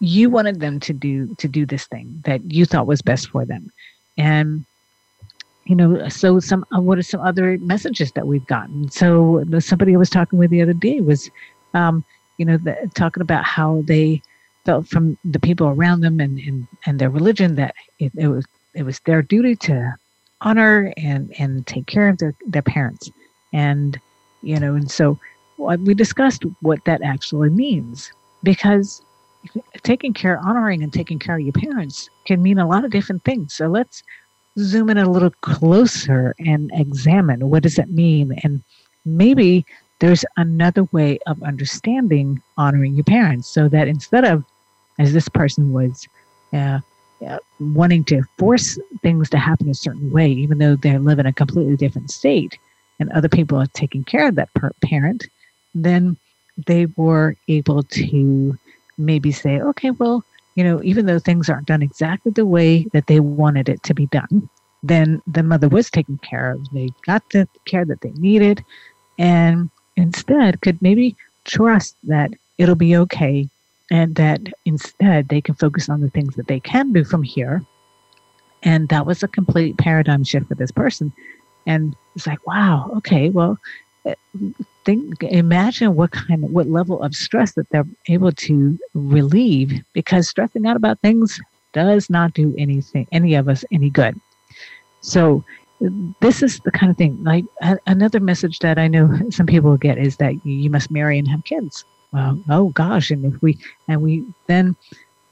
you 0.00 0.28
wanted 0.28 0.60
them 0.60 0.80
to 0.80 0.92
do 0.92 1.34
to 1.36 1.48
do 1.48 1.64
this 1.64 1.86
thing 1.86 2.22
that 2.24 2.52
you 2.52 2.64
thought 2.64 2.86
was 2.86 3.02
best 3.02 3.30
for 3.30 3.44
them. 3.44 3.70
And 4.18 4.64
you 5.64 5.74
know 5.74 6.08
so 6.08 6.40
some 6.40 6.64
uh, 6.76 6.80
what 6.80 6.98
are 6.98 7.02
some 7.02 7.20
other 7.20 7.58
messages 7.58 8.12
that 8.12 8.26
we've 8.26 8.46
gotten? 8.46 8.90
So 8.90 9.44
somebody 9.60 9.94
i 9.94 9.98
was 9.98 10.10
talking 10.10 10.38
with 10.38 10.50
the 10.50 10.62
other 10.62 10.74
day 10.74 11.00
was 11.00 11.30
um, 11.72 12.04
you 12.38 12.44
know 12.44 12.58
the, 12.58 12.90
talking 12.94 13.22
about 13.22 13.44
how 13.44 13.82
they 13.86 14.20
felt 14.64 14.86
from 14.88 15.16
the 15.24 15.40
people 15.40 15.68
around 15.68 16.00
them 16.00 16.20
and 16.20 16.38
and, 16.38 16.66
and 16.86 16.98
their 16.98 17.10
religion 17.10 17.54
that 17.54 17.74
it, 17.98 18.12
it 18.16 18.28
was 18.28 18.44
it 18.74 18.82
was 18.82 19.00
their 19.00 19.22
duty 19.22 19.56
to 19.56 19.94
honor 20.44 20.92
and 20.96 21.34
and 21.38 21.66
take 21.66 21.86
care 21.86 22.08
of 22.08 22.18
their 22.18 22.34
their 22.46 22.62
parents. 22.62 23.10
And 23.52 23.98
you 24.42 24.58
know 24.60 24.74
and 24.74 24.90
so 24.90 25.18
we 25.58 25.94
discussed 25.94 26.44
what 26.60 26.84
that 26.84 27.02
actually 27.02 27.50
means 27.50 28.12
because 28.42 29.02
taking 29.82 30.12
care 30.12 30.38
honoring 30.38 30.82
and 30.82 30.92
taking 30.92 31.18
care 31.18 31.36
of 31.36 31.42
your 31.42 31.52
parents 31.52 32.08
can 32.24 32.42
mean 32.42 32.58
a 32.58 32.68
lot 32.68 32.84
of 32.84 32.90
different 32.90 33.24
things. 33.24 33.54
So 33.54 33.66
let's 33.66 34.02
zoom 34.58 34.90
in 34.90 34.98
a 34.98 35.10
little 35.10 35.32
closer 35.42 36.34
and 36.38 36.70
examine 36.74 37.48
what 37.50 37.62
does 37.62 37.74
that 37.76 37.90
mean? 37.90 38.38
And 38.42 38.62
maybe 39.04 39.64
there's 40.00 40.24
another 40.36 40.84
way 40.92 41.18
of 41.26 41.42
understanding 41.42 42.42
honoring 42.56 42.94
your 42.94 43.04
parents 43.04 43.48
so 43.48 43.68
that 43.68 43.88
instead 43.88 44.24
of 44.24 44.44
as 44.98 45.12
this 45.12 45.28
person 45.28 45.72
was 45.72 46.06
uh, 46.52 46.56
uh, 46.56 46.80
Uh, 47.26 47.38
wanting 47.60 48.04
to 48.04 48.22
force 48.38 48.78
things 49.02 49.30
to 49.30 49.38
happen 49.38 49.68
a 49.68 49.74
certain 49.74 50.10
way, 50.10 50.30
even 50.30 50.58
though 50.58 50.76
they 50.76 50.98
live 50.98 51.18
in 51.18 51.26
a 51.26 51.32
completely 51.32 51.76
different 51.76 52.10
state 52.10 52.58
and 52.98 53.10
other 53.12 53.28
people 53.28 53.58
are 53.58 53.66
taking 53.68 54.04
care 54.04 54.28
of 54.28 54.34
that 54.34 54.52
per- 54.54 54.72
parent, 54.82 55.26
then 55.74 56.16
they 56.66 56.86
were 56.96 57.36
able 57.48 57.82
to 57.82 58.58
maybe 58.98 59.32
say, 59.32 59.60
okay, 59.60 59.90
well, 59.90 60.24
you 60.54 60.64
know, 60.64 60.82
even 60.82 61.06
though 61.06 61.18
things 61.18 61.48
aren't 61.48 61.66
done 61.66 61.82
exactly 61.82 62.32
the 62.32 62.46
way 62.46 62.84
that 62.92 63.06
they 63.06 63.20
wanted 63.20 63.68
it 63.68 63.82
to 63.84 63.94
be 63.94 64.06
done, 64.06 64.48
then 64.82 65.22
the 65.26 65.42
mother 65.42 65.68
was 65.68 65.90
taken 65.90 66.18
care 66.18 66.52
of. 66.52 66.70
They 66.70 66.90
got 67.06 67.22
the 67.30 67.48
care 67.64 67.84
that 67.84 68.00
they 68.02 68.12
needed 68.12 68.64
and 69.18 69.70
instead 69.96 70.60
could 70.60 70.80
maybe 70.82 71.16
trust 71.44 71.96
that 72.04 72.30
it'll 72.58 72.74
be 72.74 72.96
okay 72.96 73.48
and 73.90 74.14
that 74.16 74.40
instead 74.64 75.28
they 75.28 75.40
can 75.40 75.54
focus 75.54 75.88
on 75.88 76.00
the 76.00 76.10
things 76.10 76.34
that 76.36 76.46
they 76.46 76.60
can 76.60 76.92
do 76.92 77.04
from 77.04 77.22
here. 77.22 77.64
And 78.62 78.88
that 78.88 79.06
was 79.06 79.22
a 79.22 79.28
complete 79.28 79.76
paradigm 79.76 80.24
shift 80.24 80.48
for 80.48 80.54
this 80.54 80.72
person. 80.72 81.12
And 81.66 81.94
it's 82.14 82.26
like, 82.26 82.46
wow, 82.46 82.90
okay, 82.96 83.28
well, 83.28 83.58
eh, 84.06 84.14
think, 84.84 85.22
imagine 85.22 85.96
what 85.96 86.12
kind 86.12 86.44
of, 86.44 86.50
what 86.50 86.68
level 86.68 87.02
of 87.02 87.14
stress 87.14 87.52
that 87.52 87.68
they're 87.70 87.86
able 88.08 88.32
to 88.32 88.78
relieve 88.94 89.82
because 89.92 90.28
stressing 90.28 90.66
out 90.66 90.76
about 90.76 91.00
things 91.00 91.40
does 91.72 92.08
not 92.08 92.32
do 92.32 92.54
anything, 92.56 93.06
any 93.12 93.34
of 93.34 93.48
us 93.48 93.64
any 93.70 93.90
good. 93.90 94.18
So 95.00 95.44
this 96.20 96.42
is 96.42 96.60
the 96.60 96.70
kind 96.70 96.90
of 96.90 96.96
thing 96.96 97.22
like 97.24 97.44
another 97.86 98.20
message 98.20 98.60
that 98.60 98.78
I 98.78 98.88
know 98.88 99.10
some 99.30 99.46
people 99.46 99.76
get 99.76 99.98
is 99.98 100.16
that 100.16 100.34
you 100.46 100.70
must 100.70 100.90
marry 100.90 101.18
and 101.18 101.28
have 101.28 101.44
kids 101.44 101.84
well, 102.14 102.40
oh 102.48 102.68
gosh, 102.68 103.10
and 103.10 103.24
if 103.24 103.42
we 103.42 103.58
and 103.88 104.00
we 104.00 104.24
then 104.46 104.76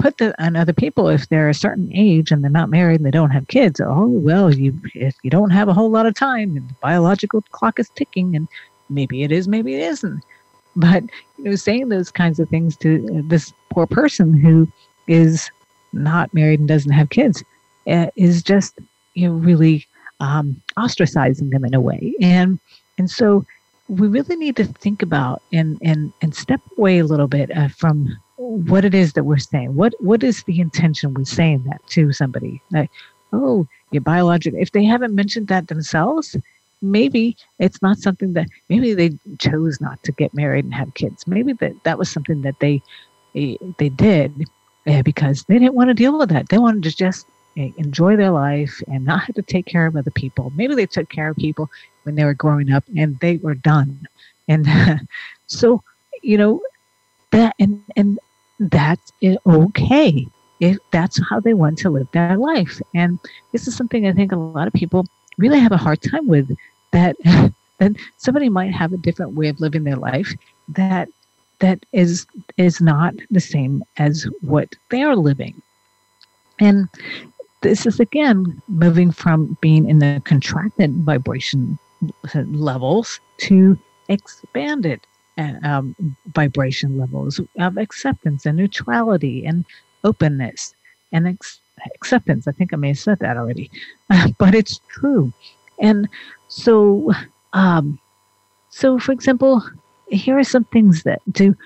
put 0.00 0.18
that 0.18 0.34
on 0.40 0.56
other 0.56 0.72
people 0.72 1.08
if 1.08 1.28
they're 1.28 1.48
a 1.48 1.54
certain 1.54 1.88
age 1.94 2.32
and 2.32 2.42
they're 2.42 2.50
not 2.50 2.68
married 2.68 2.96
and 2.96 3.06
they 3.06 3.10
don't 3.12 3.30
have 3.30 3.46
kids. 3.46 3.80
Oh 3.80 4.08
well, 4.08 4.52
you 4.52 4.78
if 4.94 5.14
you 5.22 5.30
don't 5.30 5.50
have 5.50 5.68
a 5.68 5.74
whole 5.74 5.90
lot 5.90 6.06
of 6.06 6.14
time 6.14 6.56
and 6.56 6.68
the 6.68 6.74
biological 6.82 7.42
clock 7.52 7.78
is 7.78 7.88
ticking, 7.90 8.34
and 8.34 8.48
maybe 8.90 9.22
it 9.22 9.30
is, 9.30 9.46
maybe 9.46 9.76
it 9.76 9.82
isn't. 9.82 10.24
But 10.74 11.04
you 11.38 11.44
know, 11.44 11.54
saying 11.54 11.88
those 11.88 12.10
kinds 12.10 12.40
of 12.40 12.48
things 12.48 12.76
to 12.78 13.22
this 13.28 13.52
poor 13.70 13.86
person 13.86 14.34
who 14.34 14.66
is 15.06 15.50
not 15.92 16.34
married 16.34 16.58
and 16.58 16.68
doesn't 16.68 16.92
have 16.92 17.10
kids 17.10 17.44
uh, 17.86 18.08
is 18.16 18.42
just 18.42 18.80
you 19.14 19.28
know 19.28 19.34
really 19.34 19.86
um, 20.18 20.60
ostracizing 20.76 21.50
them 21.52 21.64
in 21.64 21.74
a 21.74 21.80
way, 21.80 22.12
and 22.20 22.58
and 22.98 23.08
so 23.08 23.46
we 23.92 24.08
really 24.08 24.36
need 24.36 24.56
to 24.56 24.64
think 24.64 25.02
about 25.02 25.42
and 25.52 25.78
and 25.82 26.12
and 26.22 26.34
step 26.34 26.60
away 26.78 26.98
a 26.98 27.04
little 27.04 27.28
bit 27.28 27.54
uh, 27.56 27.68
from 27.68 28.08
what 28.36 28.84
it 28.84 28.94
is 28.94 29.12
that 29.12 29.24
we're 29.24 29.36
saying. 29.36 29.74
What 29.74 29.92
what 30.00 30.22
is 30.22 30.44
the 30.44 30.60
intention 30.60 31.12
with 31.12 31.28
saying 31.28 31.64
that 31.64 31.86
to 31.88 32.12
somebody? 32.12 32.62
Like, 32.70 32.90
oh, 33.32 33.66
you're 33.90 34.00
biological. 34.00 34.58
If 34.58 34.72
they 34.72 34.84
haven't 34.84 35.14
mentioned 35.14 35.48
that 35.48 35.68
themselves, 35.68 36.36
maybe 36.80 37.36
it's 37.58 37.82
not 37.82 37.98
something 37.98 38.32
that 38.32 38.48
maybe 38.70 38.94
they 38.94 39.10
chose 39.38 39.78
not 39.80 40.02
to 40.04 40.12
get 40.12 40.32
married 40.32 40.64
and 40.64 40.74
have 40.74 40.94
kids. 40.94 41.26
Maybe 41.26 41.52
that 41.54 41.74
that 41.84 41.98
was 41.98 42.10
something 42.10 42.40
that 42.42 42.60
they 42.60 42.82
they, 43.34 43.88
did 43.88 44.46
uh, 44.86 45.02
because 45.02 45.44
they 45.44 45.58
didn't 45.58 45.74
want 45.74 45.88
to 45.88 45.94
deal 45.94 46.18
with 46.18 46.30
that. 46.30 46.48
They 46.48 46.58
wanted 46.58 46.82
to 46.84 46.96
just 46.96 47.26
uh, 47.58 47.68
enjoy 47.76 48.16
their 48.16 48.30
life 48.30 48.82
and 48.86 49.04
not 49.04 49.24
have 49.24 49.36
to 49.36 49.42
take 49.42 49.66
care 49.66 49.84
of 49.84 49.96
other 49.96 50.10
people. 50.10 50.50
Maybe 50.56 50.74
they 50.74 50.86
took 50.86 51.10
care 51.10 51.28
of 51.28 51.36
people 51.36 51.68
when 52.04 52.14
they 52.14 52.24
were 52.24 52.34
growing 52.34 52.72
up 52.72 52.84
and 52.96 53.18
they 53.20 53.36
were 53.38 53.54
done. 53.54 54.06
And 54.48 54.66
so, 55.46 55.82
you 56.22 56.38
know, 56.38 56.60
that 57.30 57.54
and 57.58 57.82
and 57.96 58.18
that's 58.58 59.12
okay 59.46 60.26
if 60.60 60.78
that's 60.92 61.20
how 61.28 61.40
they 61.40 61.54
want 61.54 61.78
to 61.78 61.90
live 61.90 62.08
their 62.12 62.36
life. 62.36 62.80
And 62.94 63.18
this 63.52 63.66
is 63.66 63.76
something 63.76 64.06
I 64.06 64.12
think 64.12 64.32
a 64.32 64.36
lot 64.36 64.68
of 64.68 64.72
people 64.72 65.06
really 65.38 65.58
have 65.58 65.72
a 65.72 65.76
hard 65.76 66.00
time 66.02 66.28
with 66.28 66.56
that 66.92 67.16
that 67.78 67.92
somebody 68.16 68.48
might 68.48 68.72
have 68.72 68.92
a 68.92 68.98
different 68.98 69.34
way 69.34 69.48
of 69.48 69.60
living 69.60 69.84
their 69.84 69.96
life 69.96 70.32
that 70.68 71.08
that 71.58 71.84
is 71.92 72.26
is 72.56 72.80
not 72.80 73.14
the 73.30 73.40
same 73.40 73.82
as 73.96 74.26
what 74.40 74.74
they 74.90 75.02
are 75.02 75.16
living. 75.16 75.60
And 76.60 76.88
this 77.62 77.86
is 77.86 77.98
again 77.98 78.60
moving 78.68 79.10
from 79.10 79.56
being 79.60 79.88
in 79.88 79.98
the 79.98 80.22
contracted 80.24 80.92
vibration 81.04 81.78
levels 82.34 83.20
to 83.38 83.78
expanded 84.08 85.00
um, 85.64 85.94
vibration 86.34 86.98
levels 86.98 87.40
of 87.58 87.76
acceptance 87.76 88.46
and 88.46 88.56
neutrality 88.56 89.44
and 89.44 89.64
openness 90.04 90.74
and 91.12 91.28
ex- 91.28 91.60
acceptance. 91.94 92.46
I 92.46 92.52
think 92.52 92.72
I 92.72 92.76
may 92.76 92.88
have 92.88 92.98
said 92.98 93.18
that 93.20 93.36
already, 93.36 93.70
but 94.38 94.54
it's 94.54 94.80
true. 94.88 95.32
And 95.80 96.08
so, 96.48 97.12
um, 97.52 97.98
so 98.70 98.98
for 98.98 99.12
example, 99.12 99.62
here 100.08 100.38
are 100.38 100.44
some 100.44 100.64
things 100.64 101.02
that 101.04 101.20
to 101.34 101.56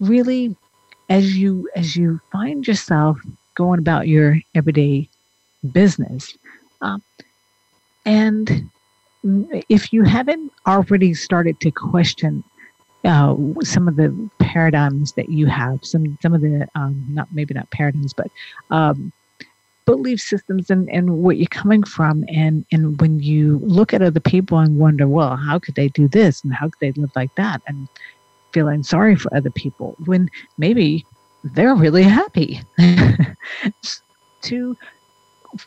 really, 0.00 0.56
as 1.08 1.36
you 1.36 1.68
as 1.76 1.96
you 1.96 2.20
find 2.32 2.66
yourself 2.66 3.18
going 3.54 3.78
about 3.78 4.08
your 4.08 4.38
everyday 4.54 5.08
business, 5.72 6.36
um, 6.80 7.02
and 8.04 8.70
if 9.68 9.92
you 9.92 10.02
haven't 10.02 10.52
already 10.66 11.14
started 11.14 11.60
to 11.60 11.70
question 11.70 12.42
uh, 13.04 13.34
some 13.62 13.88
of 13.88 13.96
the 13.96 14.30
paradigms 14.38 15.12
that 15.12 15.28
you 15.28 15.46
have, 15.46 15.84
some 15.84 16.18
some 16.22 16.34
of 16.34 16.40
the 16.40 16.66
um, 16.74 17.04
not 17.08 17.28
maybe 17.32 17.54
not 17.54 17.70
paradigms, 17.70 18.12
but 18.12 18.30
um, 18.70 19.12
belief 19.84 20.20
systems 20.20 20.70
and, 20.70 20.88
and 20.90 21.22
where 21.22 21.34
you're 21.34 21.46
coming 21.48 21.82
from, 21.82 22.24
and 22.28 22.64
and 22.72 23.00
when 23.00 23.20
you 23.20 23.58
look 23.62 23.92
at 23.92 24.02
other 24.02 24.20
people 24.20 24.58
and 24.58 24.78
wonder, 24.78 25.08
well, 25.08 25.36
how 25.36 25.58
could 25.58 25.74
they 25.74 25.88
do 25.88 26.06
this 26.08 26.44
and 26.44 26.54
how 26.54 26.66
could 26.66 26.80
they 26.80 26.92
live 26.92 27.10
like 27.16 27.34
that, 27.36 27.60
and 27.66 27.88
feeling 28.52 28.82
sorry 28.82 29.16
for 29.16 29.34
other 29.34 29.50
people 29.50 29.96
when 30.04 30.28
maybe 30.58 31.04
they're 31.42 31.74
really 31.74 32.02
happy. 32.02 32.60
to 34.42 34.76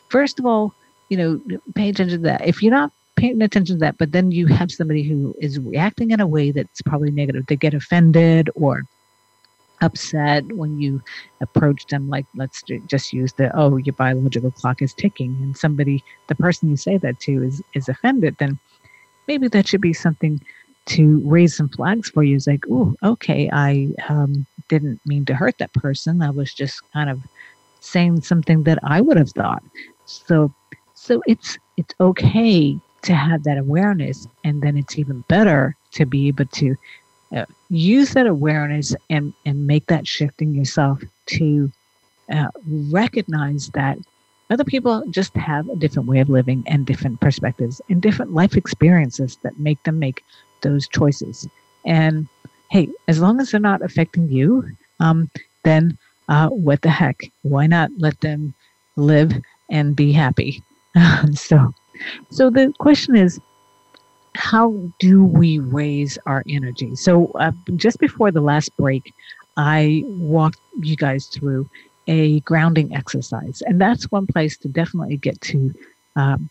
first 0.08 0.38
of 0.38 0.46
all, 0.46 0.74
you 1.08 1.16
know, 1.16 1.40
pay 1.74 1.88
attention 1.88 2.18
to 2.18 2.24
that. 2.24 2.46
If 2.46 2.62
you're 2.62 2.72
not 2.72 2.92
paying 3.16 3.40
attention 3.42 3.76
to 3.76 3.80
that, 3.80 3.98
but 3.98 4.12
then 4.12 4.30
you 4.30 4.46
have 4.46 4.70
somebody 4.70 5.02
who 5.02 5.34
is 5.40 5.58
reacting 5.58 6.10
in 6.10 6.20
a 6.20 6.26
way 6.26 6.50
that's 6.50 6.82
probably 6.82 7.10
negative, 7.10 7.46
they 7.46 7.56
get 7.56 7.74
offended 7.74 8.50
or 8.54 8.82
upset 9.82 10.44
when 10.52 10.80
you 10.80 11.02
approach 11.42 11.86
them 11.88 12.08
like 12.08 12.24
let's 12.34 12.62
just 12.86 13.12
use 13.12 13.34
the 13.34 13.54
oh 13.54 13.76
your 13.76 13.92
biological 13.92 14.50
clock 14.50 14.80
is 14.80 14.94
ticking 14.94 15.36
and 15.42 15.54
somebody 15.54 16.02
the 16.28 16.34
person 16.34 16.70
you 16.70 16.78
say 16.78 16.96
that 16.96 17.20
to 17.20 17.42
is 17.42 17.60
is 17.74 17.86
offended 17.86 18.34
then 18.38 18.58
maybe 19.28 19.48
that 19.48 19.68
should 19.68 19.82
be 19.82 19.92
something 19.92 20.40
to 20.86 21.20
raise 21.24 21.54
some 21.56 21.68
flags 21.68 22.08
for 22.08 22.22
you. 22.22 22.36
It's 22.36 22.46
like, 22.46 22.64
oh, 22.70 22.94
okay, 23.02 23.50
I 23.52 23.88
um, 24.08 24.46
didn't 24.68 25.00
mean 25.04 25.24
to 25.26 25.34
hurt 25.34 25.58
that 25.58 25.72
person. 25.74 26.22
I 26.22 26.30
was 26.30 26.54
just 26.54 26.80
kind 26.92 27.10
of 27.10 27.20
saying 27.80 28.22
something 28.22 28.62
that 28.64 28.78
I 28.84 29.00
would 29.00 29.16
have 29.16 29.30
thought. 29.30 29.62
So, 30.06 30.52
so 30.94 31.22
it's 31.26 31.58
it's 31.76 31.94
okay 32.00 32.78
to 33.02 33.14
have 33.14 33.44
that 33.44 33.58
awareness, 33.58 34.26
and 34.44 34.62
then 34.62 34.76
it's 34.76 34.98
even 34.98 35.24
better 35.28 35.76
to 35.92 36.06
be 36.06 36.28
able 36.28 36.46
to 36.46 36.76
uh, 37.34 37.44
use 37.68 38.14
that 38.14 38.26
awareness 38.26 38.94
and 39.10 39.32
and 39.44 39.66
make 39.66 39.86
that 39.86 40.06
shift 40.06 40.40
in 40.40 40.54
yourself 40.54 41.02
to 41.26 41.70
uh, 42.32 42.48
recognize 42.90 43.68
that 43.70 43.98
other 44.50 44.64
people 44.64 45.04
just 45.10 45.34
have 45.36 45.68
a 45.68 45.76
different 45.76 46.08
way 46.08 46.20
of 46.20 46.28
living 46.28 46.62
and 46.66 46.86
different 46.86 47.20
perspectives 47.20 47.80
and 47.88 48.00
different 48.00 48.32
life 48.32 48.56
experiences 48.56 49.38
that 49.42 49.58
make 49.58 49.82
them 49.82 49.98
make 49.98 50.22
those 50.62 50.86
choices. 50.88 51.48
And 51.84 52.28
hey, 52.70 52.88
as 53.08 53.20
long 53.20 53.40
as 53.40 53.50
they're 53.50 53.60
not 53.60 53.82
affecting 53.82 54.28
you, 54.28 54.64
um, 55.00 55.30
then 55.64 55.98
uh, 56.28 56.48
what 56.48 56.82
the 56.82 56.90
heck? 56.90 57.20
Why 57.42 57.66
not 57.66 57.90
let 57.98 58.20
them 58.20 58.54
live 58.96 59.32
and 59.70 59.96
be 59.96 60.12
happy? 60.12 60.62
so, 61.34 61.72
so 62.30 62.50
the 62.50 62.72
question 62.78 63.16
is, 63.16 63.40
how 64.34 64.74
do 64.98 65.24
we 65.24 65.58
raise 65.58 66.18
our 66.26 66.42
energy? 66.48 66.94
So, 66.94 67.32
uh, 67.32 67.52
just 67.76 67.98
before 67.98 68.30
the 68.30 68.40
last 68.40 68.76
break, 68.76 69.12
I 69.56 70.02
walked 70.06 70.58
you 70.80 70.96
guys 70.96 71.26
through 71.26 71.68
a 72.06 72.40
grounding 72.40 72.94
exercise, 72.94 73.62
and 73.66 73.80
that's 73.80 74.10
one 74.10 74.26
place 74.26 74.56
to 74.58 74.68
definitely 74.68 75.16
get 75.16 75.40
to 75.42 75.74
um, 76.16 76.50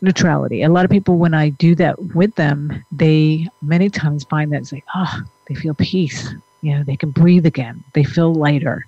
neutrality. 0.00 0.62
A 0.62 0.68
lot 0.68 0.84
of 0.84 0.90
people, 0.90 1.16
when 1.16 1.34
I 1.34 1.50
do 1.50 1.74
that 1.76 2.14
with 2.14 2.34
them, 2.34 2.84
they 2.90 3.48
many 3.62 3.88
times 3.88 4.24
find 4.24 4.52
that 4.52 4.62
it's 4.62 4.72
like, 4.72 4.84
oh, 4.94 5.20
they 5.48 5.54
feel 5.54 5.74
peace. 5.74 6.34
You 6.60 6.76
know, 6.76 6.84
they 6.84 6.96
can 6.96 7.10
breathe 7.10 7.46
again. 7.46 7.82
They 7.94 8.04
feel 8.04 8.34
lighter, 8.34 8.84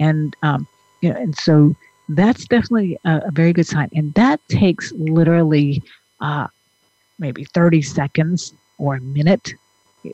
and 0.00 0.34
um, 0.42 0.66
you 1.00 1.10
know, 1.10 1.16
and 1.16 1.36
so 1.36 1.76
that's 2.08 2.46
definitely 2.46 2.98
a, 3.04 3.22
a 3.26 3.30
very 3.30 3.52
good 3.52 3.66
sign. 3.66 3.88
And 3.94 4.12
that 4.14 4.40
takes 4.48 4.92
literally 4.92 5.82
uh, 6.20 6.48
maybe 7.18 7.44
thirty 7.44 7.82
seconds 7.82 8.54
or 8.78 8.96
a 8.96 9.00
minute. 9.00 9.54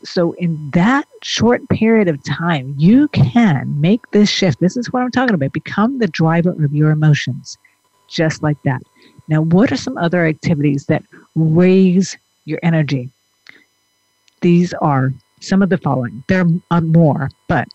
So 0.04 0.32
in 0.34 0.70
that 0.70 1.06
short 1.22 1.68
period 1.68 2.06
of 2.06 2.22
time, 2.22 2.74
you 2.78 3.08
can 3.08 3.80
make 3.80 4.00
this 4.12 4.30
shift. 4.30 4.60
This 4.60 4.76
is 4.76 4.92
what 4.92 5.02
I'm 5.02 5.10
talking 5.10 5.34
about. 5.34 5.52
Become 5.52 5.98
the 5.98 6.06
driver 6.06 6.50
of 6.50 6.72
your 6.72 6.90
emotions, 6.90 7.58
just 8.06 8.40
like 8.42 8.62
that. 8.64 8.80
Now, 9.26 9.42
what 9.42 9.72
are 9.72 9.76
some 9.76 9.98
other 9.98 10.26
activities 10.26 10.86
that 10.86 11.02
raise 11.34 12.16
your 12.44 12.60
energy? 12.62 13.10
These 14.42 14.72
are 14.74 15.12
some 15.40 15.60
of 15.60 15.70
the 15.70 15.78
following. 15.78 16.22
There 16.28 16.46
are 16.70 16.80
more, 16.80 17.30
but 17.48 17.66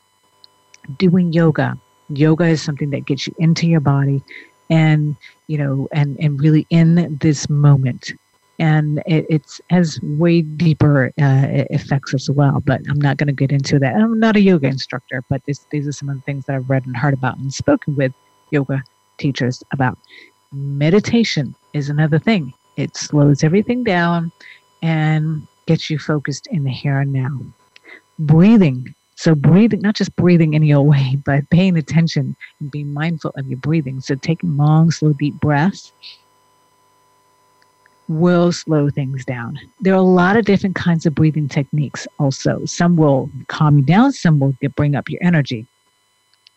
doing 0.97 1.33
yoga. 1.33 1.77
Yoga 2.09 2.45
is 2.45 2.61
something 2.61 2.89
that 2.91 3.05
gets 3.05 3.27
you 3.27 3.35
into 3.39 3.67
your 3.67 3.79
body 3.79 4.23
and, 4.69 5.15
you 5.47 5.57
know, 5.57 5.87
and, 5.91 6.17
and 6.19 6.39
really 6.39 6.65
in 6.69 7.17
this 7.21 7.49
moment. 7.49 8.13
And 8.57 8.99
it 9.05 9.25
it's, 9.29 9.59
has 9.69 9.99
way 10.01 10.41
deeper 10.41 11.07
uh, 11.21 11.65
effects 11.69 12.13
as 12.13 12.29
well, 12.29 12.61
but 12.65 12.81
I'm 12.89 12.99
not 12.99 13.17
going 13.17 13.27
to 13.27 13.33
get 13.33 13.51
into 13.51 13.79
that. 13.79 13.95
I'm 13.95 14.19
not 14.19 14.37
a 14.37 14.39
yoga 14.39 14.67
instructor, 14.67 15.23
but 15.29 15.41
this, 15.45 15.65
these 15.71 15.87
are 15.87 15.91
some 15.91 16.07
of 16.09 16.15
the 16.15 16.21
things 16.21 16.45
that 16.45 16.55
I've 16.55 16.69
read 16.69 16.85
and 16.85 16.95
heard 16.95 17.13
about 17.13 17.37
and 17.37 17.53
spoken 17.53 17.95
with 17.95 18.13
yoga 18.51 18.81
teachers 19.17 19.61
about. 19.73 19.97
Meditation 20.53 21.53
is 21.73 21.89
another 21.89 22.17
thing. 22.17 22.53
It 22.77 22.95
slows 22.95 23.43
everything 23.43 23.83
down 23.83 24.31
and 24.81 25.45
gets 25.65 25.89
you 25.89 25.99
focused 25.99 26.47
in 26.47 26.63
the 26.63 26.71
here 26.71 26.99
and 26.99 27.11
now. 27.11 27.39
Breathing. 28.19 28.95
So, 29.15 29.33
breathing, 29.35 29.81
not 29.81 29.95
just 29.95 30.15
breathing 30.15 30.55
any 30.55 30.73
old 30.73 30.87
way, 30.87 31.17
but 31.25 31.49
paying 31.49 31.77
attention 31.77 32.35
and 32.59 32.71
being 32.71 32.93
mindful 32.93 33.31
of 33.37 33.47
your 33.47 33.57
breathing. 33.57 34.01
So, 34.01 34.15
taking 34.15 34.57
long, 34.57 34.91
slow, 34.91 35.13
deep 35.13 35.35
breaths 35.35 35.91
will 38.07 38.51
slow 38.51 38.89
things 38.89 39.25
down. 39.25 39.59
There 39.81 39.93
are 39.93 39.97
a 39.97 40.01
lot 40.01 40.37
of 40.37 40.45
different 40.45 40.75
kinds 40.75 41.07
of 41.07 41.15
breathing 41.15 41.49
techniques 41.49 42.07
also. 42.19 42.63
Some 42.65 42.97
will 42.97 43.31
calm 43.47 43.79
you 43.79 43.83
down, 43.83 44.11
some 44.11 44.39
will 44.39 44.55
bring 44.75 44.95
up 44.95 45.09
your 45.09 45.23
energy. 45.23 45.65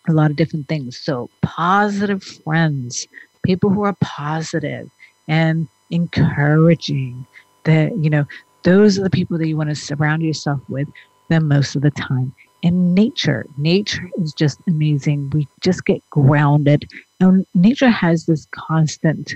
A 0.09 0.13
lot 0.13 0.31
of 0.31 0.37
different 0.37 0.69
things. 0.69 0.99
So, 0.99 1.31
positive 1.43 2.23
friends 2.23 3.07
people 3.49 3.71
who 3.71 3.83
are 3.85 3.97
positive 4.01 4.91
and 5.27 5.67
encouraging 5.91 7.27
that 7.65 7.97
you 7.97 8.11
know 8.11 8.27
those 8.63 8.99
are 8.99 9.03
the 9.03 9.11
people 9.11 9.39
that 9.39 9.49
you 9.49 9.57
want 9.57 9.71
to 9.71 9.75
surround 9.75 10.23
yourself 10.23 10.61
with 10.69 10.87
the 11.31 11.41
most 11.41 11.75
of 11.75 11.81
the 11.81 11.91
time 11.91 12.35
and 12.63 12.95
nature. 12.95 13.47
Nature 13.57 14.09
is 14.19 14.33
just 14.33 14.61
amazing. 14.67 15.31
We 15.31 15.47
just 15.61 15.85
get 15.85 16.03
grounded. 16.11 16.89
And 17.21 17.47
nature 17.55 17.91
has 17.91 18.27
this 18.27 18.47
constant 18.51 19.35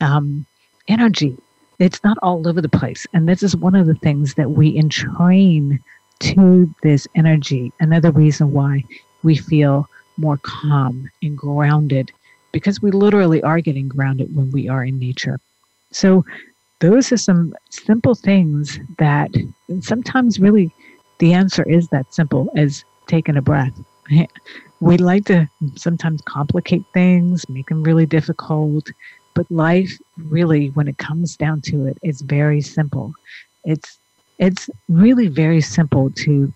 um, 0.00 0.46
energy. 0.88 1.36
It's 1.78 2.02
not 2.04 2.18
all 2.22 2.46
over 2.46 2.60
the 2.60 2.68
place. 2.68 3.06
And 3.12 3.28
this 3.28 3.42
is 3.42 3.56
one 3.56 3.74
of 3.74 3.86
the 3.86 3.94
things 3.94 4.34
that 4.34 4.52
we 4.52 4.76
entrain 4.76 5.78
to 6.20 6.72
this 6.82 7.08
energy. 7.14 7.72
Another 7.80 8.10
reason 8.10 8.52
why 8.52 8.84
we 9.22 9.36
feel 9.36 9.88
more 10.16 10.38
calm 10.42 11.10
and 11.22 11.36
grounded 11.36 12.12
because 12.52 12.82
we 12.82 12.90
literally 12.90 13.42
are 13.42 13.60
getting 13.60 13.88
grounded 13.88 14.34
when 14.36 14.50
we 14.50 14.68
are 14.68 14.84
in 14.84 14.98
nature. 14.98 15.40
So, 15.90 16.24
those 16.80 17.12
are 17.12 17.16
some 17.16 17.54
simple 17.70 18.14
things 18.16 18.80
that 18.98 19.30
sometimes 19.80 20.40
really 20.40 20.72
the 21.22 21.32
answer 21.32 21.62
is 21.62 21.86
that 21.90 22.12
simple 22.12 22.50
as 22.56 22.84
taking 23.06 23.36
a 23.36 23.42
breath. 23.42 23.78
We 24.80 24.96
like 24.96 25.26
to 25.26 25.48
sometimes 25.76 26.20
complicate 26.22 26.82
things, 26.92 27.48
make 27.48 27.68
them 27.68 27.84
really 27.84 28.04
difficult, 28.04 28.90
but 29.32 29.48
life 29.48 29.96
really, 30.16 30.70
when 30.70 30.88
it 30.88 30.98
comes 30.98 31.36
down 31.36 31.60
to 31.66 31.86
it, 31.86 31.96
is 32.02 32.20
very 32.22 32.60
simple. 32.60 33.12
It's 33.64 34.00
it's 34.40 34.68
really 34.88 35.28
very 35.28 35.60
simple 35.60 36.10
to 36.24 36.52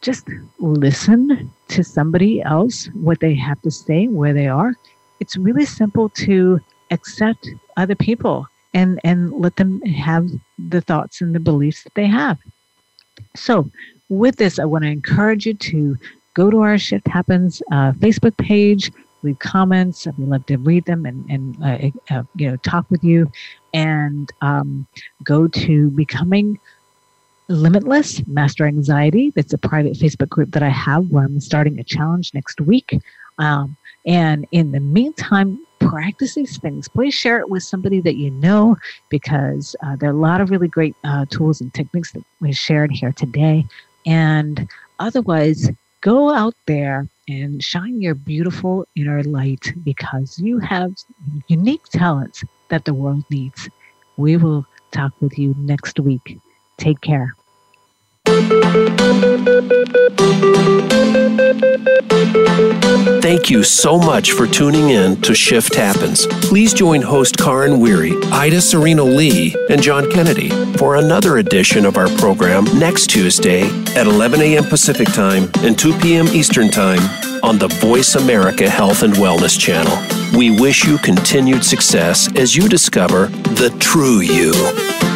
just 0.00 0.28
listen 0.60 1.52
to 1.74 1.82
somebody 1.82 2.40
else, 2.42 2.88
what 2.94 3.18
they 3.18 3.34
have 3.34 3.60
to 3.62 3.72
say, 3.72 4.06
where 4.06 4.32
they 4.32 4.46
are. 4.46 4.74
It's 5.18 5.36
really 5.36 5.66
simple 5.66 6.08
to 6.26 6.60
accept 6.92 7.50
other 7.76 7.96
people 7.96 8.46
and, 8.72 9.00
and 9.02 9.32
let 9.32 9.56
them 9.56 9.82
have 9.82 10.30
the 10.70 10.80
thoughts 10.80 11.20
and 11.20 11.34
the 11.34 11.40
beliefs 11.40 11.82
that 11.82 11.94
they 11.94 12.06
have. 12.06 12.38
So, 13.36 13.70
with 14.08 14.36
this, 14.36 14.58
I 14.58 14.64
want 14.64 14.84
to 14.84 14.90
encourage 14.90 15.46
you 15.46 15.54
to 15.54 15.98
go 16.34 16.50
to 16.50 16.60
our 16.60 16.78
Shift 16.78 17.06
Happens 17.08 17.62
uh, 17.72 17.92
Facebook 17.92 18.36
page, 18.36 18.90
leave 19.22 19.38
comments. 19.38 20.06
We 20.16 20.24
love 20.24 20.46
to 20.46 20.56
read 20.56 20.84
them 20.84 21.04
and, 21.04 21.28
and 21.28 21.62
uh, 21.62 22.14
uh, 22.14 22.22
you 22.36 22.50
know 22.50 22.56
talk 22.58 22.90
with 22.90 23.04
you, 23.04 23.30
and 23.74 24.30
um, 24.40 24.86
go 25.24 25.48
to 25.48 25.90
becoming 25.90 26.58
Limitless 27.48 28.26
Master 28.26 28.66
Anxiety. 28.66 29.32
That's 29.34 29.52
a 29.52 29.58
private 29.58 29.94
Facebook 29.94 30.28
group 30.28 30.52
that 30.52 30.62
I 30.62 30.68
have 30.68 31.10
where 31.10 31.24
I'm 31.24 31.40
starting 31.40 31.78
a 31.78 31.84
challenge 31.84 32.32
next 32.34 32.60
week. 32.60 32.98
Um, 33.38 33.76
and 34.06 34.46
in 34.52 34.72
the 34.72 34.80
meantime, 34.80 35.58
practice 35.78 36.34
these 36.34 36.58
things. 36.58 36.88
Please 36.88 37.14
share 37.14 37.38
it 37.38 37.50
with 37.50 37.62
somebody 37.62 38.00
that 38.00 38.16
you 38.16 38.30
know 38.30 38.76
because 39.08 39.74
uh, 39.82 39.96
there 39.96 40.10
are 40.10 40.12
a 40.12 40.16
lot 40.16 40.40
of 40.40 40.50
really 40.50 40.68
great 40.68 40.94
uh, 41.04 41.24
tools 41.30 41.60
and 41.60 41.72
techniques 41.74 42.12
that 42.12 42.24
we 42.40 42.52
shared 42.52 42.90
here 42.90 43.12
today. 43.12 43.64
And 44.06 44.68
otherwise, 44.98 45.70
go 46.00 46.34
out 46.34 46.54
there 46.66 47.08
and 47.28 47.62
shine 47.62 48.00
your 48.00 48.14
beautiful 48.14 48.86
inner 48.96 49.22
light 49.24 49.72
because 49.84 50.38
you 50.38 50.58
have 50.58 50.92
unique 51.48 51.84
talents 51.84 52.42
that 52.70 52.84
the 52.84 52.94
world 52.94 53.24
needs. 53.30 53.68
We 54.16 54.36
will 54.36 54.66
talk 54.90 55.12
with 55.20 55.38
you 55.38 55.54
next 55.58 56.00
week. 56.00 56.38
Take 56.78 57.00
care. 57.00 57.34
Thank 63.22 63.50
you. 63.50 63.62
So 63.62 63.98
much 63.98 64.32
for 64.32 64.46
tuning 64.46 64.90
in 64.90 65.20
to 65.22 65.34
Shift 65.34 65.74
Happens. 65.74 66.26
Please 66.26 66.74
join 66.74 67.02
host 67.02 67.36
Karin 67.38 67.80
Weary, 67.80 68.12
Ida 68.32 68.60
Serena 68.60 69.02
Lee, 69.02 69.54
and 69.70 69.82
John 69.82 70.10
Kennedy 70.10 70.50
for 70.76 70.96
another 70.96 71.38
edition 71.38 71.86
of 71.86 71.96
our 71.96 72.08
program 72.18 72.64
next 72.78 73.08
Tuesday 73.08 73.62
at 73.96 74.06
11 74.06 74.42
a.m. 74.42 74.64
Pacific 74.64 75.08
Time 75.08 75.50
and 75.58 75.78
2 75.78 75.98
p.m. 76.00 76.26
Eastern 76.28 76.70
Time 76.70 77.00
on 77.42 77.58
the 77.58 77.68
Voice 77.68 78.14
America 78.16 78.68
Health 78.68 79.02
and 79.02 79.14
Wellness 79.14 79.58
channel. 79.58 79.96
We 80.36 80.60
wish 80.60 80.84
you 80.84 80.98
continued 80.98 81.64
success 81.64 82.28
as 82.36 82.54
you 82.56 82.68
discover 82.68 83.26
the 83.26 83.74
true 83.80 84.20
you. 84.20 85.07